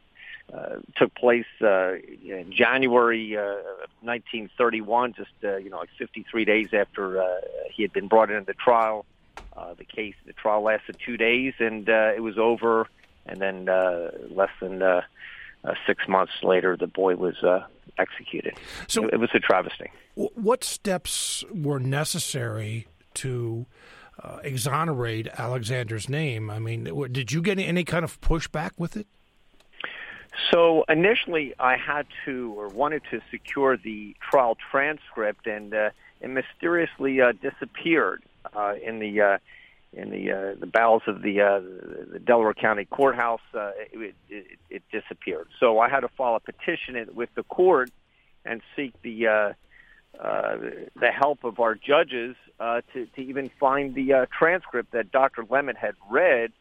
uh, 0.53 0.77
took 0.97 1.15
place 1.15 1.47
uh, 1.63 1.93
in 2.25 2.53
January 2.53 3.37
uh, 3.37 3.55
1931, 4.03 5.13
just 5.15 5.31
uh, 5.45 5.57
you 5.57 5.71
know, 5.71 5.79
like 5.79 5.89
53 5.99 6.45
days 6.45 6.69
after 6.73 7.21
uh, 7.23 7.27
he 7.73 7.83
had 7.83 7.93
been 7.93 8.09
brought 8.09 8.31
into 8.31 8.47
the 8.47 8.55
trial. 8.55 9.05
Uh, 9.57 9.75
the 9.75 9.85
case, 9.85 10.15
the 10.27 10.33
trial 10.33 10.63
lasted 10.63 10.97
two 11.05 11.17
days, 11.17 11.55
and 11.59 11.89
uh, 11.89 12.13
it 12.17 12.21
was 12.21 12.39
over. 12.39 12.87
And 13.27 13.41
then 13.41 13.69
uh, 13.69 14.11
less 14.31 14.51
than 14.61 14.83
uh, 14.83 15.03
uh, 15.65 15.75
six 15.87 16.09
months 16.09 16.33
later, 16.43 16.77
the 16.77 16.87
boy 16.87 17.17
was 17.17 17.43
uh, 17.45 17.65
executed. 17.99 18.55
So- 18.89 19.05
it, 19.07 19.15
it 19.15 19.17
was 19.21 19.31
a 19.35 19.41
travesty. 19.41 19.91
Wh- 20.15 20.37
What 20.37 20.65
steps 20.65 21.45
were 21.55 21.79
necessary 21.79 22.89
to 23.15 23.67
uh, 23.67 23.75
exonerate 24.43 25.29
Alexander's 25.39 26.09
name. 26.09 26.51
I 26.51 26.59
mean, 26.59 26.85
did 27.13 27.33
you 27.33 27.43
get 27.43 27.59
any 27.59 27.85
kind 27.85 28.05
of 28.05 28.21
pushback 28.21 28.73
with 28.77 28.97
it? 28.97 29.07
So 30.51 30.85
initially, 30.89 31.55
I 31.59 31.77
had 31.77 32.07
to 32.25 32.55
or 32.57 32.69
wanted 32.69 33.03
to 33.11 33.21
secure 33.31 33.77
the 33.77 34.17
trial 34.21 34.57
transcript, 34.71 35.47
and 35.47 35.75
uh, 35.75 35.91
it 36.21 36.29
mysteriously 36.29 37.21
uh, 37.21 37.33
disappeared 37.33 38.23
uh, 38.55 38.75
in 38.83 38.99
the 38.99 39.21
uh, 39.21 39.39
in 39.93 40.11
the 40.11 40.31
uh, 40.31 40.55
the 40.59 40.67
bowels 40.67 41.03
of 41.07 41.23
the 41.23 41.41
uh, 41.41 41.61
the 42.13 42.19
Delaware 42.19 42.55
County 42.55 42.85
Courthouse. 42.85 43.41
Uh, 43.55 43.73
it, 43.93 44.15
it, 44.29 44.47
it 44.71 44.83
disappeared. 44.93 45.49
So 45.59 45.79
I 45.79 45.89
had 45.89 46.01
to 46.01 46.09
file 46.09 46.37
a 46.37 46.41
petition 46.41 47.09
with 47.15 47.29
the 47.35 47.43
court 47.45 47.91
and 48.45 48.63
seek 48.77 48.95
the 49.03 49.27
uh, 49.27 49.53
uh, 50.19 50.57
the 50.99 51.11
help 51.11 51.45
of 51.45 51.61
our 51.61 51.75
judges 51.75 52.37
uh, 52.59 52.81
to, 52.93 53.07
to 53.07 53.21
even 53.23 53.51
find 53.61 53.95
the 53.95 54.13
uh, 54.13 54.27
transcript 54.37 54.93
that 54.93 55.11
Dr. 55.11 55.45
Lemon 55.49 55.77
had 55.77 55.95
read, 56.11 56.53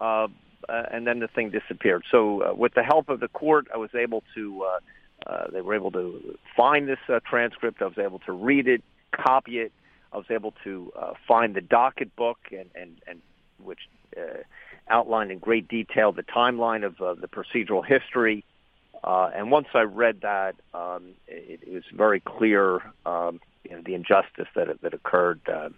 uh, 0.00 0.28
uh, 0.68 0.82
and 0.90 1.06
then 1.06 1.20
the 1.20 1.28
thing 1.28 1.50
disappeared. 1.50 2.04
So, 2.10 2.42
uh, 2.42 2.54
with 2.54 2.74
the 2.74 2.82
help 2.82 3.08
of 3.08 3.20
the 3.20 3.28
court, 3.28 3.68
I 3.72 3.76
was 3.76 3.94
able 3.94 4.22
to. 4.34 4.64
Uh, 4.64 4.78
uh, 5.26 5.50
they 5.50 5.60
were 5.60 5.74
able 5.74 5.90
to 5.90 6.38
find 6.56 6.86
this 6.86 6.98
uh, 7.08 7.20
transcript. 7.28 7.80
I 7.80 7.86
was 7.86 7.98
able 7.98 8.20
to 8.20 8.32
read 8.32 8.68
it, 8.68 8.82
copy 9.12 9.58
it. 9.58 9.72
I 10.12 10.18
was 10.18 10.26
able 10.30 10.52
to 10.62 10.92
uh, 10.96 11.14
find 11.26 11.54
the 11.54 11.60
docket 11.60 12.14
book, 12.16 12.38
and 12.50 12.70
and 12.74 13.00
and 13.06 13.20
which 13.62 13.80
uh, 14.16 14.42
outlined 14.88 15.30
in 15.30 15.38
great 15.38 15.68
detail 15.68 16.12
the 16.12 16.22
timeline 16.22 16.84
of 16.84 17.00
uh, 17.00 17.14
the 17.14 17.28
procedural 17.28 17.84
history. 17.84 18.44
Uh, 19.04 19.30
and 19.34 19.50
once 19.50 19.68
I 19.74 19.82
read 19.82 20.22
that, 20.22 20.56
um, 20.74 21.14
it, 21.28 21.60
it 21.62 21.72
was 21.72 21.84
very 21.92 22.20
clear 22.20 22.80
um, 23.04 23.40
you 23.64 23.76
know, 23.76 23.82
the 23.84 23.94
injustice 23.94 24.48
that 24.54 24.80
that 24.82 24.94
occurred. 24.94 25.40
Uh, 25.48 25.70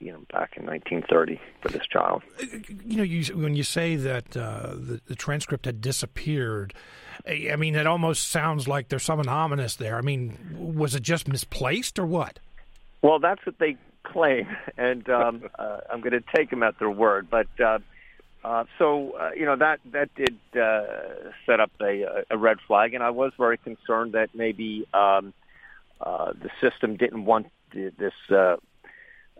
you 0.00 0.10
know, 0.10 0.18
back 0.32 0.56
in 0.56 0.66
1930 0.66 1.40
for 1.60 1.68
this 1.68 1.86
child. 1.86 2.24
You 2.84 2.96
know, 2.96 3.02
you, 3.04 3.36
when 3.36 3.54
you 3.54 3.62
say 3.62 3.94
that 3.94 4.36
uh, 4.36 4.74
the, 4.74 5.00
the, 5.06 5.14
transcript 5.14 5.64
had 5.64 5.80
disappeared, 5.80 6.74
I 7.24 7.54
mean, 7.54 7.76
it 7.76 7.86
almost 7.86 8.28
sounds 8.28 8.66
like 8.66 8.88
there's 8.88 9.04
something 9.04 9.28
ominous 9.28 9.76
there. 9.76 9.96
I 9.96 10.00
mean, 10.00 10.56
was 10.58 10.96
it 10.96 11.04
just 11.04 11.28
misplaced 11.28 12.00
or 12.00 12.06
what? 12.06 12.40
Well, 13.00 13.20
that's 13.20 13.46
what 13.46 13.58
they 13.60 13.76
claim, 14.02 14.48
and 14.76 15.08
um, 15.08 15.44
uh, 15.58 15.78
I'm 15.88 16.00
going 16.00 16.12
to 16.12 16.24
take 16.34 16.50
them 16.50 16.64
at 16.64 16.78
their 16.80 16.90
word. 16.90 17.28
But 17.30 17.46
uh, 17.64 17.78
uh, 18.44 18.64
so 18.78 19.12
uh, 19.12 19.30
you 19.36 19.44
know 19.44 19.56
that 19.56 19.80
that 19.92 20.14
did 20.14 20.36
uh, 20.60 20.82
set 21.46 21.60
up 21.60 21.70
a, 21.80 22.24
a 22.30 22.36
red 22.36 22.58
flag, 22.66 22.94
and 22.94 23.02
I 23.02 23.10
was 23.10 23.32
very 23.38 23.58
concerned 23.58 24.12
that 24.12 24.30
maybe 24.34 24.86
um, 24.92 25.32
uh, 26.00 26.32
the 26.32 26.50
system 26.60 26.96
didn't 26.96 27.24
want 27.24 27.46
this 27.72 28.12
uh, 28.30 28.56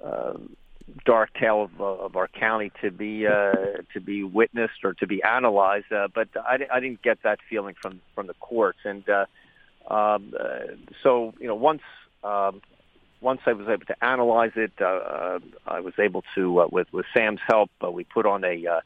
uh, 0.04 0.34
dark 1.04 1.34
tale 1.34 1.64
of, 1.64 1.80
uh, 1.80 1.84
of 1.84 2.16
our 2.16 2.28
county 2.28 2.70
to 2.80 2.90
be 2.90 3.26
uh, 3.26 3.52
to 3.92 4.00
be 4.00 4.22
witnessed 4.22 4.84
or 4.84 4.94
to 4.94 5.06
be 5.06 5.22
analyzed. 5.22 5.92
Uh, 5.92 6.08
but 6.14 6.28
I, 6.36 6.58
I 6.72 6.80
didn't 6.80 7.02
get 7.02 7.18
that 7.24 7.38
feeling 7.48 7.74
from 7.80 8.00
from 8.14 8.26
the 8.28 8.34
courts, 8.34 8.78
and 8.84 9.04
uh, 9.08 9.26
um, 9.92 10.34
uh, 10.38 10.74
so 11.02 11.34
you 11.40 11.48
know 11.48 11.54
once. 11.56 11.82
Um, 12.24 12.62
once 13.22 13.40
I 13.46 13.52
was 13.52 13.68
able 13.68 13.86
to 13.86 14.04
analyze 14.04 14.52
it, 14.56 14.72
uh, 14.80 14.84
uh, 14.84 15.38
I 15.66 15.80
was 15.80 15.94
able 15.98 16.24
to, 16.34 16.62
uh, 16.62 16.66
with 16.70 16.92
with 16.92 17.06
Sam's 17.14 17.40
help, 17.46 17.70
uh, 17.82 17.90
we 17.90 18.04
put 18.04 18.26
on 18.26 18.44
a 18.44 18.66
uh, 18.66 18.80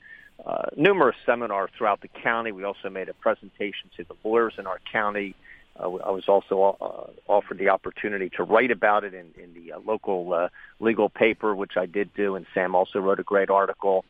uh, 0.45 0.67
numerous 0.77 1.17
seminars 1.25 1.71
throughout 1.77 2.03
the 2.03 2.09
county. 2.09 2.53
We 2.53 2.65
also 2.65 2.91
made 2.91 3.09
a 3.09 3.15
presentation 3.15 3.91
to 3.97 4.05
the 4.05 4.15
lawyers 4.23 4.55
in 4.59 4.67
our 4.67 4.81
county. 4.93 5.35
Uh, 5.79 5.95
I 5.95 6.11
was 6.11 6.29
also 6.29 6.77
uh, 6.81 7.31
offered 7.33 7.59
the 7.59 7.71
opportunity 7.71 8.31
to 8.37 8.45
write 8.45 8.71
about 8.71 9.05
it 9.05 9.15
in, 9.15 9.33
in 9.43 9.55
the 9.55 9.73
uh, 9.73 9.79
local 9.81 10.33
uh, 10.33 10.49
legal 10.79 11.09
paper, 11.09 11.55
which 11.55 11.77
I 11.77 11.87
did 11.87 12.15
do, 12.15 12.37
and 12.37 12.47
Sam 12.55 12.75
also 12.75 12.99
wrote 12.99 13.21
a 13.21 13.25
great 13.25 13.51
article. 13.51 14.05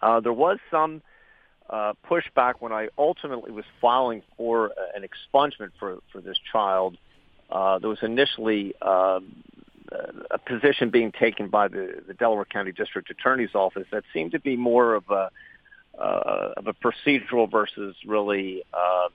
Uh, 0.00 0.20
there 0.20 0.32
was 0.32 0.58
some 0.70 1.02
uh, 1.68 1.94
pushback 2.08 2.54
when 2.60 2.72
I 2.72 2.88
ultimately 2.98 3.50
was 3.50 3.64
filing 3.80 4.22
for 4.36 4.70
uh, 4.70 4.72
an 4.94 5.06
expungement 5.06 5.70
for, 5.78 5.98
for 6.12 6.20
this 6.20 6.36
child. 6.52 6.96
Uh, 7.50 7.78
there 7.78 7.90
was 7.90 8.02
initially 8.02 8.74
um, 8.82 9.44
a 10.30 10.38
position 10.38 10.90
being 10.90 11.12
taken 11.12 11.48
by 11.48 11.68
the, 11.68 12.02
the 12.06 12.14
Delaware 12.14 12.44
County 12.44 12.72
District 12.72 13.10
Attorney's 13.10 13.54
Office 13.54 13.86
that 13.92 14.04
seemed 14.12 14.32
to 14.32 14.40
be 14.40 14.56
more 14.56 14.94
of 14.94 15.04
a 15.10 15.30
uh, 15.98 16.54
of 16.56 16.66
a 16.66 16.72
procedural 16.72 17.48
versus 17.48 17.94
really 18.04 18.64
uh, 18.72 19.08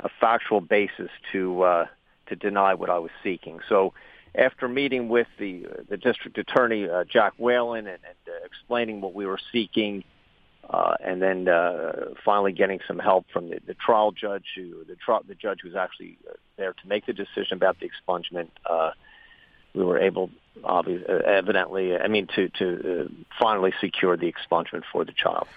a 0.00 0.08
factual 0.20 0.60
basis 0.60 1.10
to 1.32 1.62
uh, 1.62 1.86
to 2.28 2.36
deny 2.36 2.74
what 2.74 2.90
I 2.90 2.98
was 2.98 3.10
seeking. 3.22 3.60
So, 3.68 3.94
after 4.34 4.68
meeting 4.68 5.08
with 5.08 5.26
the 5.38 5.66
the 5.88 5.96
district 5.96 6.38
attorney 6.38 6.88
uh, 6.88 7.04
Jack 7.04 7.32
Whelan 7.38 7.86
and, 7.86 7.88
and 7.88 8.28
uh, 8.28 8.44
explaining 8.44 9.00
what 9.00 9.14
we 9.14 9.26
were 9.26 9.40
seeking, 9.52 10.04
uh, 10.70 10.94
and 11.04 11.20
then 11.20 11.48
uh, 11.48 11.92
finally 12.24 12.52
getting 12.52 12.80
some 12.86 12.98
help 12.98 13.26
from 13.32 13.50
the, 13.50 13.60
the 13.66 13.74
trial 13.74 14.12
judge, 14.12 14.44
who 14.54 14.84
the 14.84 14.96
trial 14.96 15.22
the 15.26 15.34
judge 15.34 15.60
who 15.62 15.68
was 15.68 15.76
actually 15.76 16.18
uh, 16.28 16.34
there 16.56 16.72
to 16.72 16.88
make 16.88 17.06
the 17.06 17.12
decision 17.12 17.52
about 17.52 17.76
the 17.80 17.88
expungement. 17.88 18.48
Uh, 18.68 18.90
we 19.74 19.84
were 19.84 19.98
able, 19.98 20.30
obviously, 20.62 21.04
uh, 21.08 21.18
evidently, 21.18 21.96
I 21.96 22.08
mean, 22.08 22.28
to 22.36 22.48
to 22.48 23.04
uh, 23.04 23.08
finally 23.40 23.72
secure 23.80 24.16
the 24.16 24.32
expungement 24.32 24.82
for 24.92 25.04
the 25.04 25.12
child 25.12 25.48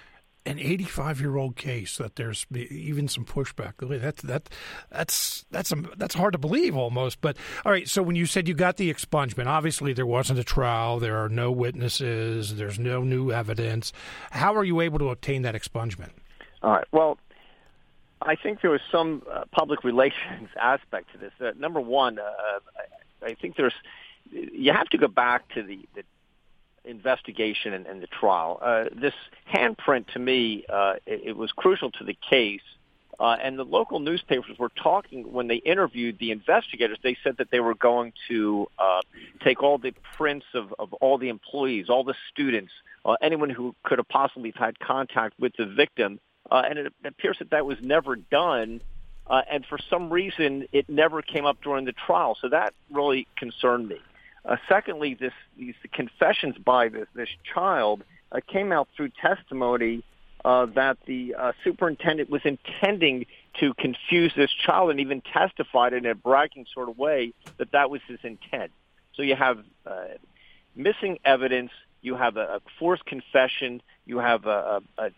an 0.47 0.59
85 0.59 1.19
year 1.19 1.35
old 1.35 1.55
case 1.55 1.97
that 1.97 2.15
there's 2.15 2.45
even 2.53 3.07
some 3.07 3.25
pushback. 3.25 3.73
That's 3.79 4.21
that 4.23 4.49
that's 4.89 5.45
that's 5.51 5.73
that's 5.97 6.15
hard 6.15 6.33
to 6.33 6.37
believe 6.37 6.75
almost. 6.75 7.21
But 7.21 7.37
all 7.65 7.71
right, 7.71 7.87
so 7.87 8.01
when 8.01 8.15
you 8.15 8.25
said 8.25 8.47
you 8.47 8.53
got 8.53 8.77
the 8.77 8.91
expungement, 8.91 9.47
obviously 9.47 9.93
there 9.93 10.05
wasn't 10.05 10.39
a 10.39 10.43
trial, 10.43 10.99
there 10.99 11.17
are 11.17 11.29
no 11.29 11.51
witnesses, 11.51 12.55
there's 12.55 12.79
no 12.79 13.03
new 13.03 13.31
evidence. 13.31 13.91
How 14.31 14.55
are 14.55 14.63
you 14.63 14.81
able 14.81 14.99
to 14.99 15.09
obtain 15.09 15.41
that 15.43 15.55
expungement? 15.55 16.11
All 16.63 16.71
right. 16.71 16.87
Well, 16.91 17.17
I 18.21 18.35
think 18.35 18.61
there 18.61 18.71
was 18.71 18.81
some 18.91 19.23
uh, 19.31 19.43
public 19.51 19.83
relations 19.83 20.49
aspect 20.59 21.11
to 21.11 21.17
this. 21.17 21.33
Uh, 21.39 21.51
number 21.57 21.81
one, 21.81 22.19
uh, 22.19 22.23
I, 23.21 23.27
I 23.27 23.33
think 23.33 23.57
there's 23.57 23.75
you 24.31 24.73
have 24.73 24.89
to 24.89 24.97
go 24.97 25.07
back 25.07 25.47
to 25.53 25.63
the, 25.63 25.79
the 25.95 26.03
investigation 26.87 27.73
and, 27.73 27.85
and 27.85 28.01
the 28.01 28.07
trial. 28.07 28.59
Uh, 28.61 28.85
this 28.95 29.13
handprint, 29.53 30.07
to 30.13 30.19
me, 30.19 30.65
uh, 30.69 30.93
it, 31.05 31.21
it 31.25 31.37
was 31.37 31.51
crucial 31.51 31.91
to 31.91 32.03
the 32.03 32.17
case. 32.29 32.61
Uh, 33.19 33.35
and 33.41 33.57
the 33.57 33.65
local 33.65 33.99
newspapers 33.99 34.59
were 34.59 34.69
talking 34.69 35.31
when 35.33 35.47
they 35.47 35.55
interviewed 35.55 36.19
the 36.19 36.29
investigators. 36.29 36.99
They 37.01 37.17
said 37.23 37.37
that 37.39 37.49
they 37.49 37.59
were 37.59 37.73
going 37.73 38.13
to 38.27 38.67
uh, 38.77 39.01
take 39.43 39.63
all 39.63 39.79
the 39.79 39.93
prints 40.15 40.45
of, 40.53 40.73
of 40.77 40.93
all 40.93 41.17
the 41.17 41.29
employees, 41.29 41.89
all 41.89 42.03
the 42.03 42.13
students, 42.31 42.71
uh, 43.05 43.15
anyone 43.21 43.49
who 43.49 43.73
could 43.83 43.97
have 43.97 44.07
possibly 44.07 44.53
had 44.55 44.79
contact 44.79 45.33
with 45.39 45.53
the 45.57 45.65
victim. 45.65 46.19
Uh, 46.51 46.61
and 46.69 46.77
it 46.77 46.93
appears 47.03 47.37
that 47.39 47.49
that 47.49 47.65
was 47.65 47.77
never 47.81 48.15
done. 48.15 48.81
Uh, 49.25 49.41
and 49.51 49.65
for 49.65 49.79
some 49.89 50.11
reason, 50.11 50.67
it 50.71 50.87
never 50.87 51.23
came 51.23 51.45
up 51.45 51.57
during 51.63 51.85
the 51.85 51.93
trial. 51.93 52.37
So 52.39 52.49
that 52.49 52.73
really 52.91 53.27
concerned 53.35 53.87
me. 53.87 53.97
Uh, 54.47 54.55
secondly, 54.69 55.13
this 55.13 55.33
these 55.57 55.75
confessions 55.93 56.57
by 56.57 56.87
this 56.87 57.07
this 57.13 57.29
child 57.53 58.03
uh, 58.31 58.39
came 58.47 58.71
out 58.71 58.87
through 58.95 59.09
testimony 59.09 60.03
uh, 60.45 60.65
that 60.67 60.97
the 61.05 61.35
uh, 61.37 61.51
superintendent 61.63 62.29
was 62.29 62.41
intending 62.45 63.25
to 63.59 63.73
confuse 63.73 64.33
this 64.35 64.51
child, 64.51 64.89
and 64.89 64.99
even 65.01 65.21
testified 65.21 65.91
in 65.91 66.05
a 66.05 66.15
bragging 66.15 66.65
sort 66.73 66.87
of 66.87 66.97
way 66.97 67.33
that 67.57 67.71
that 67.71 67.89
was 67.89 68.01
his 68.07 68.19
intent. 68.23 68.71
So 69.15 69.21
you 69.21 69.35
have 69.35 69.59
uh, 69.85 70.05
missing 70.75 71.19
evidence, 71.25 71.71
you 72.01 72.15
have 72.15 72.37
a, 72.37 72.55
a 72.55 72.61
forced 72.79 73.05
confession, 73.05 73.81
you 74.05 74.19
have 74.19 74.45
a, 74.45 74.81
a, 74.97 75.11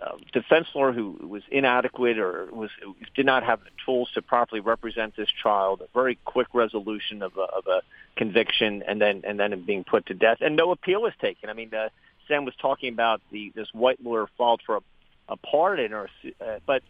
uh, 0.00 0.16
defense 0.32 0.66
lawyer 0.74 0.92
who 0.92 1.18
was 1.20 1.42
inadequate 1.50 2.18
or 2.18 2.48
was 2.52 2.70
did 3.14 3.26
not 3.26 3.42
have 3.42 3.60
the 3.60 3.70
tools 3.84 4.10
to 4.14 4.22
properly 4.22 4.60
represent 4.60 5.14
this 5.16 5.28
child. 5.42 5.82
A 5.82 5.88
very 5.92 6.18
quick 6.24 6.48
resolution 6.54 7.22
of 7.22 7.36
a, 7.36 7.42
of 7.42 7.66
a 7.66 7.82
conviction, 8.16 8.82
and 8.86 9.00
then 9.00 9.22
and 9.26 9.38
then 9.38 9.62
being 9.64 9.84
put 9.84 10.06
to 10.06 10.14
death, 10.14 10.38
and 10.40 10.56
no 10.56 10.70
appeal 10.70 11.02
was 11.02 11.12
taken. 11.20 11.50
I 11.50 11.52
mean, 11.52 11.72
uh, 11.74 11.88
Sam 12.28 12.44
was 12.44 12.54
talking 12.56 12.92
about 12.92 13.20
the 13.30 13.52
this 13.54 13.68
white 13.72 14.02
lawyer 14.02 14.26
filed 14.38 14.62
for 14.64 14.76
a, 14.76 14.80
a 15.28 15.36
pardon, 15.36 15.92
or 15.92 16.08
uh, 16.40 16.58
but 16.64 16.82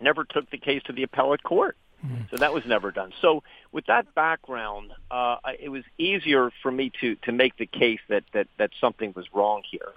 never 0.00 0.24
took 0.24 0.50
the 0.50 0.58
case 0.58 0.82
to 0.84 0.92
the 0.92 1.02
appellate 1.02 1.42
court. 1.42 1.76
Mm-hmm. 2.04 2.22
So 2.30 2.36
that 2.38 2.54
was 2.54 2.64
never 2.64 2.90
done. 2.90 3.12
So 3.20 3.42
with 3.72 3.86
that 3.86 4.14
background, 4.14 4.92
uh, 5.10 5.36
it 5.58 5.68
was 5.68 5.84
easier 5.98 6.50
for 6.62 6.70
me 6.72 6.90
to 7.00 7.16
to 7.16 7.32
make 7.32 7.56
the 7.58 7.66
case 7.66 8.00
that 8.08 8.24
that 8.32 8.46
that 8.56 8.70
something 8.80 9.12
was 9.14 9.26
wrong 9.34 9.62
here. 9.70 9.92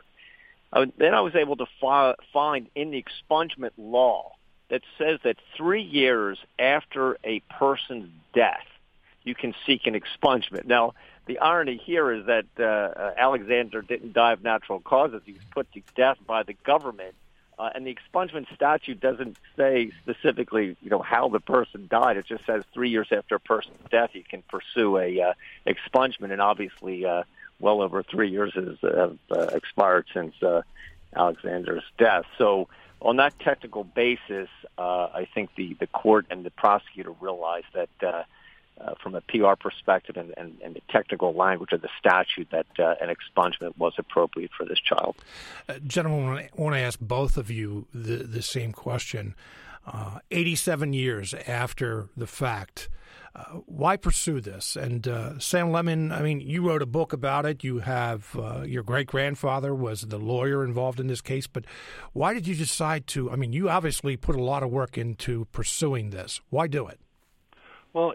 Uh, 0.73 0.87
then 0.97 1.13
I 1.13 1.21
was 1.21 1.35
able 1.35 1.55
to 1.57 1.67
fi- 1.79 2.15
find 2.33 2.67
in 2.73 2.91
the 2.91 3.03
expungement 3.03 3.71
law 3.77 4.31
that 4.69 4.81
says 4.97 5.19
that 5.23 5.37
three 5.55 5.83
years 5.83 6.39
after 6.57 7.17
a 7.23 7.41
person's 7.41 8.09
death, 8.33 8.65
you 9.23 9.35
can 9.35 9.53
seek 9.67 9.85
an 9.85 9.93
expungement. 9.93 10.65
Now, 10.65 10.95
the 11.27 11.37
irony 11.39 11.77
here 11.77 12.11
is 12.11 12.25
that 12.25 12.45
uh, 12.59 12.63
uh, 12.63 13.13
Alexander 13.15 13.81
didn't 13.83 14.13
die 14.13 14.33
of 14.33 14.43
natural 14.43 14.79
causes. 14.79 15.21
He 15.25 15.33
was 15.33 15.43
put 15.51 15.71
to 15.73 15.81
death 15.95 16.17
by 16.25 16.41
the 16.43 16.53
government. 16.53 17.13
Uh, 17.57 17.69
and 17.75 17.85
the 17.85 17.95
expungement 17.95 18.53
statute 18.55 18.99
doesn't 18.99 19.37
say 19.55 19.91
specifically, 20.01 20.75
you 20.81 20.89
know, 20.89 21.03
how 21.03 21.29
the 21.29 21.39
person 21.39 21.87
died. 21.87 22.17
It 22.17 22.25
just 22.25 22.45
says 22.47 22.63
three 22.73 22.89
years 22.89 23.07
after 23.11 23.35
a 23.35 23.39
person's 23.39 23.77
death, 23.91 24.09
you 24.13 24.23
can 24.27 24.41
pursue 24.49 24.97
a 24.97 25.21
uh, 25.21 25.33
expungement. 25.67 26.31
And 26.31 26.41
obviously, 26.41 27.05
uh, 27.05 27.23
well 27.59 27.81
over 27.81 28.03
three 28.03 28.29
years 28.29 28.53
has 28.55 28.77
have 28.81 29.17
uh, 29.31 29.47
expired 29.53 30.05
since 30.13 30.33
uh, 30.43 30.61
Alexander's 31.15 31.83
death. 31.97 32.25
So 32.37 32.67
on 33.01 33.17
that 33.17 33.37
technical 33.39 33.83
basis, 33.83 34.49
uh, 34.77 35.07
I 35.13 35.27
think 35.33 35.51
the, 35.55 35.75
the 35.79 35.87
court 35.87 36.25
and 36.29 36.45
the 36.45 36.51
prosecutor 36.51 37.11
realized 37.19 37.67
that 37.73 37.89
uh, 38.01 38.23
uh, 38.79 38.93
from 39.01 39.13
a 39.13 39.21
PR 39.21 39.53
perspective 39.59 40.17
and, 40.17 40.33
and, 40.35 40.57
and, 40.63 40.75
the 40.75 40.81
technical 40.89 41.33
language 41.33 41.71
of 41.73 41.81
the 41.81 41.89
statute 41.99 42.47
that 42.49 42.65
uh, 42.79 42.95
an 42.99 43.13
expungement 43.13 43.77
was 43.77 43.93
appropriate 43.99 44.49
for 44.57 44.65
this 44.65 44.79
child. 44.79 45.15
Uh, 45.69 45.75
gentlemen, 45.85 46.37
I 46.37 46.49
want 46.55 46.75
to 46.75 46.79
ask 46.79 46.99
both 46.99 47.37
of 47.37 47.51
you 47.51 47.85
the, 47.93 48.17
the 48.17 48.41
same 48.41 48.71
question. 48.71 49.35
Uh, 49.85 50.19
87 50.31 50.93
years 50.93 51.33
after 51.47 52.07
the 52.17 52.25
fact, 52.25 52.89
uh, 53.35 53.43
why 53.65 53.97
pursue 53.97 54.41
this? 54.41 54.75
And 54.75 55.07
uh, 55.07 55.39
Sam 55.39 55.71
Lemon, 55.71 56.11
I 56.11 56.21
mean, 56.21 56.39
you 56.39 56.67
wrote 56.67 56.81
a 56.81 56.87
book 56.87 57.13
about 57.13 57.45
it. 57.45 57.63
You 57.63 57.79
have 57.79 58.37
your 58.65 58.83
great 58.83 59.07
grandfather 59.07 59.73
was 59.73 60.01
the 60.01 60.17
lawyer 60.17 60.63
involved 60.63 60.99
in 60.99 61.07
this 61.07 61.21
case, 61.21 61.47
but 61.47 61.65
why 62.13 62.33
did 62.33 62.47
you 62.47 62.55
decide 62.55 63.07
to? 63.07 63.31
I 63.31 63.35
mean, 63.35 63.53
you 63.53 63.69
obviously 63.69 64.17
put 64.17 64.35
a 64.35 64.43
lot 64.43 64.63
of 64.63 64.69
work 64.69 64.97
into 64.97 65.45
pursuing 65.51 66.11
this. 66.11 66.41
Why 66.49 66.67
do 66.67 66.87
it? 66.87 66.99
Well, 67.93 68.13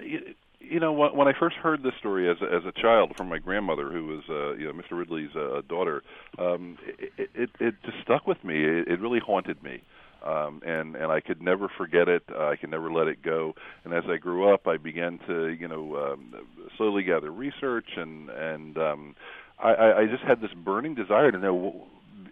you 0.68 0.80
know, 0.80 0.92
when 0.92 1.28
I 1.28 1.32
first 1.38 1.56
heard 1.56 1.82
this 1.82 1.94
story 1.98 2.30
as 2.30 2.36
a, 2.42 2.54
as 2.54 2.62
a 2.66 2.72
child 2.72 3.12
from 3.16 3.28
my 3.28 3.38
grandmother, 3.38 3.90
who 3.90 4.06
was 4.06 4.22
uh, 4.28 4.52
you 4.54 4.66
know 4.66 4.72
Mr. 4.72 4.98
Ridley's 4.98 5.34
uh, 5.34 5.62
daughter, 5.68 6.02
um, 6.38 6.76
it, 7.16 7.30
it 7.34 7.50
it 7.58 7.74
just 7.84 7.96
stuck 8.02 8.26
with 8.26 8.42
me. 8.44 8.64
It, 8.64 8.88
it 8.88 9.00
really 9.00 9.20
haunted 9.20 9.62
me, 9.62 9.82
um, 10.24 10.62
and 10.66 10.96
and 10.96 11.10
I 11.12 11.20
could 11.20 11.40
never 11.40 11.68
forget 11.76 12.08
it. 12.08 12.22
Uh, 12.34 12.48
I 12.48 12.56
could 12.56 12.70
never 12.70 12.90
let 12.90 13.08
it 13.08 13.22
go. 13.22 13.54
And 13.84 13.94
as 13.94 14.04
I 14.08 14.16
grew 14.16 14.52
up, 14.52 14.66
I 14.66 14.76
began 14.76 15.18
to 15.26 15.48
you 15.48 15.68
know 15.68 15.96
um, 15.96 16.34
slowly 16.76 17.02
gather 17.02 17.30
research, 17.30 17.88
and 17.96 18.28
and 18.30 18.78
um, 18.78 19.14
I, 19.58 19.72
I 19.72 20.06
just 20.10 20.22
had 20.24 20.40
this 20.40 20.52
burning 20.64 20.94
desire 20.94 21.32
to 21.32 21.38
know 21.38 21.86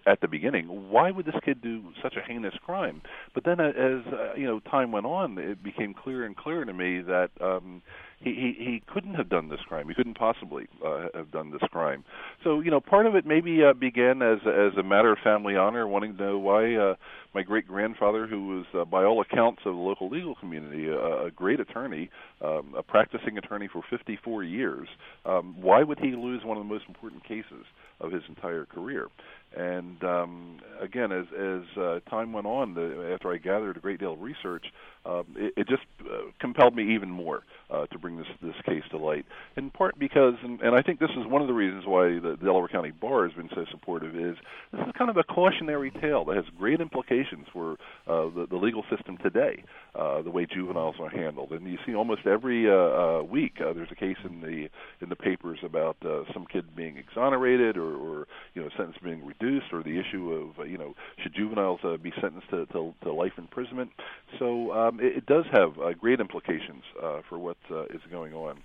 at 0.06 0.20
the 0.20 0.28
beginning, 0.28 0.90
why 0.90 1.10
would 1.10 1.26
this 1.26 1.34
kid 1.44 1.60
do 1.60 1.82
such 2.02 2.14
a 2.16 2.20
heinous 2.26 2.54
crime? 2.64 3.02
But 3.34 3.44
then, 3.44 3.58
uh, 3.58 3.68
as 3.68 4.12
uh, 4.12 4.34
you 4.36 4.46
know, 4.46 4.60
time 4.60 4.92
went 4.92 5.06
on, 5.06 5.36
it 5.38 5.62
became 5.62 5.94
clearer 5.94 6.24
and 6.24 6.36
clearer 6.36 6.64
to 6.64 6.72
me 6.72 7.00
that 7.02 7.30
um, 7.40 7.82
he, 8.20 8.30
he 8.30 8.64
he 8.64 8.82
couldn't 8.86 9.14
have 9.14 9.28
done 9.28 9.48
this 9.48 9.60
crime. 9.68 9.88
He 9.88 9.94
couldn't 9.94 10.16
possibly 10.16 10.68
uh, 10.84 11.08
have 11.14 11.32
done 11.32 11.50
this 11.50 11.62
crime. 11.70 12.04
So 12.44 12.60
you 12.60 12.70
know, 12.70 12.80
part 12.80 13.06
of 13.06 13.16
it 13.16 13.26
maybe 13.26 13.64
uh, 13.64 13.72
began 13.72 14.22
as 14.22 14.38
as 14.46 14.78
a 14.78 14.82
matter 14.82 15.12
of 15.12 15.18
family 15.24 15.56
honor, 15.56 15.86
wanting 15.86 16.16
to 16.16 16.22
know 16.22 16.38
why 16.38 16.76
uh, 16.76 16.94
my 17.36 17.42
great 17.42 17.68
grandfather, 17.68 18.26
who 18.26 18.46
was 18.46 18.64
uh, 18.72 18.86
by 18.86 19.04
all 19.04 19.20
accounts 19.20 19.60
of 19.66 19.74
the 19.74 19.78
local 19.78 20.08
legal 20.08 20.34
community, 20.36 20.88
a, 20.88 21.26
a 21.26 21.30
great 21.30 21.60
attorney, 21.60 22.08
um, 22.42 22.74
a 22.74 22.82
practicing 22.82 23.36
attorney 23.36 23.68
for 23.70 23.82
54 23.90 24.42
years, 24.42 24.88
um, 25.26 25.54
why 25.60 25.82
would 25.82 25.98
he 25.98 26.12
lose 26.12 26.42
one 26.46 26.56
of 26.56 26.62
the 26.66 26.72
most 26.72 26.86
important 26.88 27.22
cases 27.24 27.66
of 28.00 28.12
his 28.12 28.22
entire 28.28 28.64
career? 28.64 29.08
And 29.56 30.02
um, 30.04 30.58
again, 30.80 31.12
as 31.12 31.24
as 31.32 31.78
uh, 31.78 32.00
time 32.10 32.32
went 32.32 32.46
on, 32.46 32.74
the, 32.74 33.10
after 33.14 33.32
I 33.32 33.38
gathered 33.38 33.76
a 33.76 33.80
great 33.80 33.98
deal 33.98 34.12
of 34.12 34.20
research, 34.20 34.66
um, 35.06 35.24
it, 35.36 35.54
it 35.56 35.68
just 35.68 35.84
uh, 36.02 36.30
compelled 36.40 36.74
me 36.76 36.94
even 36.94 37.10
more 37.10 37.42
uh, 37.70 37.86
to 37.86 37.98
bring 37.98 38.18
this 38.18 38.26
this 38.42 38.56
case 38.66 38.82
to 38.90 38.98
light. 38.98 39.24
In 39.56 39.70
part 39.70 39.98
because, 39.98 40.34
and, 40.42 40.60
and 40.60 40.74
I 40.74 40.82
think 40.82 41.00
this 41.00 41.10
is 41.16 41.26
one 41.26 41.40
of 41.40 41.48
the 41.48 41.54
reasons 41.54 41.84
why 41.86 42.18
the 42.18 42.36
Delaware 42.42 42.68
County 42.68 42.90
Bar 42.90 43.28
has 43.28 43.32
been 43.32 43.48
so 43.54 43.64
supportive. 43.70 44.14
Is 44.14 44.36
this 44.72 44.80
is 44.86 44.92
kind 44.98 45.08
of 45.08 45.16
a 45.16 45.24
cautionary 45.24 45.90
tale 45.90 46.24
that 46.26 46.36
has 46.36 46.44
great 46.58 46.80
implications 46.82 47.46
for 47.50 47.78
uh, 48.06 48.28
the, 48.34 48.46
the 48.50 48.56
legal 48.56 48.84
system 48.94 49.16
today, 49.22 49.62
uh, 49.94 50.20
the 50.20 50.30
way 50.30 50.44
juveniles 50.44 50.96
are 51.00 51.08
handled. 51.08 51.52
And 51.52 51.66
you 51.66 51.78
see 51.86 51.94
almost 51.94 52.26
every 52.26 52.68
uh, 52.68 52.74
uh, 52.74 53.22
week 53.22 53.54
uh, 53.60 53.72
there's 53.72 53.92
a 53.92 53.94
case 53.94 54.18
in 54.24 54.42
the 54.42 54.68
in 55.00 55.08
the 55.08 55.16
papers 55.16 55.60
about 55.62 55.96
uh, 56.04 56.24
some 56.34 56.44
kid 56.44 56.76
being 56.76 56.98
exonerated 56.98 57.78
or, 57.78 57.85
or 57.94 58.26
you 58.54 58.62
know 58.62 58.68
sentence 58.76 58.96
being 59.02 59.24
reduced, 59.24 59.72
or 59.72 59.82
the 59.82 59.98
issue 59.98 60.32
of 60.32 60.58
uh, 60.58 60.64
you 60.64 60.78
know 60.78 60.94
should 61.22 61.34
juveniles 61.34 61.80
uh, 61.84 61.96
be 61.96 62.12
sentenced 62.20 62.48
to, 62.50 62.66
to, 62.66 62.94
to 63.02 63.12
life 63.12 63.32
imprisonment. 63.38 63.90
So 64.38 64.72
um, 64.72 65.00
it, 65.00 65.18
it 65.18 65.26
does 65.26 65.44
have 65.52 65.78
uh, 65.78 65.92
great 65.92 66.20
implications 66.20 66.82
uh, 67.02 67.20
for 67.28 67.38
what 67.38 67.56
uh, 67.70 67.84
is 67.84 68.00
going 68.10 68.34
on. 68.34 68.58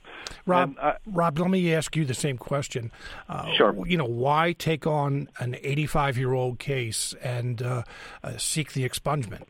Rob, 0.46 0.76
I, 0.82 0.96
Rob, 1.06 1.40
let 1.40 1.50
me 1.50 1.74
ask 1.74 1.96
you 1.96 2.06
the 2.06 2.14
same 2.14 2.38
question. 2.38 2.92
Uh, 3.30 3.52
sure. 3.54 3.88
You 3.88 3.98
know, 3.98 4.06
why 4.06 4.54
take 4.54 4.88
on 4.88 5.30
an 5.40 5.56
85 5.62 6.18
year 6.18 6.34
old 6.34 6.60
case 6.60 7.14
and 7.22 7.62
uh, 7.62 7.84
uh, 8.24 8.38
seek 8.38 8.74
the 8.74 8.88
expungement? 8.88 9.44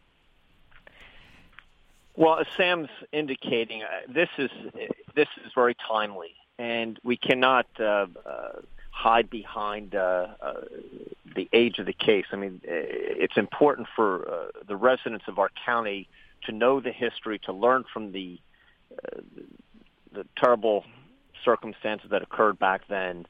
Well, 2.16 2.40
as 2.40 2.48
Sam's 2.58 2.90
indicating, 3.12 3.84
this 4.08 4.30
is 4.38 4.50
this 5.16 5.28
is 5.46 5.52
very 5.56 5.76
timely, 5.88 6.36
and 6.60 7.00
we 7.04 7.18
cannot 7.18 7.68
hide 9.02 9.30
behind 9.32 9.96
uh, 9.96 10.28
uh, 10.42 10.54
the 11.36 11.50
age 11.54 11.80
of 11.80 11.88
the 11.88 11.94
case. 11.94 12.26
I 12.32 12.36
mean, 12.36 12.62
it's 12.64 13.36
important 13.36 13.88
for 13.96 14.30
uh, 14.30 14.48
the 14.68 14.76
residents 14.76 15.26
of 15.28 15.40
our 15.40 15.50
county 15.66 16.08
to 16.46 16.52
know 16.52 16.80
the 16.80 16.92
history, 16.92 17.40
to 17.46 17.54
learn 17.54 17.84
from 17.92 18.12
the 18.12 18.40
uh, 18.92 19.22
the 20.14 20.26
terrible 20.38 20.84
circumstances 21.44 22.10
that 22.12 22.22
occurred 22.22 22.60
back 22.60 22.82
then, 22.90 23.26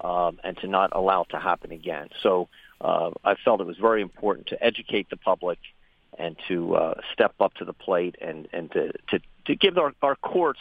um, 0.00 0.40
and 0.42 0.58
to 0.58 0.66
not 0.66 0.90
allow 0.92 1.22
it 1.22 1.28
to 1.30 1.38
happen 1.38 1.70
again. 1.70 2.08
So 2.22 2.48
uh, 2.80 3.10
I 3.24 3.36
felt 3.44 3.60
it 3.60 3.66
was 3.66 3.78
very 3.78 4.02
important 4.02 4.48
to 4.48 4.62
educate 4.62 5.08
the 5.08 5.16
public 5.16 5.58
and 6.18 6.36
to 6.48 6.74
uh, 6.74 6.94
step 7.12 7.34
up 7.40 7.54
to 7.54 7.64
the 7.64 7.72
plate 7.72 8.16
and 8.20 8.46
and 8.52 8.70
to 8.72 8.92
to, 9.10 9.20
to 9.46 9.56
give 9.56 9.78
our, 9.78 9.92
our 10.02 10.16
courts 10.16 10.60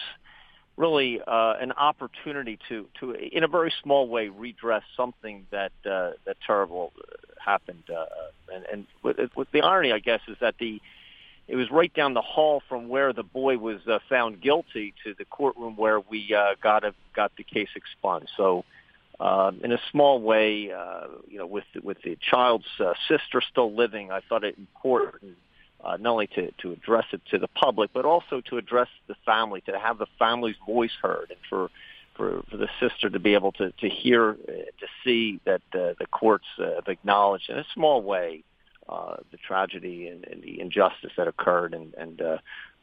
really 0.75 1.21
uh, 1.21 1.55
an 1.59 1.71
opportunity 1.73 2.57
to, 2.69 2.87
to, 2.99 3.11
in 3.11 3.43
a 3.43 3.47
very 3.47 3.73
small 3.83 4.07
way, 4.07 4.29
redress 4.29 4.83
something 4.97 5.45
that 5.51 5.71
uh, 5.85 6.11
that 6.25 6.37
terrible 6.45 6.91
happened. 7.43 7.83
Uh, 7.89 8.05
and 8.53 8.65
and 8.71 8.87
with, 9.03 9.17
with 9.35 9.51
the 9.51 9.61
irony, 9.61 9.91
I 9.91 9.99
guess, 9.99 10.21
is 10.27 10.37
that 10.41 10.55
the 10.59 10.81
it 11.47 11.55
was 11.55 11.69
right 11.69 11.93
down 11.93 12.13
the 12.13 12.21
hall 12.21 12.61
from 12.69 12.87
where 12.87 13.11
the 13.11 13.23
boy 13.23 13.57
was 13.57 13.85
uh, 13.87 13.99
found 14.09 14.41
guilty 14.41 14.93
to 15.03 15.13
the 15.13 15.25
courtroom 15.25 15.75
where 15.75 15.99
we 15.99 16.33
uh, 16.33 16.55
got 16.61 16.85
a, 16.85 16.93
got 17.13 17.35
the 17.35 17.43
case 17.43 17.67
expunged. 17.75 18.29
So, 18.37 18.63
uh, 19.19 19.51
in 19.61 19.73
a 19.73 19.79
small 19.91 20.21
way, 20.21 20.71
uh, 20.71 21.07
you 21.29 21.37
know, 21.37 21.45
with 21.45 21.65
with 21.83 22.01
the 22.03 22.17
child's 22.21 22.65
uh, 22.79 22.93
sister 23.07 23.41
still 23.41 23.73
living, 23.75 24.11
I 24.11 24.21
thought 24.27 24.43
it 24.43 24.57
important 24.57 25.37
uh, 25.83 25.97
not 25.97 26.11
only 26.11 26.27
to 26.27 26.51
to 26.61 26.71
address 26.71 27.05
it 27.11 27.21
to 27.31 27.37
the 27.37 27.47
public, 27.47 27.91
but 27.93 28.05
also 28.05 28.41
to 28.41 28.57
address 28.57 28.89
the 29.07 29.15
family, 29.25 29.61
to 29.61 29.77
have 29.77 29.97
the 29.97 30.07
family's 30.17 30.55
voice 30.65 30.95
heard, 31.01 31.27
and 31.29 31.39
for 31.49 31.69
for, 32.15 32.43
for 32.49 32.57
the 32.57 32.69
sister 32.79 33.09
to 33.09 33.19
be 33.19 33.33
able 33.33 33.51
to 33.53 33.71
to 33.71 33.89
hear, 33.89 34.31
uh, 34.31 34.51
to 34.51 34.87
see 35.03 35.39
that 35.45 35.61
uh, 35.73 35.93
the 35.99 36.07
courts 36.11 36.45
uh, 36.59 36.75
have 36.75 36.87
acknowledged 36.87 37.49
in 37.49 37.57
a 37.57 37.65
small 37.73 38.01
way 38.01 38.43
uh, 38.87 39.17
the 39.31 39.37
tragedy 39.37 40.07
and, 40.07 40.25
and 40.25 40.43
the 40.43 40.59
injustice 40.59 41.11
that 41.17 41.27
occurred, 41.27 41.73
and, 41.73 41.93
and 41.95 42.21
uh, 42.21 42.37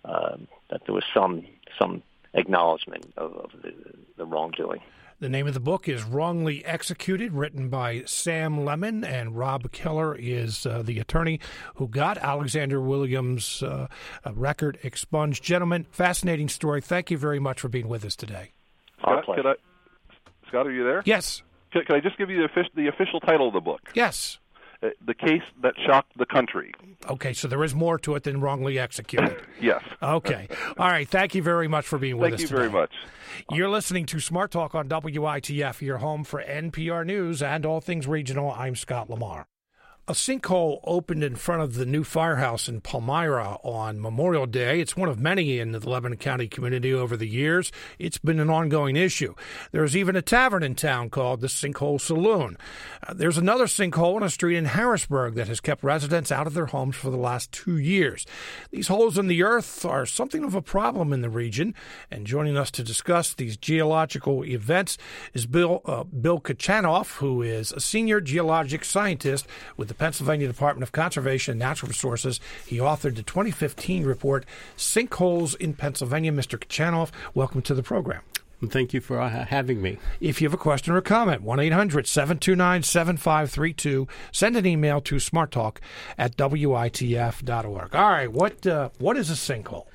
uh, 0.05 0.37
that 0.71 0.83
there 0.87 0.95
was 0.95 1.05
some 1.13 1.47
some 1.79 2.03
acknowledgement 2.35 3.13
of, 3.17 3.35
of 3.35 3.51
the, 3.63 3.73
the 4.17 4.25
wrongdoing. 4.25 4.81
The 5.21 5.29
name 5.29 5.47
of 5.47 5.53
the 5.53 5.61
book 5.61 5.87
is 5.87 6.03
Wrongly 6.03 6.65
Executed, 6.65 7.35
written 7.35 7.69
by 7.69 8.05
Sam 8.07 8.65
Lemon, 8.65 9.05
and 9.05 9.37
Rob 9.37 9.71
Keller 9.71 10.15
is 10.15 10.65
uh, 10.65 10.81
the 10.83 10.99
attorney 10.99 11.41
who 11.75 11.89
got 11.89 12.17
Alexander 12.17 12.81
Williams' 12.81 13.63
uh, 13.63 13.89
record 14.33 14.79
expunged. 14.83 15.45
Gentlemen, 15.45 15.87
fascinating 15.91 16.49
story. 16.49 16.81
Thank 16.81 17.11
you 17.11 17.19
very 17.19 17.39
much 17.39 17.61
for 17.61 17.69
being 17.69 17.87
with 17.87 18.03
us 18.07 18.17
today. 18.17 18.53
Scott, 19.01 19.25
I, 19.29 19.55
Scott 20.49 20.67
are 20.67 20.73
you 20.73 20.85
there? 20.85 21.03
Yes. 21.05 21.43
Can, 21.71 21.85
can 21.85 21.97
I 21.97 22.01
just 22.01 22.17
give 22.17 22.31
you 22.31 22.39
the 22.39 22.45
official, 22.45 22.71
the 22.75 22.89
official 22.89 23.21
title 23.21 23.49
of 23.49 23.53
the 23.53 23.61
book? 23.61 23.81
Yes. 23.95 24.39
Uh, 24.83 24.89
the 25.05 25.13
case 25.13 25.43
that 25.63 25.75
shocked 25.85 26.17
the 26.17 26.25
country. 26.25 26.73
Okay, 27.09 27.35
so 27.35 27.47
there 27.47 27.63
is 27.63 27.75
more 27.75 27.99
to 27.99 28.15
it 28.15 28.23
than 28.23 28.41
wrongly 28.41 28.79
executed. 28.79 29.37
yes. 29.61 29.83
Okay. 30.03 30.49
All 30.79 30.89
right. 30.89 31.07
Thank 31.07 31.35
you 31.35 31.43
very 31.43 31.69
much 31.69 31.87
for 31.87 31.99
being 31.99 32.17
with 32.17 32.31
Thank 32.31 32.35
us. 32.35 32.41
Thank 32.41 32.51
you 32.51 32.57
very 32.57 32.71
much. 32.71 32.93
You're 33.51 33.69
listening 33.69 34.07
to 34.07 34.21
Smart 34.21 34.51
Talk 34.51 34.75
on 34.75 34.89
WITF, 34.89 35.83
your 35.83 35.99
home 35.99 36.25
for 36.25 36.43
NPR 36.43 37.05
News 37.05 37.43
and 37.43 37.67
all 37.67 37.81
things 37.81 38.07
regional. 38.07 38.51
I'm 38.53 38.75
Scott 38.75 39.11
Lamar. 39.11 39.47
A 40.09 40.13
sinkhole 40.13 40.81
opened 40.83 41.23
in 41.23 41.37
front 41.37 41.63
of 41.63 41.75
the 41.75 41.87
new 41.87 42.03
firehouse 42.03 42.69
in 42.69 42.81
Palmyra 42.81 43.59
on 43.63 44.01
Memorial 44.01 44.47
Day. 44.47 44.81
It's 44.81 44.97
one 44.97 45.09
of 45.09 45.21
many 45.21 45.61
in 45.61 45.71
the 45.71 45.89
Lebanon 45.89 46.19
County 46.19 46.49
community 46.49 46.93
over 46.93 47.17
the 47.17 47.29
years. 47.29 47.71
It's 47.97 48.19
been 48.19 48.41
an 48.41 48.51
ongoing 48.51 48.97
issue. 48.97 49.35
There's 49.71 49.97
even 49.97 50.17
a 50.17 50.23
tavern 50.23 50.65
in 50.65 50.75
town 50.75 51.11
called 51.11 51.41
the 51.41 51.47
Sinkhole 51.47 52.01
Saloon. 52.01 52.57
Uh, 53.07 53.15
there's 53.15 53.39
another 53.39 53.67
sinkhole 53.67 54.17
on 54.17 54.25
a 54.25 54.31
street 54.31 54.57
in 54.57 54.65
Harrisburg 54.65 55.35
that 55.35 55.47
has 55.47 55.61
kept 55.61 55.85
residents 55.85 56.33
out 56.33 56.49
of 56.49 56.55
their 56.55 56.67
homes 56.67 56.97
for 56.97 57.11
the 57.11 57.17
last 57.17 57.53
two 57.53 57.77
years. 57.77 58.27
These 58.73 58.89
holes 58.89 59.17
in 59.17 59.29
the 59.29 59.45
earth 59.45 59.85
are 59.85 60.07
something 60.07 60.43
of 60.43 60.57
a 60.57 60.63
problem 60.63 61.13
in 61.13 61.21
the 61.21 61.31
region. 61.31 61.73
And 62.11 62.27
joining 62.27 62.57
us 62.57 62.73
to 62.73 62.83
discuss 62.83 63.33
these 63.33 63.57
geological 63.57 64.45
events 64.45 64.99
is 65.35 65.47
Bill 65.47 65.83
uh, 65.85 66.03
Bill 66.03 66.41
Kochanov, 66.41 67.19
who 67.19 67.43
is 67.43 67.71
a 67.71 67.81
senior 67.81 68.21
geologic 68.21 68.85
scientist 68.85 69.47
with 69.77 69.90
the 69.91 69.95
Pennsylvania 69.95 70.47
Department 70.47 70.83
of 70.85 70.93
Conservation 70.93 71.53
and 71.53 71.59
Natural 71.59 71.89
Resources. 71.89 72.41
He 72.65 72.79
authored 72.79 73.17
the 73.17 73.23
2015 73.23 74.05
report, 74.05 74.47
Sinkholes 74.77 75.55
in 75.57 75.75
Pennsylvania. 75.75 76.33
Mr. 76.33 76.59
Kochanov, 76.59 77.11
welcome 77.35 77.61
to 77.63 77.75
the 77.75 77.83
program. 77.83 78.23
Thank 78.69 78.93
you 78.93 79.01
for 79.01 79.21
uh, 79.21 79.47
having 79.47 79.81
me. 79.81 79.99
If 80.21 80.41
you 80.41 80.47
have 80.47 80.55
a 80.55 80.59
question 80.59 80.93
or 80.93 80.99
a 80.99 81.03
comment, 81.03 81.43
1 81.43 81.61
800 81.61 82.07
729 82.07 82.83
7532. 82.83 84.07
Send 84.33 84.57
an 84.57 84.67
email 84.67 85.01
to 85.01 85.17
smarttalk 85.17 85.79
at 86.19 86.37
witf.org. 86.37 87.95
All 87.97 88.11
right, 88.11 88.31
what, 88.31 88.67
uh, 88.67 88.91
what 88.99 89.17
is 89.17 89.31
a 89.31 89.35
sinkhole? 89.35 89.87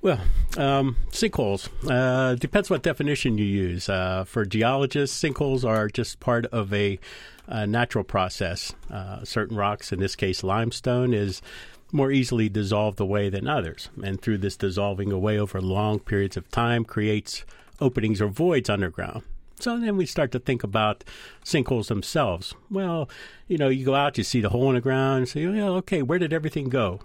Well, 0.00 0.20
um, 0.56 0.96
sinkholes 1.10 1.68
uh, 1.90 2.36
depends 2.36 2.70
what 2.70 2.84
definition 2.84 3.36
you 3.36 3.44
use. 3.44 3.88
Uh, 3.88 4.22
for 4.24 4.44
geologists, 4.44 5.20
sinkholes 5.20 5.64
are 5.64 5.88
just 5.88 6.20
part 6.20 6.46
of 6.46 6.72
a, 6.72 7.00
a 7.48 7.66
natural 7.66 8.04
process. 8.04 8.74
Uh, 8.90 9.24
certain 9.24 9.56
rocks, 9.56 9.92
in 9.92 9.98
this 9.98 10.14
case 10.14 10.44
limestone, 10.44 11.12
is 11.12 11.42
more 11.90 12.12
easily 12.12 12.48
dissolved 12.48 13.00
away 13.00 13.30
than 13.30 13.48
others, 13.48 13.88
and 14.02 14.20
through 14.20 14.38
this 14.38 14.56
dissolving 14.56 15.10
away 15.10 15.38
over 15.38 15.60
long 15.60 15.98
periods 15.98 16.36
of 16.36 16.48
time, 16.50 16.84
creates 16.84 17.44
openings 17.80 18.20
or 18.20 18.28
voids 18.28 18.68
underground. 18.68 19.22
So 19.60 19.78
then 19.78 19.96
we 19.96 20.06
start 20.06 20.30
to 20.32 20.38
think 20.38 20.62
about 20.62 21.02
sinkholes 21.44 21.88
themselves. 21.88 22.54
Well, 22.70 23.08
you 23.48 23.58
know, 23.58 23.68
you 23.68 23.84
go 23.84 23.94
out, 23.94 24.18
you 24.18 24.24
see 24.24 24.40
the 24.40 24.50
hole 24.50 24.68
in 24.68 24.76
the 24.76 24.80
ground, 24.80 25.18
and 25.18 25.28
say, 25.28 25.46
well, 25.46 25.74
okay, 25.76 26.02
where 26.02 26.18
did 26.18 26.32
everything 26.32 26.68
go? 26.68 27.00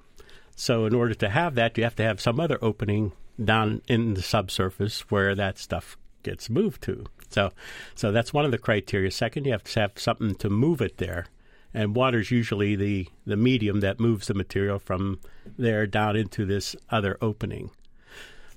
So, 0.56 0.86
in 0.86 0.94
order 0.94 1.16
to 1.16 1.30
have 1.30 1.56
that, 1.56 1.78
you 1.78 1.84
have 1.84 1.96
to 1.96 2.04
have 2.04 2.22
some 2.22 2.40
other 2.40 2.60
opening 2.62 3.14
down 3.44 3.82
in 3.88 4.14
the 4.14 4.22
subsurface 4.22 5.02
where 5.10 5.34
that 5.34 5.58
stuff 5.58 5.98
gets 6.22 6.48
moved 6.48 6.84
to. 6.84 7.06
So, 7.34 7.52
so 7.96 8.12
that's 8.12 8.34
one 8.34 8.46
of 8.46 8.52
the 8.52 8.58
criteria. 8.58 9.12
Second, 9.12 9.46
you 9.46 9.52
have 9.52 9.64
to 9.64 9.80
have 9.80 9.92
something 9.96 10.36
to 10.36 10.50
move 10.50 10.82
it 10.82 10.98
there, 10.98 11.26
and 11.74 11.96
water 11.96 12.20
is 12.20 12.32
usually 12.32 12.76
the 12.76 13.08
the 13.26 13.38
medium 13.38 13.80
that 13.80 14.00
moves 14.00 14.28
the 14.28 14.34
material 14.34 14.80
from 14.80 15.20
there 15.58 15.88
down 15.88 16.16
into 16.16 16.46
this 16.46 16.76
other 16.90 17.18
opening. 17.22 17.72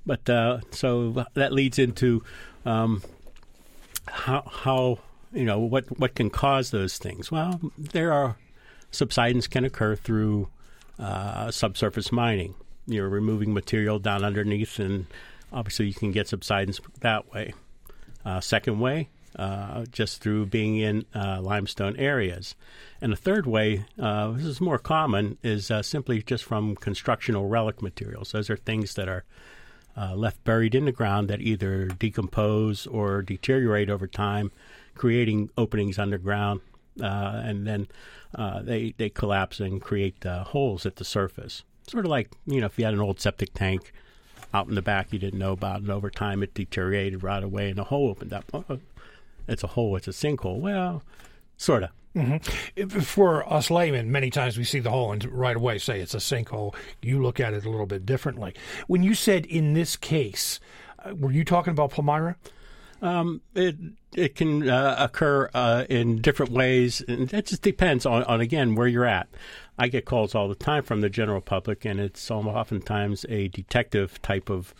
But 0.04 0.28
uh, 0.28 0.60
so 0.70 1.24
that 1.34 1.52
leads 1.52 1.78
into 1.78 2.22
um, 2.64 3.02
how 4.06 4.42
how 4.42 4.98
you 5.32 5.44
know 5.44 5.58
what 5.58 5.84
what 5.98 6.14
can 6.14 6.30
cause 6.30 6.70
those 6.70 6.98
things. 6.98 7.30
Well, 7.30 7.60
there 7.76 8.12
are 8.12 8.36
subsidence 8.90 9.46
can 9.46 9.64
occur 9.64 9.96
through 9.96 10.48
uh, 10.98 11.50
subsurface 11.50 12.12
mining. 12.12 12.54
You're 12.86 13.08
removing 13.08 13.52
material 13.52 13.98
down 13.98 14.24
underneath, 14.24 14.78
and 14.78 15.06
obviously 15.52 15.86
you 15.86 15.94
can 15.94 16.12
get 16.12 16.28
subsidence 16.28 16.80
that 17.00 17.32
way. 17.32 17.54
Uh, 18.26 18.40
second 18.40 18.80
way, 18.80 19.08
uh, 19.38 19.84
just 19.92 20.20
through 20.20 20.46
being 20.46 20.78
in 20.78 21.04
uh, 21.14 21.40
limestone 21.40 21.96
areas. 21.96 22.56
And 23.00 23.12
the 23.12 23.16
third 23.16 23.46
way, 23.46 23.84
uh, 24.00 24.32
this 24.32 24.46
is 24.46 24.60
more 24.60 24.80
common, 24.80 25.38
is 25.44 25.70
uh, 25.70 25.80
simply 25.82 26.22
just 26.22 26.42
from 26.42 26.74
constructional 26.74 27.46
relic 27.46 27.80
materials. 27.80 28.32
Those 28.32 28.50
are 28.50 28.56
things 28.56 28.94
that 28.94 29.08
are 29.08 29.24
left 30.16 30.42
buried 30.42 30.74
in 30.74 30.86
the 30.86 30.92
ground 30.92 31.28
that 31.28 31.40
either 31.40 31.86
decompose 31.86 32.88
or 32.88 33.22
deteriorate 33.22 33.88
over 33.88 34.08
time, 34.08 34.50
creating 34.96 35.50
openings 35.56 35.96
underground, 35.96 36.60
and 37.00 37.64
then 37.64 37.86
uh, 38.34 38.60
they 38.60 38.92
they 38.96 39.08
collapse 39.08 39.60
and 39.60 39.80
create 39.80 40.26
uh, 40.26 40.42
holes 40.42 40.84
at 40.84 40.96
the 40.96 41.04
surface. 41.04 41.62
Sort 41.86 42.04
of 42.04 42.10
like 42.10 42.30
you 42.44 42.60
know 42.60 42.66
if 42.66 42.76
you 42.78 42.84
had 42.84 42.94
an 42.94 43.00
old 43.00 43.20
septic 43.20 43.54
tank 43.54 43.92
out 44.54 44.68
in 44.68 44.74
the 44.74 44.82
back 44.82 45.12
you 45.12 45.18
didn't 45.18 45.38
know 45.38 45.52
about, 45.52 45.80
and 45.80 45.90
over 45.90 46.10
time 46.10 46.42
it 46.42 46.54
deteriorated 46.54 47.22
right 47.22 47.42
away, 47.42 47.70
and 47.70 47.78
a 47.78 47.84
hole 47.84 48.08
opened 48.08 48.32
up. 48.32 48.44
Oh, 48.52 48.78
it's 49.48 49.62
a 49.62 49.68
hole. 49.68 49.96
It's 49.96 50.08
a 50.08 50.12
sinkhole. 50.12 50.58
Well, 50.60 51.02
sort 51.56 51.84
of. 51.84 51.90
Mm-hmm. 52.16 53.00
For 53.00 53.52
us 53.52 53.70
laymen, 53.70 54.10
many 54.10 54.30
times 54.30 54.56
we 54.56 54.64
see 54.64 54.78
the 54.80 54.90
hole 54.90 55.12
and 55.12 55.22
right 55.26 55.56
away 55.56 55.76
say 55.76 56.00
it's 56.00 56.14
a 56.14 56.18
sinkhole. 56.18 56.74
You 57.02 57.22
look 57.22 57.40
at 57.40 57.52
it 57.52 57.66
a 57.66 57.70
little 57.70 57.86
bit 57.86 58.06
differently. 58.06 58.54
When 58.86 59.02
you 59.02 59.14
said 59.14 59.44
in 59.44 59.74
this 59.74 59.96
case, 59.96 60.58
uh, 61.04 61.14
were 61.14 61.30
you 61.30 61.44
talking 61.44 61.72
about 61.72 61.90
Palmyra? 61.90 62.36
Um, 63.02 63.42
it 63.54 63.76
it 64.14 64.34
can 64.34 64.68
uh, 64.68 64.96
occur 64.98 65.50
uh, 65.52 65.84
in 65.88 66.22
different 66.22 66.52
ways, 66.52 67.02
and 67.06 67.28
that 67.28 67.46
just 67.46 67.62
depends 67.62 68.06
on, 68.06 68.24
on 68.24 68.40
again 68.40 68.74
where 68.74 68.86
you're 68.86 69.04
at. 69.04 69.28
I 69.78 69.88
get 69.88 70.06
calls 70.06 70.34
all 70.34 70.48
the 70.48 70.54
time 70.54 70.82
from 70.82 71.02
the 71.02 71.10
general 71.10 71.42
public, 71.42 71.84
and 71.84 72.00
it's 72.00 72.30
oftentimes 72.30 73.26
a 73.28 73.48
detective 73.48 74.20
type 74.22 74.48
of, 74.48 74.74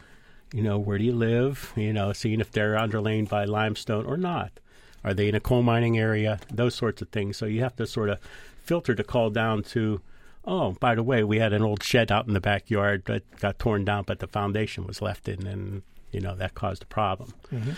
you 0.55 0.63
know, 0.63 0.79
where 0.79 0.97
do 0.97 1.05
you 1.05 1.15
live? 1.15 1.75
You 1.77 1.93
know, 1.93 2.15
seeing 2.15 2.41
if 2.41 2.51
they're 2.51 2.77
underlain 2.77 3.29
by 3.29 3.45
limestone 3.45 4.07
or 4.07 4.17
not. 4.17 4.53
Are 5.05 5.13
they 5.13 5.29
in 5.29 5.35
a 5.35 5.41
coal 5.41 5.63
mining 5.63 5.99
area? 5.99 6.41
Those 6.51 6.75
sorts 6.75 7.03
of 7.03 7.11
things. 7.11 7.37
So 7.37 7.45
you 7.47 7.61
have 7.61 7.77
to 7.77 7.87
sort 7.87 8.09
of 8.09 8.19
filter 8.65 8.95
the 8.95 9.05
call 9.05 9.31
down 9.31 9.63
to, 9.65 10.01
oh, 10.45 10.73
by 10.81 10.95
the 10.95 11.03
way, 11.03 11.23
we 11.23 11.39
had 11.39 11.53
an 11.53 11.63
old 11.63 11.83
shed 11.83 12.11
out 12.11 12.27
in 12.27 12.33
the 12.33 12.41
backyard 12.41 13.05
that 13.05 13.39
got 13.39 13.59
torn 13.59 13.85
down, 13.85 14.05
but 14.05 14.19
the 14.21 14.27
foundation 14.27 14.87
was 14.87 15.03
left 15.03 15.29
in, 15.29 15.47
and 15.47 15.83
you 16.11 16.21
know 16.21 16.35
that 16.35 16.55
caused 16.55 16.83
a 16.83 16.87
problem. 16.87 17.35
Mm-hmm 17.53 17.73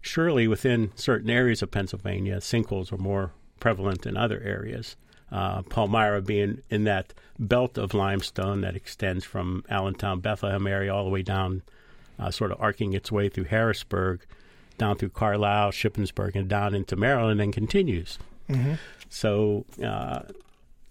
surely 0.00 0.48
within 0.48 0.92
certain 0.94 1.30
areas 1.30 1.62
of 1.62 1.70
Pennsylvania, 1.70 2.36
sinkholes 2.38 2.92
are 2.92 2.98
more 2.98 3.32
prevalent 3.58 4.02
than 4.02 4.16
other 4.16 4.40
areas. 4.40 4.96
Uh, 5.30 5.62
Palmyra 5.62 6.20
being 6.22 6.60
in 6.70 6.84
that 6.84 7.14
belt 7.38 7.78
of 7.78 7.94
limestone 7.94 8.62
that 8.62 8.74
extends 8.74 9.24
from 9.24 9.64
Allentown, 9.68 10.20
Bethlehem 10.20 10.66
area 10.66 10.92
all 10.92 11.04
the 11.04 11.10
way 11.10 11.22
down, 11.22 11.62
uh, 12.18 12.30
sort 12.30 12.50
of 12.50 12.60
arcing 12.60 12.94
its 12.94 13.12
way 13.12 13.28
through 13.28 13.44
Harrisburg, 13.44 14.24
down 14.76 14.96
through 14.96 15.10
Carlisle, 15.10 15.70
Shippensburg, 15.70 16.34
and 16.34 16.48
down 16.48 16.74
into 16.74 16.96
Maryland 16.96 17.40
and 17.40 17.52
continues. 17.52 18.18
Mm-hmm. 18.48 18.74
So 19.08 19.66
uh, 19.84 20.22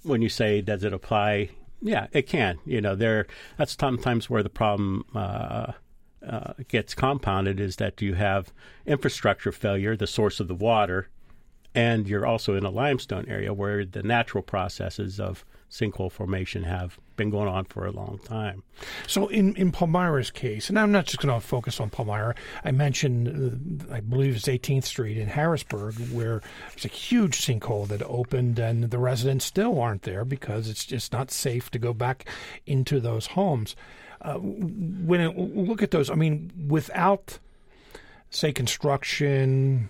when 0.04 0.22
you 0.22 0.30
say, 0.30 0.62
does 0.62 0.84
it 0.84 0.94
apply? 0.94 1.50
Yeah, 1.82 2.08
it 2.14 2.28
can. 2.28 2.60
You 2.66 2.82
know, 2.82 2.96
there 2.96 3.28
that's 3.58 3.76
sometimes 3.78 4.30
where 4.30 4.44
the 4.44 4.50
problem 4.50 5.06
uh, 6.28 6.54
gets 6.68 6.94
compounded 6.94 7.60
is 7.60 7.78
that 7.78 8.02
you 8.02 8.16
have 8.16 8.52
infrastructure 8.86 9.52
failure, 9.52 9.96
the 9.96 10.08
source 10.08 10.40
of 10.40 10.48
the 10.48 10.56
water, 10.56 11.10
and 11.76 12.08
you're 12.08 12.26
also 12.26 12.56
in 12.56 12.66
a 12.66 12.70
limestone 12.70 13.26
area 13.28 13.54
where 13.54 13.86
the 13.86 14.04
natural 14.04 14.44
processes 14.44 15.20
of 15.20 15.46
sinkhole 15.70 16.12
formation 16.12 16.64
have 16.64 17.00
been 17.16 17.30
going 17.30 17.48
on 17.48 17.64
for 17.66 17.86
a 17.86 17.92
long 17.92 18.20
time. 18.26 18.64
So, 19.08 19.28
in, 19.28 19.56
in 19.56 19.72
Palmyra's 19.72 20.32
case, 20.32 20.70
and 20.70 20.80
I'm 20.80 20.92
not 20.92 21.06
just 21.06 21.20
going 21.20 21.34
to 21.34 21.46
focus 21.46 21.80
on 21.80 21.90
Palmyra, 21.90 22.34
I 22.66 22.72
mentioned, 22.72 23.86
uh, 23.90 23.94
I 23.94 24.00
believe 24.00 24.36
it's 24.36 24.48
18th 24.48 24.86
Street 24.86 25.18
in 25.18 25.28
Harrisburg, 25.28 25.96
where 26.12 26.42
there's 26.72 26.86
a 26.86 26.90
huge 26.90 27.42
sinkhole 27.42 27.88
that 27.90 28.02
opened, 28.04 28.58
and 28.58 28.90
the 28.90 28.98
residents 28.98 29.46
still 29.46 29.80
aren't 29.80 30.04
there 30.04 30.26
because 30.26 30.70
it's 30.70 30.86
just 30.86 31.14
not 31.14 31.30
safe 31.30 31.70
to 31.72 31.80
go 31.80 31.94
back 31.94 32.26
into 32.66 33.00
those 33.00 33.28
homes. 33.28 33.76
Uh, 34.22 34.36
when 34.36 35.22
it, 35.22 35.38
look 35.38 35.82
at 35.82 35.92
those, 35.92 36.10
I 36.10 36.16
mean, 36.16 36.52
without 36.68 37.40
say 38.30 38.52
construction, 38.52 39.90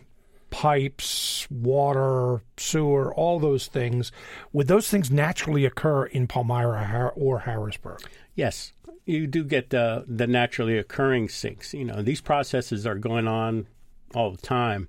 pipes, 0.49 1.47
water, 1.49 2.41
sewer, 2.57 3.13
all 3.13 3.39
those 3.39 3.67
things, 3.67 4.11
would 4.53 4.67
those 4.67 4.89
things 4.89 5.11
naturally 5.11 5.65
occur 5.65 6.05
in 6.05 6.27
Palmyra 6.27 7.11
or 7.15 7.39
Harrisburg? 7.39 8.01
Yes, 8.35 8.73
you 9.05 9.27
do 9.27 9.43
get 9.43 9.69
the 9.69 10.05
the 10.07 10.27
naturally 10.27 10.77
occurring 10.77 11.29
sinks. 11.29 11.73
You 11.73 11.85
know, 11.85 12.01
these 12.01 12.21
processes 12.21 12.85
are 12.85 12.95
going 12.95 13.27
on 13.27 13.67
all 14.13 14.31
the 14.31 14.41
time. 14.41 14.87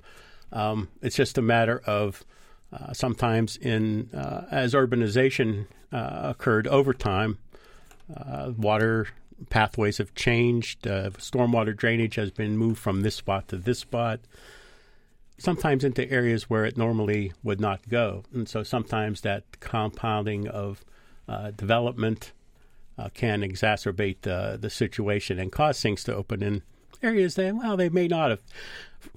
Um, 0.52 0.88
it's 1.00 1.16
just 1.16 1.38
a 1.38 1.42
matter 1.42 1.80
of 1.86 2.24
uh, 2.72 2.92
sometimes 2.92 3.56
in 3.56 4.10
uh, 4.14 4.44
as 4.50 4.74
urbanization 4.74 5.66
uh, 5.92 6.20
occurred 6.22 6.66
over 6.68 6.92
time, 6.92 7.38
uh, 8.14 8.52
water 8.56 9.08
pathways 9.48 9.98
have 9.98 10.14
changed. 10.14 10.86
Uh, 10.86 11.10
stormwater 11.10 11.76
drainage 11.76 12.16
has 12.16 12.30
been 12.30 12.56
moved 12.56 12.78
from 12.78 13.00
this 13.00 13.14
spot 13.14 13.48
to 13.48 13.56
this 13.56 13.78
spot, 13.78 14.20
sometimes 15.38 15.84
into 15.84 16.10
areas 16.10 16.50
where 16.50 16.64
it 16.64 16.76
normally 16.76 17.32
would 17.42 17.60
not 17.60 17.88
go. 17.88 18.24
And 18.34 18.48
so 18.48 18.62
sometimes 18.62 19.22
that 19.22 19.60
compounding 19.60 20.48
of 20.48 20.84
uh, 21.28 21.52
development 21.52 22.32
uh, 22.98 23.08
can 23.14 23.40
exacerbate 23.40 24.20
the 24.22 24.70
situation 24.70 25.38
and 25.38 25.50
cause 25.50 25.80
things 25.80 26.04
to 26.04 26.14
open 26.14 26.42
in 26.42 26.62
areas 27.02 27.34
that, 27.36 27.54
well, 27.54 27.76
they 27.76 27.88
may 27.88 28.08
not 28.08 28.30
have 28.30 28.42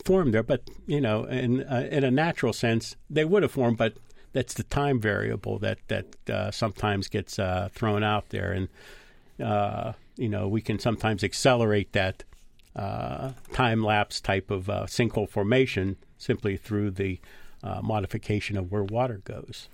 formed 0.05 0.34
there, 0.34 0.43
but, 0.43 0.61
you 0.88 1.01
know, 1.01 1.26
in, 1.26 1.63
uh, 1.63 1.88
in 1.91 2.05
a 2.05 2.11
natural 2.11 2.53
sense, 2.53 2.95
they 3.09 3.26
would 3.26 3.43
have 3.43 3.51
formed, 3.51 3.78
but 3.78 3.97
that's 4.32 4.53
the 4.53 4.63
time 4.63 5.01
variable 5.01 5.59
that, 5.59 5.80
that 5.89 6.30
uh, 6.30 6.49
sometimes 6.51 7.09
gets 7.09 7.38
uh, 7.38 7.67
thrown 7.74 8.03
out 8.03 8.30
there. 8.30 8.53
And, 8.53 8.69
you 10.16 10.30
know, 10.30 10.47
we 10.47 10.61
can 10.61 10.80
sometimes 10.80 11.24
accelerate 11.24 11.91
that 11.93 12.24
uh, 12.76 13.32
time 13.51 13.84
lapse 13.84 14.20
type 14.20 14.49
of 14.49 14.70
uh, 14.70 14.84
sinkhole 14.86 15.30
formation 15.30 15.97
simply 16.18 16.57
through 16.57 16.91
the 16.91 17.20
uh, 17.64 17.82
modification 17.82 18.57
of 18.57 18.72
where 18.72 18.84
water 18.84 19.22
goes. 19.24 19.70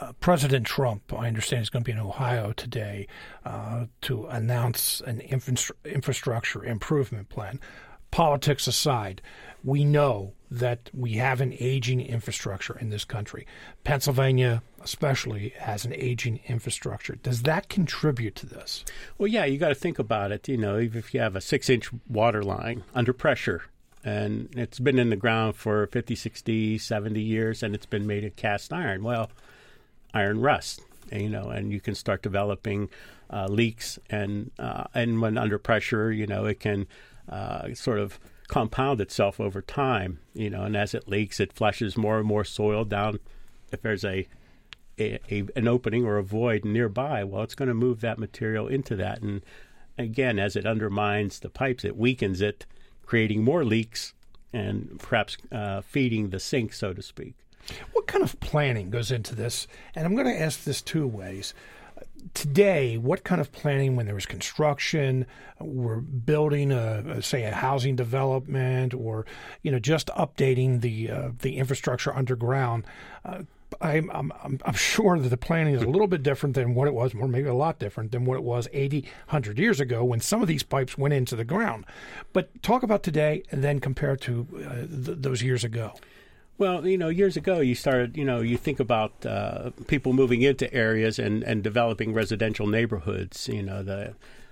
Uh, 0.00 0.12
President 0.20 0.66
Trump, 0.66 1.12
I 1.12 1.26
understand, 1.26 1.62
is 1.62 1.70
going 1.70 1.84
to 1.84 1.88
be 1.88 1.92
in 1.92 1.98
Ohio 1.98 2.52
today 2.52 3.06
uh, 3.44 3.86
to 4.02 4.26
announce 4.26 5.00
an 5.02 5.20
infra- 5.20 5.74
infrastructure 5.84 6.64
improvement 6.64 7.28
plan. 7.28 7.60
Politics 8.10 8.66
aside, 8.66 9.22
we 9.62 9.84
know 9.84 10.32
that 10.50 10.90
we 10.92 11.12
have 11.12 11.40
an 11.40 11.54
aging 11.60 12.00
infrastructure 12.00 12.76
in 12.78 12.90
this 12.90 13.04
country. 13.04 13.46
Pennsylvania, 13.84 14.62
especially, 14.82 15.50
has 15.58 15.84
an 15.84 15.94
aging 15.94 16.40
infrastructure. 16.46 17.16
Does 17.16 17.42
that 17.42 17.68
contribute 17.68 18.34
to 18.36 18.46
this? 18.46 18.84
Well, 19.16 19.28
yeah, 19.28 19.44
you 19.44 19.58
got 19.58 19.68
to 19.68 19.74
think 19.74 19.98
about 19.98 20.32
it. 20.32 20.48
You 20.48 20.56
know, 20.56 20.76
if 20.76 21.14
you 21.14 21.20
have 21.20 21.36
a 21.36 21.40
six 21.40 21.70
inch 21.70 21.90
water 22.08 22.42
line 22.42 22.82
under 22.94 23.12
pressure, 23.12 23.64
and 24.02 24.48
it's 24.56 24.80
been 24.80 24.98
in 24.98 25.10
the 25.10 25.16
ground 25.16 25.56
for 25.56 25.86
50, 25.86 26.14
60, 26.14 26.78
70 26.78 27.20
years, 27.20 27.62
and 27.62 27.74
it's 27.74 27.86
been 27.86 28.06
made 28.06 28.24
of 28.24 28.34
cast 28.34 28.72
iron. 28.72 29.04
Well, 29.04 29.30
iron 30.14 30.40
rust, 30.40 30.80
you 31.12 31.28
know, 31.28 31.50
and 31.50 31.70
you 31.70 31.80
can 31.80 31.94
start 31.94 32.22
developing 32.22 32.88
uh, 33.32 33.46
leaks, 33.46 33.98
and 34.08 34.50
uh, 34.58 34.84
and 34.94 35.20
when 35.20 35.38
under 35.38 35.58
pressure, 35.58 36.10
you 36.10 36.26
know, 36.26 36.46
it 36.46 36.58
can 36.60 36.88
uh, 37.30 37.72
sort 37.74 37.98
of 37.98 38.18
compound 38.48 39.00
itself 39.00 39.40
over 39.40 39.62
time, 39.62 40.18
you 40.34 40.50
know, 40.50 40.64
and 40.64 40.76
as 40.76 40.92
it 40.92 41.08
leaks, 41.08 41.40
it 41.40 41.52
flushes 41.52 41.96
more 41.96 42.18
and 42.18 42.26
more 42.26 42.44
soil 42.44 42.84
down. 42.84 43.20
If 43.72 43.80
there's 43.80 44.04
a, 44.04 44.26
a, 44.98 45.18
a 45.30 45.46
an 45.54 45.68
opening 45.68 46.04
or 46.04 46.18
a 46.18 46.24
void 46.24 46.64
nearby, 46.64 47.24
well, 47.24 47.42
it's 47.42 47.54
going 47.54 47.68
to 47.68 47.74
move 47.74 48.00
that 48.00 48.18
material 48.18 48.66
into 48.66 48.96
that, 48.96 49.22
and 49.22 49.42
again, 49.96 50.38
as 50.38 50.56
it 50.56 50.66
undermines 50.66 51.38
the 51.38 51.48
pipes, 51.48 51.84
it 51.84 51.96
weakens 51.96 52.40
it 52.40 52.66
creating 53.06 53.42
more 53.42 53.64
leaks 53.64 54.14
and 54.52 54.98
perhaps 54.98 55.36
uh, 55.52 55.80
feeding 55.80 56.30
the 56.30 56.40
sink, 56.40 56.72
so 56.72 56.92
to 56.92 57.02
speak. 57.02 57.34
What 57.92 58.06
kind 58.06 58.24
of 58.24 58.38
planning 58.40 58.90
goes 58.90 59.10
into 59.10 59.34
this? 59.34 59.66
And 59.94 60.06
I'm 60.06 60.14
going 60.14 60.26
to 60.26 60.40
ask 60.40 60.64
this 60.64 60.82
two 60.82 61.06
ways. 61.06 61.54
Today, 62.34 62.96
what 62.96 63.24
kind 63.24 63.40
of 63.40 63.52
planning 63.52 63.96
when 63.96 64.06
there 64.06 64.14
was 64.14 64.26
construction, 64.26 65.26
we're 65.58 66.00
building 66.00 66.72
a, 66.72 67.04
a 67.06 67.22
say 67.22 67.44
a 67.44 67.52
housing 67.52 67.96
development, 67.96 68.94
or 68.94 69.26
you 69.62 69.70
know 69.70 69.78
just 69.78 70.08
updating 70.08 70.80
the 70.80 71.10
uh, 71.10 71.30
the 71.38 71.56
infrastructure 71.56 72.14
underground? 72.14 72.84
Uh, 73.24 73.42
I'm, 73.80 74.10
I'm, 74.10 74.32
I'm 74.64 74.74
sure 74.74 75.18
that 75.18 75.28
the 75.28 75.36
planning 75.36 75.74
is 75.74 75.82
a 75.82 75.86
little 75.86 76.06
bit 76.06 76.22
different 76.22 76.54
than 76.54 76.74
what 76.74 76.88
it 76.88 76.94
was, 76.94 77.14
or 77.14 77.28
maybe 77.28 77.48
a 77.48 77.54
lot 77.54 77.78
different 77.78 78.12
than 78.12 78.24
what 78.24 78.36
it 78.36 78.42
was 78.42 78.68
80, 78.72 79.02
100 79.02 79.58
years 79.58 79.80
ago 79.80 80.04
when 80.04 80.20
some 80.20 80.42
of 80.42 80.48
these 80.48 80.62
pipes 80.62 80.98
went 80.98 81.14
into 81.14 81.36
the 81.36 81.44
ground. 81.44 81.84
But 82.32 82.62
talk 82.62 82.82
about 82.82 83.02
today 83.02 83.42
and 83.50 83.62
then 83.62 83.80
compare 83.80 84.16
to 84.16 84.46
uh, 84.56 84.74
th- 84.74 85.18
those 85.20 85.42
years 85.42 85.64
ago. 85.64 85.94
Well, 86.60 86.86
you 86.86 86.98
know, 86.98 87.08
years 87.08 87.38
ago, 87.38 87.60
you 87.60 87.74
started, 87.74 88.18
you 88.18 88.24
know, 88.26 88.42
you 88.42 88.58
think 88.58 88.80
about 88.80 89.24
uh, 89.24 89.70
people 89.86 90.12
moving 90.12 90.42
into 90.42 90.70
areas 90.74 91.18
and, 91.18 91.42
and 91.42 91.62
developing 91.62 92.12
residential 92.12 92.66
neighborhoods. 92.66 93.48
You 93.48 93.62
know, 93.62 93.82
the 93.82 94.08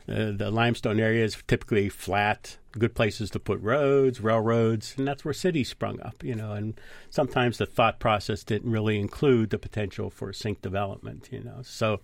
uh, 0.09 0.32
the 0.34 0.50
limestone 0.50 1.00
area 1.00 1.22
is 1.22 1.36
typically 1.46 1.90
flat, 1.90 2.56
good 2.78 2.94
places 2.94 3.28
to 3.32 3.38
put 3.38 3.61
roads, 3.61 4.22
railroads, 4.22 4.94
and 4.96 5.06
that's 5.06 5.22
where 5.22 5.34
cities 5.34 5.68
sprung 5.68 6.00
up, 6.00 6.24
you 6.24 6.34
know. 6.34 6.52
And 6.52 6.80
sometimes 7.11 7.59
the 7.59 7.66
thought 7.66 8.00
process 8.00 8.42
didn't 8.42 8.72
really 8.72 8.98
include 8.98 9.50
the 9.50 9.59
potential 9.59 10.09
for 10.09 10.32
sink 10.32 10.62
development, 10.62 11.28
you 11.30 11.44
know. 11.44 11.59
So 11.62 12.00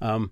um, 0.00 0.30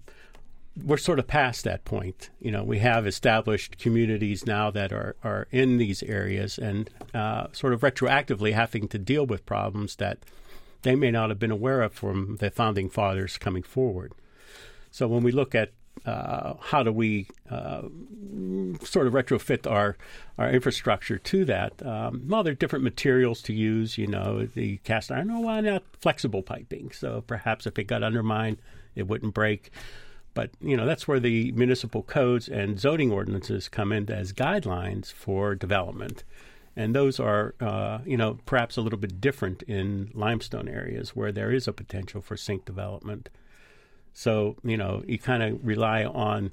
we're 0.76 0.96
sort 0.96 1.18
of 1.18 1.26
past 1.26 1.64
that 1.64 1.84
point. 1.84 2.30
You 2.40 2.50
know, 2.50 2.64
we 2.64 2.78
have 2.78 3.06
established 3.06 3.78
communities 3.78 4.46
now 4.46 4.70
that 4.70 4.92
are, 4.92 5.16
are 5.22 5.46
in 5.50 5.78
these 5.78 6.02
areas 6.02 6.58
and 6.58 6.88
uh, 7.14 7.48
sort 7.52 7.72
of 7.72 7.80
retroactively 7.80 8.52
having 8.52 8.88
to 8.88 8.98
deal 8.98 9.26
with 9.26 9.44
problems 9.44 9.96
that 9.96 10.18
they 10.82 10.94
may 10.94 11.10
not 11.10 11.28
have 11.28 11.38
been 11.38 11.50
aware 11.50 11.82
of 11.82 11.92
from 11.92 12.36
the 12.36 12.50
founding 12.50 12.88
fathers 12.88 13.38
coming 13.38 13.62
forward. 13.62 14.12
So 14.90 15.08
when 15.08 15.22
we 15.22 15.32
look 15.32 15.54
at 15.54 15.72
uh, 16.06 16.54
how 16.60 16.82
do 16.82 16.90
we 16.90 17.28
uh, 17.50 17.82
sort 18.82 19.06
of 19.06 19.12
retrofit 19.12 19.70
our 19.70 19.96
our 20.38 20.50
infrastructure 20.50 21.18
to 21.18 21.44
that? 21.44 21.84
Um, 21.84 22.24
well, 22.26 22.42
there 22.42 22.52
are 22.52 22.56
different 22.56 22.82
materials 22.82 23.42
to 23.42 23.52
use. 23.52 23.98
You 23.98 24.06
know, 24.08 24.46
the 24.46 24.78
cast 24.78 25.12
iron. 25.12 25.30
Oh, 25.30 25.40
why 25.40 25.60
not 25.60 25.84
flexible 26.00 26.42
piping? 26.42 26.90
So 26.92 27.22
perhaps 27.26 27.66
if 27.66 27.78
it 27.78 27.84
got 27.84 28.02
undermined, 28.02 28.58
it 28.96 29.06
wouldn't 29.06 29.34
break. 29.34 29.70
But 30.34 30.50
you 30.60 30.76
know, 30.76 30.86
that's 30.86 31.06
where 31.06 31.20
the 31.20 31.52
municipal 31.52 32.02
codes 32.02 32.48
and 32.48 32.78
zoning 32.80 33.12
ordinances 33.12 33.68
come 33.68 33.92
in 33.92 34.10
as 34.10 34.32
guidelines 34.32 35.12
for 35.12 35.54
development. 35.54 36.24
And 36.74 36.94
those 36.94 37.20
are, 37.20 37.54
uh, 37.60 37.98
you 38.06 38.16
know, 38.16 38.38
perhaps 38.46 38.78
a 38.78 38.80
little 38.80 38.98
bit 38.98 39.20
different 39.20 39.62
in 39.64 40.10
limestone 40.14 40.68
areas 40.68 41.10
where 41.10 41.30
there 41.30 41.52
is 41.52 41.68
a 41.68 41.72
potential 41.72 42.22
for 42.22 42.36
sink 42.36 42.64
development. 42.64 43.28
So 44.14 44.56
you 44.64 44.76
know, 44.76 45.02
you 45.06 45.18
kind 45.18 45.42
of 45.42 45.66
rely 45.66 46.04
on 46.04 46.52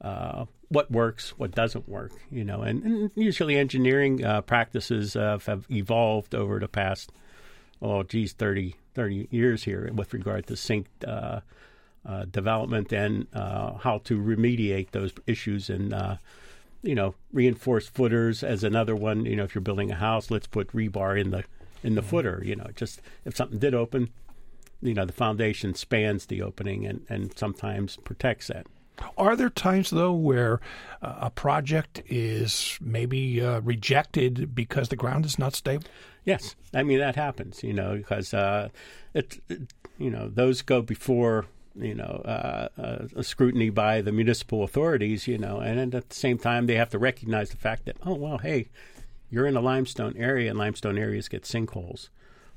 uh, 0.00 0.46
what 0.68 0.90
works, 0.90 1.30
what 1.38 1.50
doesn't 1.50 1.86
work. 1.86 2.12
You 2.30 2.44
know, 2.44 2.62
and, 2.62 2.82
and 2.82 3.10
usually 3.14 3.58
engineering 3.58 4.24
uh, 4.24 4.40
practices 4.40 5.16
uh, 5.16 5.38
have 5.44 5.66
evolved 5.70 6.34
over 6.34 6.58
the 6.58 6.68
past, 6.68 7.12
oh, 7.82 8.02
geez, 8.04 8.32
30, 8.32 8.74
30 8.94 9.28
years 9.30 9.64
here 9.64 9.90
with 9.92 10.14
regard 10.14 10.46
to 10.46 10.56
sink 10.56 10.86
uh, 12.08 12.12
uh, 12.12 12.24
development 12.26 12.92
and 12.92 13.26
uh, 13.34 13.74
how 13.74 13.98
to 13.98 14.18
remediate 14.18 14.90
those 14.90 15.12
issues 15.26 15.70
and. 15.70 15.94
you 16.80 16.94
know, 16.94 17.12
reinforced 17.32 17.92
footers 17.92 18.44
as 18.44 18.62
another 18.62 18.94
one. 18.94 19.26
You 19.26 19.34
know, 19.34 19.42
if 19.42 19.52
you're 19.52 19.60
building 19.60 19.90
a 19.90 19.96
house, 19.96 20.30
let's 20.30 20.46
put 20.46 20.68
rebar 20.68 21.20
in 21.20 21.30
the 21.30 21.42
in 21.82 21.96
the 21.96 22.00
mm-hmm. 22.00 22.08
footer. 22.08 22.40
You 22.44 22.54
know, 22.54 22.68
just 22.76 23.00
if 23.24 23.34
something 23.34 23.58
did 23.58 23.74
open, 23.74 24.10
you 24.80 24.94
know 24.94 25.04
the 25.04 25.12
foundation 25.12 25.74
spans 25.74 26.26
the 26.26 26.42
opening 26.42 26.86
and, 26.86 27.04
and 27.08 27.36
sometimes 27.36 27.96
protects 28.04 28.46
that. 28.48 28.66
Are 29.16 29.36
there 29.36 29.50
times 29.50 29.90
though 29.90 30.12
where 30.12 30.60
uh, 31.02 31.16
a 31.20 31.30
project 31.30 32.02
is 32.06 32.78
maybe 32.80 33.40
uh, 33.40 33.60
rejected 33.60 34.54
because 34.54 34.88
the 34.88 34.96
ground 34.96 35.24
is 35.24 35.38
not 35.38 35.54
stable? 35.54 35.84
Yes, 36.24 36.56
I 36.74 36.82
mean 36.82 36.98
that 36.98 37.16
happens. 37.16 37.62
You 37.62 37.72
know 37.72 37.96
because 37.96 38.34
uh, 38.34 38.68
it, 39.14 39.40
it, 39.48 39.72
you 39.98 40.10
know 40.10 40.28
those 40.28 40.62
go 40.62 40.82
before 40.82 41.46
you 41.74 41.94
know 41.94 42.22
uh, 42.24 42.68
uh, 42.80 43.22
scrutiny 43.22 43.70
by 43.70 44.00
the 44.00 44.12
municipal 44.12 44.62
authorities. 44.62 45.26
You 45.26 45.38
know, 45.38 45.60
and 45.60 45.94
at 45.94 46.08
the 46.08 46.14
same 46.14 46.38
time 46.38 46.66
they 46.66 46.76
have 46.76 46.90
to 46.90 46.98
recognize 46.98 47.50
the 47.50 47.56
fact 47.56 47.86
that 47.86 47.96
oh 48.04 48.14
well, 48.14 48.38
hey, 48.38 48.68
you're 49.30 49.46
in 49.46 49.56
a 49.56 49.60
limestone 49.60 50.16
area 50.16 50.50
and 50.50 50.58
limestone 50.58 50.98
areas 50.98 51.28
get 51.28 51.42
sinkholes 51.42 52.08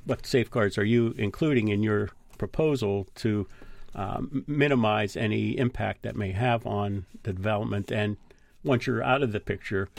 what 0.06 0.26
safeguards 0.26 0.78
are 0.78 0.86
you 0.86 1.14
including 1.18 1.68
in 1.68 1.84
your 1.84 2.10
proposal 2.38 3.08
to 3.16 3.48
um, 3.94 4.44
minimize 4.48 5.16
any 5.16 5.58
impact 5.58 6.04
that 6.04 6.16
may 6.16 6.32
have 6.32 6.66
on 6.66 7.06
the 7.24 7.34
development? 7.34 7.92
And 7.92 8.18
once 8.64 8.88
you're 8.88 9.04
out 9.04 9.22
of 9.22 9.32
the 9.32 9.40
picture, 9.40 9.90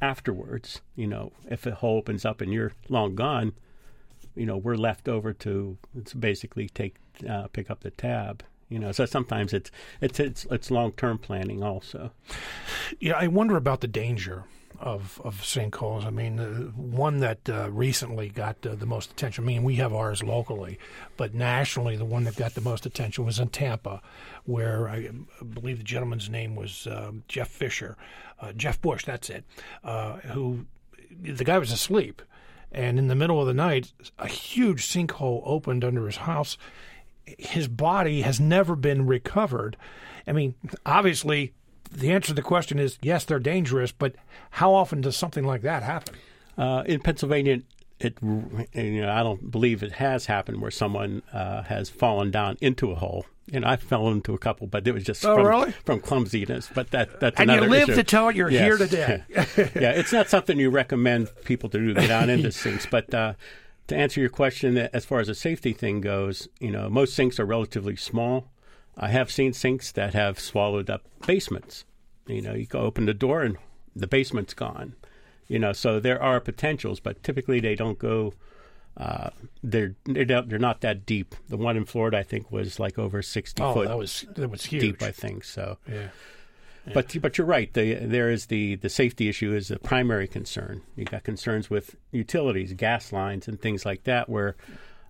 afterwards, 0.00 0.80
you 0.94 1.06
know, 1.06 1.32
if 1.48 1.66
a 1.66 1.74
hole 1.74 1.98
opens 1.98 2.24
up 2.24 2.40
and 2.40 2.52
you're 2.52 2.72
long 2.88 3.14
gone, 3.14 3.52
you 4.34 4.46
know, 4.46 4.56
we're 4.56 4.76
left 4.76 5.08
over 5.08 5.32
to 5.32 5.78
basically 6.18 6.68
take 6.68 6.96
uh, 7.28 7.48
pick 7.48 7.70
up 7.70 7.80
the 7.80 7.90
tab. 7.90 8.42
You 8.68 8.80
know, 8.80 8.90
so 8.90 9.06
sometimes 9.06 9.52
it's 9.52 9.70
it's 10.00 10.18
it's, 10.18 10.46
it's 10.50 10.70
long 10.70 10.92
term 10.92 11.18
planning 11.18 11.62
also. 11.62 12.10
Yeah, 12.98 13.14
I 13.14 13.28
wonder 13.28 13.56
about 13.56 13.80
the 13.80 13.86
danger 13.86 14.44
of 14.80 15.20
of 15.24 15.40
sinkholes. 15.42 16.04
I 16.04 16.10
mean, 16.10 16.38
uh, 16.38 16.70
one 16.72 17.18
that 17.18 17.48
uh, 17.48 17.70
recently 17.70 18.28
got 18.28 18.64
uh, 18.66 18.74
the 18.74 18.86
most 18.86 19.12
attention. 19.12 19.44
I 19.44 19.46
mean, 19.46 19.62
we 19.62 19.76
have 19.76 19.92
ours 19.92 20.22
locally, 20.22 20.78
but 21.16 21.34
nationally, 21.34 21.96
the 21.96 22.04
one 22.04 22.24
that 22.24 22.36
got 22.36 22.54
the 22.54 22.60
most 22.60 22.86
attention 22.86 23.24
was 23.24 23.38
in 23.38 23.48
Tampa, 23.48 24.02
where 24.44 24.88
I 24.88 25.10
believe 25.48 25.78
the 25.78 25.84
gentleman's 25.84 26.28
name 26.28 26.56
was 26.56 26.86
um, 26.90 27.22
Jeff 27.28 27.48
Fisher, 27.48 27.96
uh, 28.40 28.52
Jeff 28.52 28.80
Bush. 28.80 29.04
That's 29.04 29.30
it. 29.30 29.44
Uh, 29.84 30.14
who 30.18 30.66
the 31.10 31.44
guy 31.44 31.58
was 31.58 31.72
asleep, 31.72 32.22
and 32.72 32.98
in 32.98 33.08
the 33.08 33.14
middle 33.14 33.40
of 33.40 33.46
the 33.46 33.54
night, 33.54 33.92
a 34.18 34.28
huge 34.28 34.86
sinkhole 34.86 35.42
opened 35.44 35.84
under 35.84 36.06
his 36.06 36.16
house. 36.16 36.58
His 37.38 37.68
body 37.68 38.22
has 38.22 38.40
never 38.40 38.76
been 38.76 39.06
recovered. 39.06 39.76
I 40.26 40.32
mean, 40.32 40.54
obviously 40.84 41.54
the 41.90 42.12
answer 42.12 42.28
to 42.28 42.34
the 42.34 42.42
question 42.42 42.78
is 42.78 42.98
yes, 43.02 43.24
they're 43.24 43.38
dangerous, 43.38 43.92
but 43.92 44.14
how 44.50 44.74
often 44.74 45.00
does 45.00 45.16
something 45.16 45.44
like 45.44 45.62
that 45.62 45.82
happen? 45.82 46.14
Uh, 46.58 46.82
in 46.86 47.00
Pennsylvania, 47.00 47.60
it 47.98 48.18
you 48.22 49.00
know 49.00 49.10
I 49.10 49.22
don't 49.22 49.50
believe 49.50 49.82
it 49.82 49.92
has 49.92 50.26
happened 50.26 50.60
where 50.60 50.70
someone 50.70 51.22
uh, 51.32 51.62
has 51.64 51.88
fallen 51.88 52.30
down 52.30 52.56
into 52.60 52.90
a 52.92 52.94
hole. 52.94 53.26
And 53.52 53.64
I 53.64 53.76
fell 53.76 54.08
into 54.08 54.34
a 54.34 54.38
couple, 54.38 54.66
but 54.66 54.88
it 54.88 54.92
was 54.92 55.04
just 55.04 55.24
oh, 55.24 55.36
from, 55.36 55.46
really? 55.46 55.70
from 55.70 56.00
clumsiness. 56.00 56.68
But 56.74 56.90
that 56.90 57.20
that's 57.20 57.38
and 57.38 57.48
another 57.48 57.66
you 57.66 57.70
live 57.70 57.88
issue. 57.90 57.94
to 57.94 58.02
tell 58.02 58.28
it. 58.28 58.34
You're 58.34 58.50
yes. 58.50 58.60
here 58.60 58.76
today. 58.76 59.22
yeah, 59.80 59.92
it's 59.92 60.12
not 60.12 60.28
something 60.28 60.58
you 60.58 60.68
recommend 60.68 61.30
people 61.44 61.70
to 61.70 61.78
do 61.78 61.94
get 61.94 62.08
down 62.08 62.28
into 62.28 62.50
sinks. 62.52 62.86
But 62.86 63.14
uh, 63.14 63.34
to 63.88 63.96
answer 63.96 64.20
your 64.20 64.30
question, 64.30 64.76
as 64.78 65.04
far 65.04 65.20
as 65.20 65.28
a 65.28 65.34
safety 65.34 65.72
thing 65.72 66.00
goes, 66.00 66.48
you 66.60 66.70
know, 66.70 66.88
most 66.88 67.14
sinks 67.14 67.38
are 67.38 67.46
relatively 67.46 67.96
small. 67.96 68.50
I 68.96 69.08
have 69.08 69.30
seen 69.30 69.52
sinks 69.52 69.92
that 69.92 70.14
have 70.14 70.40
swallowed 70.40 70.88
up 70.88 71.02
basements. 71.26 71.84
You 72.26 72.42
know, 72.42 72.54
you 72.54 72.66
go 72.66 72.80
open 72.80 73.06
the 73.06 73.14
door 73.14 73.42
and 73.42 73.58
the 73.94 74.06
basement's 74.06 74.54
gone. 74.54 74.94
You 75.48 75.58
know, 75.58 75.72
so 75.72 76.00
there 76.00 76.20
are 76.20 76.40
potentials, 76.40 76.98
but 76.98 77.22
typically 77.22 77.60
they 77.60 77.74
don't 77.74 77.98
go. 77.98 78.34
Uh, 78.96 79.30
they're 79.62 79.94
they're 80.04 80.24
they're 80.24 80.58
not 80.58 80.80
that 80.80 81.06
deep. 81.06 81.34
The 81.48 81.56
one 81.56 81.76
in 81.76 81.84
Florida, 81.84 82.18
I 82.18 82.22
think, 82.22 82.50
was 82.50 82.80
like 82.80 82.98
over 82.98 83.22
sixty 83.22 83.62
oh, 83.62 83.74
foot. 83.74 83.88
that 83.88 83.98
was 83.98 84.24
that 84.34 84.50
was 84.50 84.64
huge. 84.64 84.80
deep, 84.80 85.02
I 85.02 85.12
think. 85.12 85.44
So 85.44 85.78
yeah. 85.88 86.08
But 86.92 87.20
but 87.20 87.36
you're 87.36 87.46
right. 87.46 87.72
The, 87.72 87.94
there 87.94 88.30
is 88.30 88.46
the 88.46 88.76
the 88.76 88.88
safety 88.88 89.28
issue 89.28 89.54
is 89.54 89.70
a 89.70 89.78
primary 89.78 90.28
concern. 90.28 90.82
You 90.94 91.04
got 91.04 91.24
concerns 91.24 91.68
with 91.68 91.96
utilities, 92.12 92.72
gas 92.74 93.12
lines, 93.12 93.48
and 93.48 93.60
things 93.60 93.84
like 93.84 94.04
that. 94.04 94.28
Where 94.28 94.56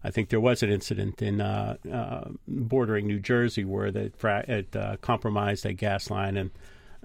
I 0.03 0.11
think 0.11 0.29
there 0.29 0.41
was 0.41 0.62
an 0.62 0.70
incident 0.70 1.20
in 1.20 1.41
uh, 1.41 1.77
uh, 1.93 2.29
bordering 2.47 3.07
New 3.07 3.20
Jersey 3.20 3.64
where 3.64 3.87
it, 3.87 4.14
it 4.22 4.77
uh, 4.77 4.97
compromised 5.01 5.66
a 5.66 5.72
gas 5.72 6.11
line 6.11 6.37
and 6.37 6.51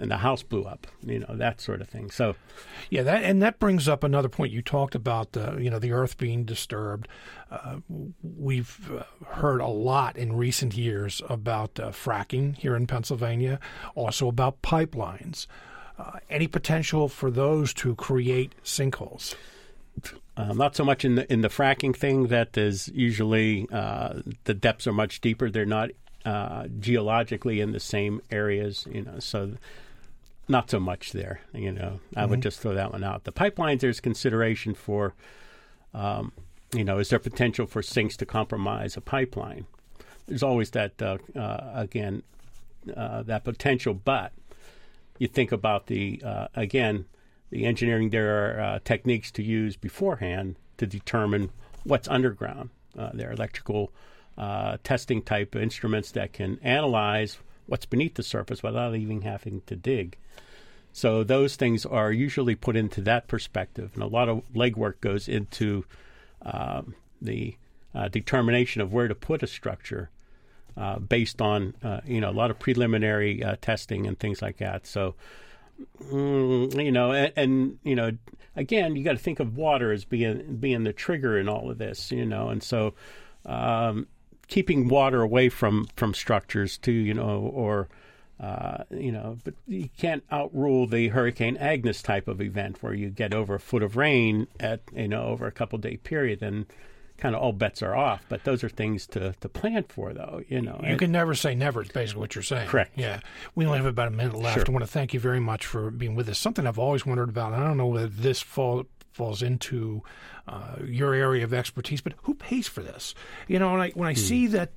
and 0.01 0.09
the 0.09 0.17
house 0.17 0.43
blew 0.43 0.63
up, 0.63 0.87
you 1.03 1.19
know, 1.19 1.35
that 1.35 1.61
sort 1.61 1.79
of 1.79 1.87
thing. 1.87 2.09
So, 2.09 2.35
yeah, 2.89 3.03
that 3.03 3.23
and 3.23 3.41
that 3.41 3.59
brings 3.59 3.87
up 3.87 4.03
another 4.03 4.29
point 4.29 4.51
you 4.51 4.61
talked 4.61 4.95
about, 4.95 5.37
uh, 5.37 5.57
you 5.57 5.69
know, 5.69 5.79
the 5.79 5.91
earth 5.91 6.17
being 6.17 6.43
disturbed. 6.43 7.07
Uh, 7.51 7.77
we've 8.21 8.91
uh, 8.91 9.03
heard 9.25 9.61
a 9.61 9.67
lot 9.67 10.17
in 10.17 10.35
recent 10.35 10.75
years 10.75 11.21
about 11.29 11.79
uh, 11.79 11.89
fracking 11.89 12.57
here 12.57 12.75
in 12.75 12.87
Pennsylvania, 12.87 13.59
also 13.95 14.27
about 14.27 14.61
pipelines. 14.61 15.45
Uh, 15.99 16.19
any 16.29 16.47
potential 16.47 17.07
for 17.07 17.29
those 17.29 17.73
to 17.75 17.93
create 17.95 18.55
sinkholes? 18.63 19.35
Um, 20.35 20.57
not 20.57 20.75
so 20.75 20.83
much 20.83 21.05
in 21.05 21.15
the 21.15 21.31
in 21.31 21.41
the 21.41 21.49
fracking 21.49 21.95
thing. 21.95 22.27
That 22.27 22.57
is 22.57 22.87
usually 22.93 23.67
uh, 23.71 24.21
the 24.45 24.55
depths 24.55 24.87
are 24.87 24.93
much 24.93 25.21
deeper. 25.21 25.51
They're 25.51 25.65
not 25.65 25.91
geologically 26.79 27.61
in 27.61 27.71
the 27.71 27.79
same 27.79 28.21
areas, 28.31 28.87
you 28.91 29.03
know. 29.03 29.19
So 29.19 29.53
not 30.51 30.69
so 30.69 30.79
much 30.79 31.13
there. 31.13 31.41
You 31.53 31.71
know, 31.71 31.99
I 32.15 32.21
mm-hmm. 32.21 32.29
would 32.29 32.41
just 32.41 32.59
throw 32.59 32.75
that 32.75 32.91
one 32.91 33.03
out. 33.03 33.23
The 33.23 33.31
pipelines, 33.31 33.79
there's 33.79 33.99
consideration 33.99 34.75
for, 34.75 35.13
um, 35.93 36.33
you 36.73 36.83
know, 36.83 36.99
is 36.99 37.09
there 37.09 37.19
potential 37.19 37.65
for 37.65 37.81
sinks 37.81 38.15
to 38.17 38.25
compromise 38.25 38.95
a 38.97 39.01
pipeline? 39.01 39.65
There's 40.27 40.43
always 40.43 40.71
that 40.71 41.01
uh, 41.01 41.17
uh, 41.35 41.71
again 41.73 42.23
uh, 42.95 43.23
that 43.23 43.43
potential, 43.43 43.93
but 43.93 44.31
you 45.17 45.27
think 45.27 45.51
about 45.51 45.87
the 45.87 46.21
uh, 46.23 46.47
again 46.53 47.05
the 47.49 47.65
engineering. 47.65 48.11
There 48.11 48.29
are 48.45 48.61
uh, 48.61 48.79
techniques 48.83 49.31
to 49.31 49.43
use 49.43 49.75
beforehand 49.75 50.55
to 50.77 50.85
determine 50.85 51.49
what's 51.83 52.07
underground. 52.07 52.69
Uh, 52.97 53.09
there 53.13 53.29
are 53.29 53.33
electrical 53.33 53.91
testing 54.83 55.21
type 55.21 55.55
instruments 55.55 56.11
that 56.11 56.33
can 56.33 56.57
analyze 56.63 57.37
what's 57.71 57.85
beneath 57.85 58.15
the 58.15 58.23
surface 58.23 58.61
without 58.61 58.93
even 58.95 59.21
having 59.21 59.61
to 59.65 59.77
dig. 59.77 60.17
So 60.91 61.23
those 61.23 61.55
things 61.55 61.85
are 61.85 62.11
usually 62.11 62.53
put 62.53 62.75
into 62.75 62.99
that 63.03 63.29
perspective, 63.29 63.91
and 63.93 64.03
a 64.03 64.07
lot 64.07 64.27
of 64.27 64.41
legwork 64.53 64.99
goes 64.99 65.29
into 65.29 65.85
um, 66.41 66.95
the 67.21 67.55
uh, 67.95 68.09
determination 68.09 68.81
of 68.81 68.91
where 68.91 69.07
to 69.07 69.15
put 69.15 69.41
a 69.41 69.47
structure 69.47 70.09
uh, 70.75 70.99
based 70.99 71.41
on 71.41 71.75
uh, 71.81 72.01
you 72.05 72.19
know 72.19 72.29
a 72.29 72.37
lot 72.41 72.51
of 72.51 72.59
preliminary 72.59 73.41
uh, 73.41 73.55
testing 73.61 74.05
and 74.05 74.19
things 74.19 74.41
like 74.41 74.57
that. 74.57 74.85
So 74.85 75.15
mm, 76.03 76.83
you 76.83 76.91
know, 76.91 77.13
and, 77.13 77.31
and, 77.37 77.79
you 77.85 77.95
know, 77.95 78.11
again, 78.57 78.97
you 78.97 79.03
got 79.05 79.13
to 79.13 79.17
think 79.17 79.39
of 79.39 79.55
water 79.55 79.93
as 79.93 80.03
being 80.03 80.57
being 80.57 80.83
the 80.83 80.91
trigger 80.91 81.39
in 81.39 81.47
all 81.47 81.71
of 81.71 81.77
this, 81.77 82.11
you 82.11 82.25
know, 82.25 82.49
and 82.49 82.61
so 82.61 82.95
um, 83.45 84.07
keeping 84.51 84.89
water 84.89 85.21
away 85.23 85.49
from 85.49 85.87
from 85.95 86.13
structures 86.13 86.77
too, 86.77 86.91
you 86.91 87.15
know, 87.15 87.51
or 87.53 87.87
uh, 88.39 88.83
you 88.91 89.11
know, 89.11 89.37
but 89.43 89.55
you 89.67 89.89
can't 89.97 90.23
outrule 90.29 90.85
the 90.85 91.07
Hurricane 91.07 91.57
Agnes 91.57 92.03
type 92.03 92.27
of 92.27 92.41
event 92.41 92.83
where 92.83 92.93
you 92.93 93.09
get 93.09 93.33
over 93.33 93.55
a 93.55 93.59
foot 93.59 93.81
of 93.81 93.95
rain 93.95 94.47
at 94.59 94.81
you 94.93 95.07
know 95.07 95.23
over 95.23 95.47
a 95.47 95.51
couple 95.51 95.79
day 95.79 95.97
period 95.97 96.43
and 96.43 96.67
kind 97.17 97.35
of 97.35 97.41
all 97.41 97.53
bets 97.53 97.81
are 97.81 97.95
off. 97.95 98.25
But 98.27 98.43
those 98.43 98.63
are 98.63 98.69
things 98.69 99.07
to, 99.07 99.33
to 99.39 99.47
plan 99.47 99.83
for, 99.83 100.11
though. 100.11 100.41
You 100.49 100.61
know, 100.61 100.81
you 100.85 100.97
can 100.97 101.11
never 101.11 101.35
say 101.35 101.55
never. 101.55 101.81
It's 101.81 101.91
basically 101.91 102.19
what 102.19 102.35
you're 102.35 102.43
saying. 102.43 102.67
Correct. 102.67 102.97
Yeah. 102.97 103.19
We 103.55 103.65
only 103.65 103.77
have 103.77 103.85
about 103.85 104.07
a 104.07 104.11
minute 104.11 104.35
left. 104.35 104.55
Sure. 104.55 104.65
I 104.67 104.71
want 104.71 104.83
to 104.83 104.91
thank 104.91 105.13
you 105.13 105.19
very 105.19 105.39
much 105.39 105.65
for 105.65 105.91
being 105.91 106.15
with 106.15 106.27
us. 106.27 106.39
Something 106.39 106.65
I've 106.65 106.79
always 106.79 107.05
wondered 107.05 107.29
about. 107.29 107.53
I 107.53 107.59
don't 107.59 107.77
know 107.77 107.85
whether 107.85 108.07
this 108.07 108.41
fall 108.41 108.85
falls 109.11 109.41
into 109.41 110.03
uh, 110.47 110.77
your 110.85 111.13
area 111.13 111.43
of 111.43 111.53
expertise, 111.53 112.01
but 112.01 112.13
who 112.23 112.33
pays 112.33 112.67
for 112.67 112.81
this? 112.81 113.13
You 113.47 113.59
know, 113.59 113.71
when 113.71 113.81
I 113.81 113.89
when 113.91 114.07
I 114.07 114.13
hmm. 114.13 114.19
see 114.19 114.47
that, 114.47 114.71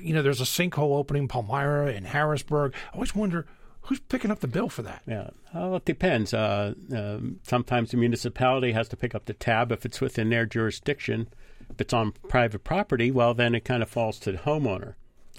you 0.00 0.14
know, 0.14 0.22
there's 0.22 0.40
a 0.40 0.44
sinkhole 0.44 0.96
opening 0.96 1.24
in 1.24 1.28
Palmyra 1.28 1.92
and 1.92 2.06
Harrisburg, 2.06 2.74
I 2.92 2.94
always 2.94 3.14
wonder 3.14 3.46
who's 3.82 4.00
picking 4.00 4.30
up 4.30 4.40
the 4.40 4.48
bill 4.48 4.68
for 4.68 4.82
that? 4.82 5.02
Yeah, 5.06 5.30
well, 5.54 5.76
it 5.76 5.86
depends. 5.86 6.34
Uh, 6.34 6.74
um, 6.94 7.40
sometimes 7.42 7.90
the 7.90 7.96
municipality 7.96 8.72
has 8.72 8.88
to 8.90 8.96
pick 8.96 9.14
up 9.14 9.24
the 9.24 9.32
tab 9.32 9.72
if 9.72 9.86
it's 9.86 10.00
within 10.00 10.28
their 10.28 10.44
jurisdiction. 10.44 11.28
If 11.70 11.80
it's 11.80 11.94
on 11.94 12.12
private 12.28 12.64
property, 12.64 13.10
well, 13.10 13.32
then 13.32 13.54
it 13.54 13.64
kind 13.64 13.82
of 13.82 13.88
falls 13.88 14.18
to 14.20 14.32
the 14.32 14.38
homeowner. 14.38 14.94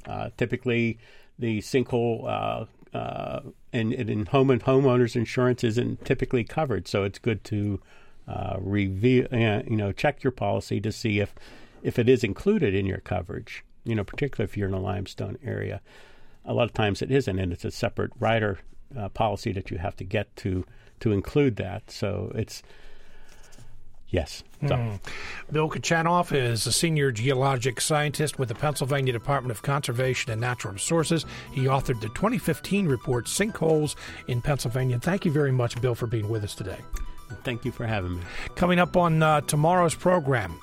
Uh, 0.08 0.30
typically, 0.36 0.98
the 1.38 1.60
sinkhole 1.60 2.28
uh, 2.28 2.98
uh, 2.98 3.42
and, 3.72 3.94
and 3.94 4.10
in 4.10 4.26
home 4.26 4.50
and 4.50 4.64
homeowners 4.64 5.16
insurance 5.16 5.64
isn't 5.64 6.04
typically 6.04 6.44
covered, 6.44 6.88
so 6.88 7.04
it's 7.04 7.20
good 7.20 7.44
to 7.46 7.80
uh, 8.30 8.58
review, 8.60 9.28
uh, 9.32 9.64
you 9.68 9.76
know, 9.76 9.92
check 9.92 10.24
your 10.24 10.32
policy 10.32 10.80
to 10.82 10.92
see 10.92 11.20
if 11.20 11.34
if 11.82 11.98
it 11.98 12.08
is 12.08 12.24
included 12.24 12.76
in 12.76 12.86
your 12.86 13.00
coverage. 13.00 13.64
You 13.84 13.96
know, 13.96 14.04
particularly 14.04 14.50
if 14.50 14.56
you're 14.56 14.68
in 14.68 14.74
a 14.74 14.80
limestone 14.80 15.38
area. 15.44 15.82
A 16.46 16.54
lot 16.54 16.64
of 16.64 16.74
times 16.74 17.02
it 17.02 17.12
isn't, 17.12 17.40
and 17.40 17.52
it's 17.52 17.66
a 17.66 17.72
separate 17.72 18.12
rider 18.20 18.60
uh, 18.98 19.10
policy 19.10 19.52
that 19.54 19.72
you 19.72 19.78
have 19.78 19.96
to 19.98 20.04
get 20.04 20.36
to 20.38 20.66
to 21.00 21.12
include 21.12 21.56
that. 21.58 21.90
So 21.90 22.32
it's 22.36 22.62
Yes. 24.10 24.44
So. 24.62 24.70
Mm. 24.70 25.00
Bill 25.52 25.70
Kochanov 25.70 26.36
is 26.36 26.66
a 26.66 26.72
senior 26.72 27.12
geologic 27.12 27.80
scientist 27.80 28.40
with 28.40 28.50
the 28.50 28.56
Pennsylvania 28.56 29.14
Department 29.14 29.52
of 29.52 29.62
Conservation 29.62 30.32
and 30.32 30.42
Natural 30.42 30.74
Resources. 30.74 31.26
He 31.52 31.66
authored 31.66 32.02
the 32.02 32.10
2015 32.10 32.88
report, 32.88 33.26
Sinkholes 33.26 33.96
in 34.28 34.42
Pennsylvania. 34.42 35.00
Thank 35.00 35.26
you 35.26 35.32
very 35.32 35.52
much, 35.52 35.80
Bill, 35.80 35.94
for 35.94 36.08
being 36.08 36.28
with 36.28 36.44
us 36.44 36.56
today. 36.56 36.80
Thank 37.44 37.66
you 37.66 37.72
for 37.72 37.86
having 37.86 38.18
me. 38.18 38.22
Coming 38.56 38.80
up 38.80 38.98
on 38.98 39.24
uh, 39.24 39.42
tomorrow's 39.42 39.96
program. 39.96 40.60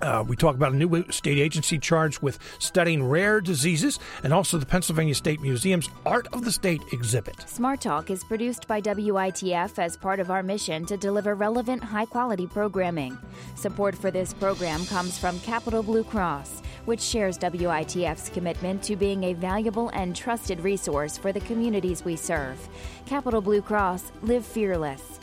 Uh, 0.00 0.24
we 0.26 0.36
talk 0.36 0.54
about 0.54 0.72
a 0.72 0.76
new 0.76 1.04
state 1.10 1.38
agency 1.38 1.78
charged 1.78 2.22
with 2.22 2.38
studying 2.60 3.02
rare 3.02 3.40
diseases 3.40 3.98
and 4.22 4.32
also 4.32 4.56
the 4.56 4.66
Pennsylvania 4.66 5.14
State 5.14 5.40
Museum's 5.40 5.88
Art 6.06 6.28
of 6.32 6.44
the 6.44 6.52
State 6.52 6.80
exhibit. 6.92 7.48
Smart 7.48 7.80
Talk 7.80 8.10
is 8.10 8.22
produced 8.22 8.68
by 8.68 8.80
WITF 8.80 9.78
as 9.78 9.96
part 9.96 10.20
of 10.20 10.30
our 10.30 10.42
mission 10.42 10.86
to 10.86 10.96
deliver 10.96 11.34
relevant, 11.34 11.82
high 11.82 12.04
quality 12.04 12.46
programming. 12.46 13.18
Support 13.56 13.96
for 13.96 14.10
this 14.10 14.32
program 14.32 14.86
comes 14.86 15.18
from 15.18 15.40
Capital 15.40 15.82
Blue 15.82 16.04
Cross, 16.04 16.62
which 16.84 17.00
shares 17.00 17.36
WITF's 17.38 18.28
commitment 18.28 18.82
to 18.84 18.94
being 18.94 19.24
a 19.24 19.32
valuable 19.32 19.88
and 19.90 20.14
trusted 20.14 20.60
resource 20.60 21.18
for 21.18 21.32
the 21.32 21.40
communities 21.40 22.04
we 22.04 22.14
serve. 22.14 22.68
Capital 23.06 23.40
Blue 23.40 23.62
Cross, 23.62 24.12
live 24.22 24.46
fearless. 24.46 25.18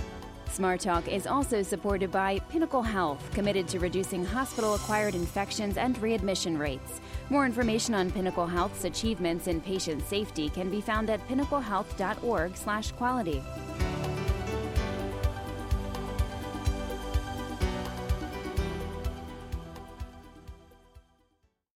Smart 0.51 0.79
Talk 0.79 1.07
is 1.07 1.27
also 1.27 1.61
supported 1.61 2.11
by 2.11 2.39
Pinnacle 2.49 2.81
Health, 2.81 3.21
committed 3.33 3.67
to 3.69 3.79
reducing 3.79 4.23
hospital 4.23 4.75
acquired 4.75 5.15
infections 5.15 5.77
and 5.77 5.97
readmission 6.01 6.57
rates. 6.57 7.01
More 7.29 7.45
information 7.45 7.93
on 7.93 8.11
Pinnacle 8.11 8.47
Health's 8.47 8.85
achievements 8.85 9.47
in 9.47 9.61
patient 9.61 10.07
safety 10.07 10.49
can 10.49 10.69
be 10.69 10.81
found 10.81 11.09
at 11.09 11.25
pinnaclehealth.org/quality. 11.27 13.43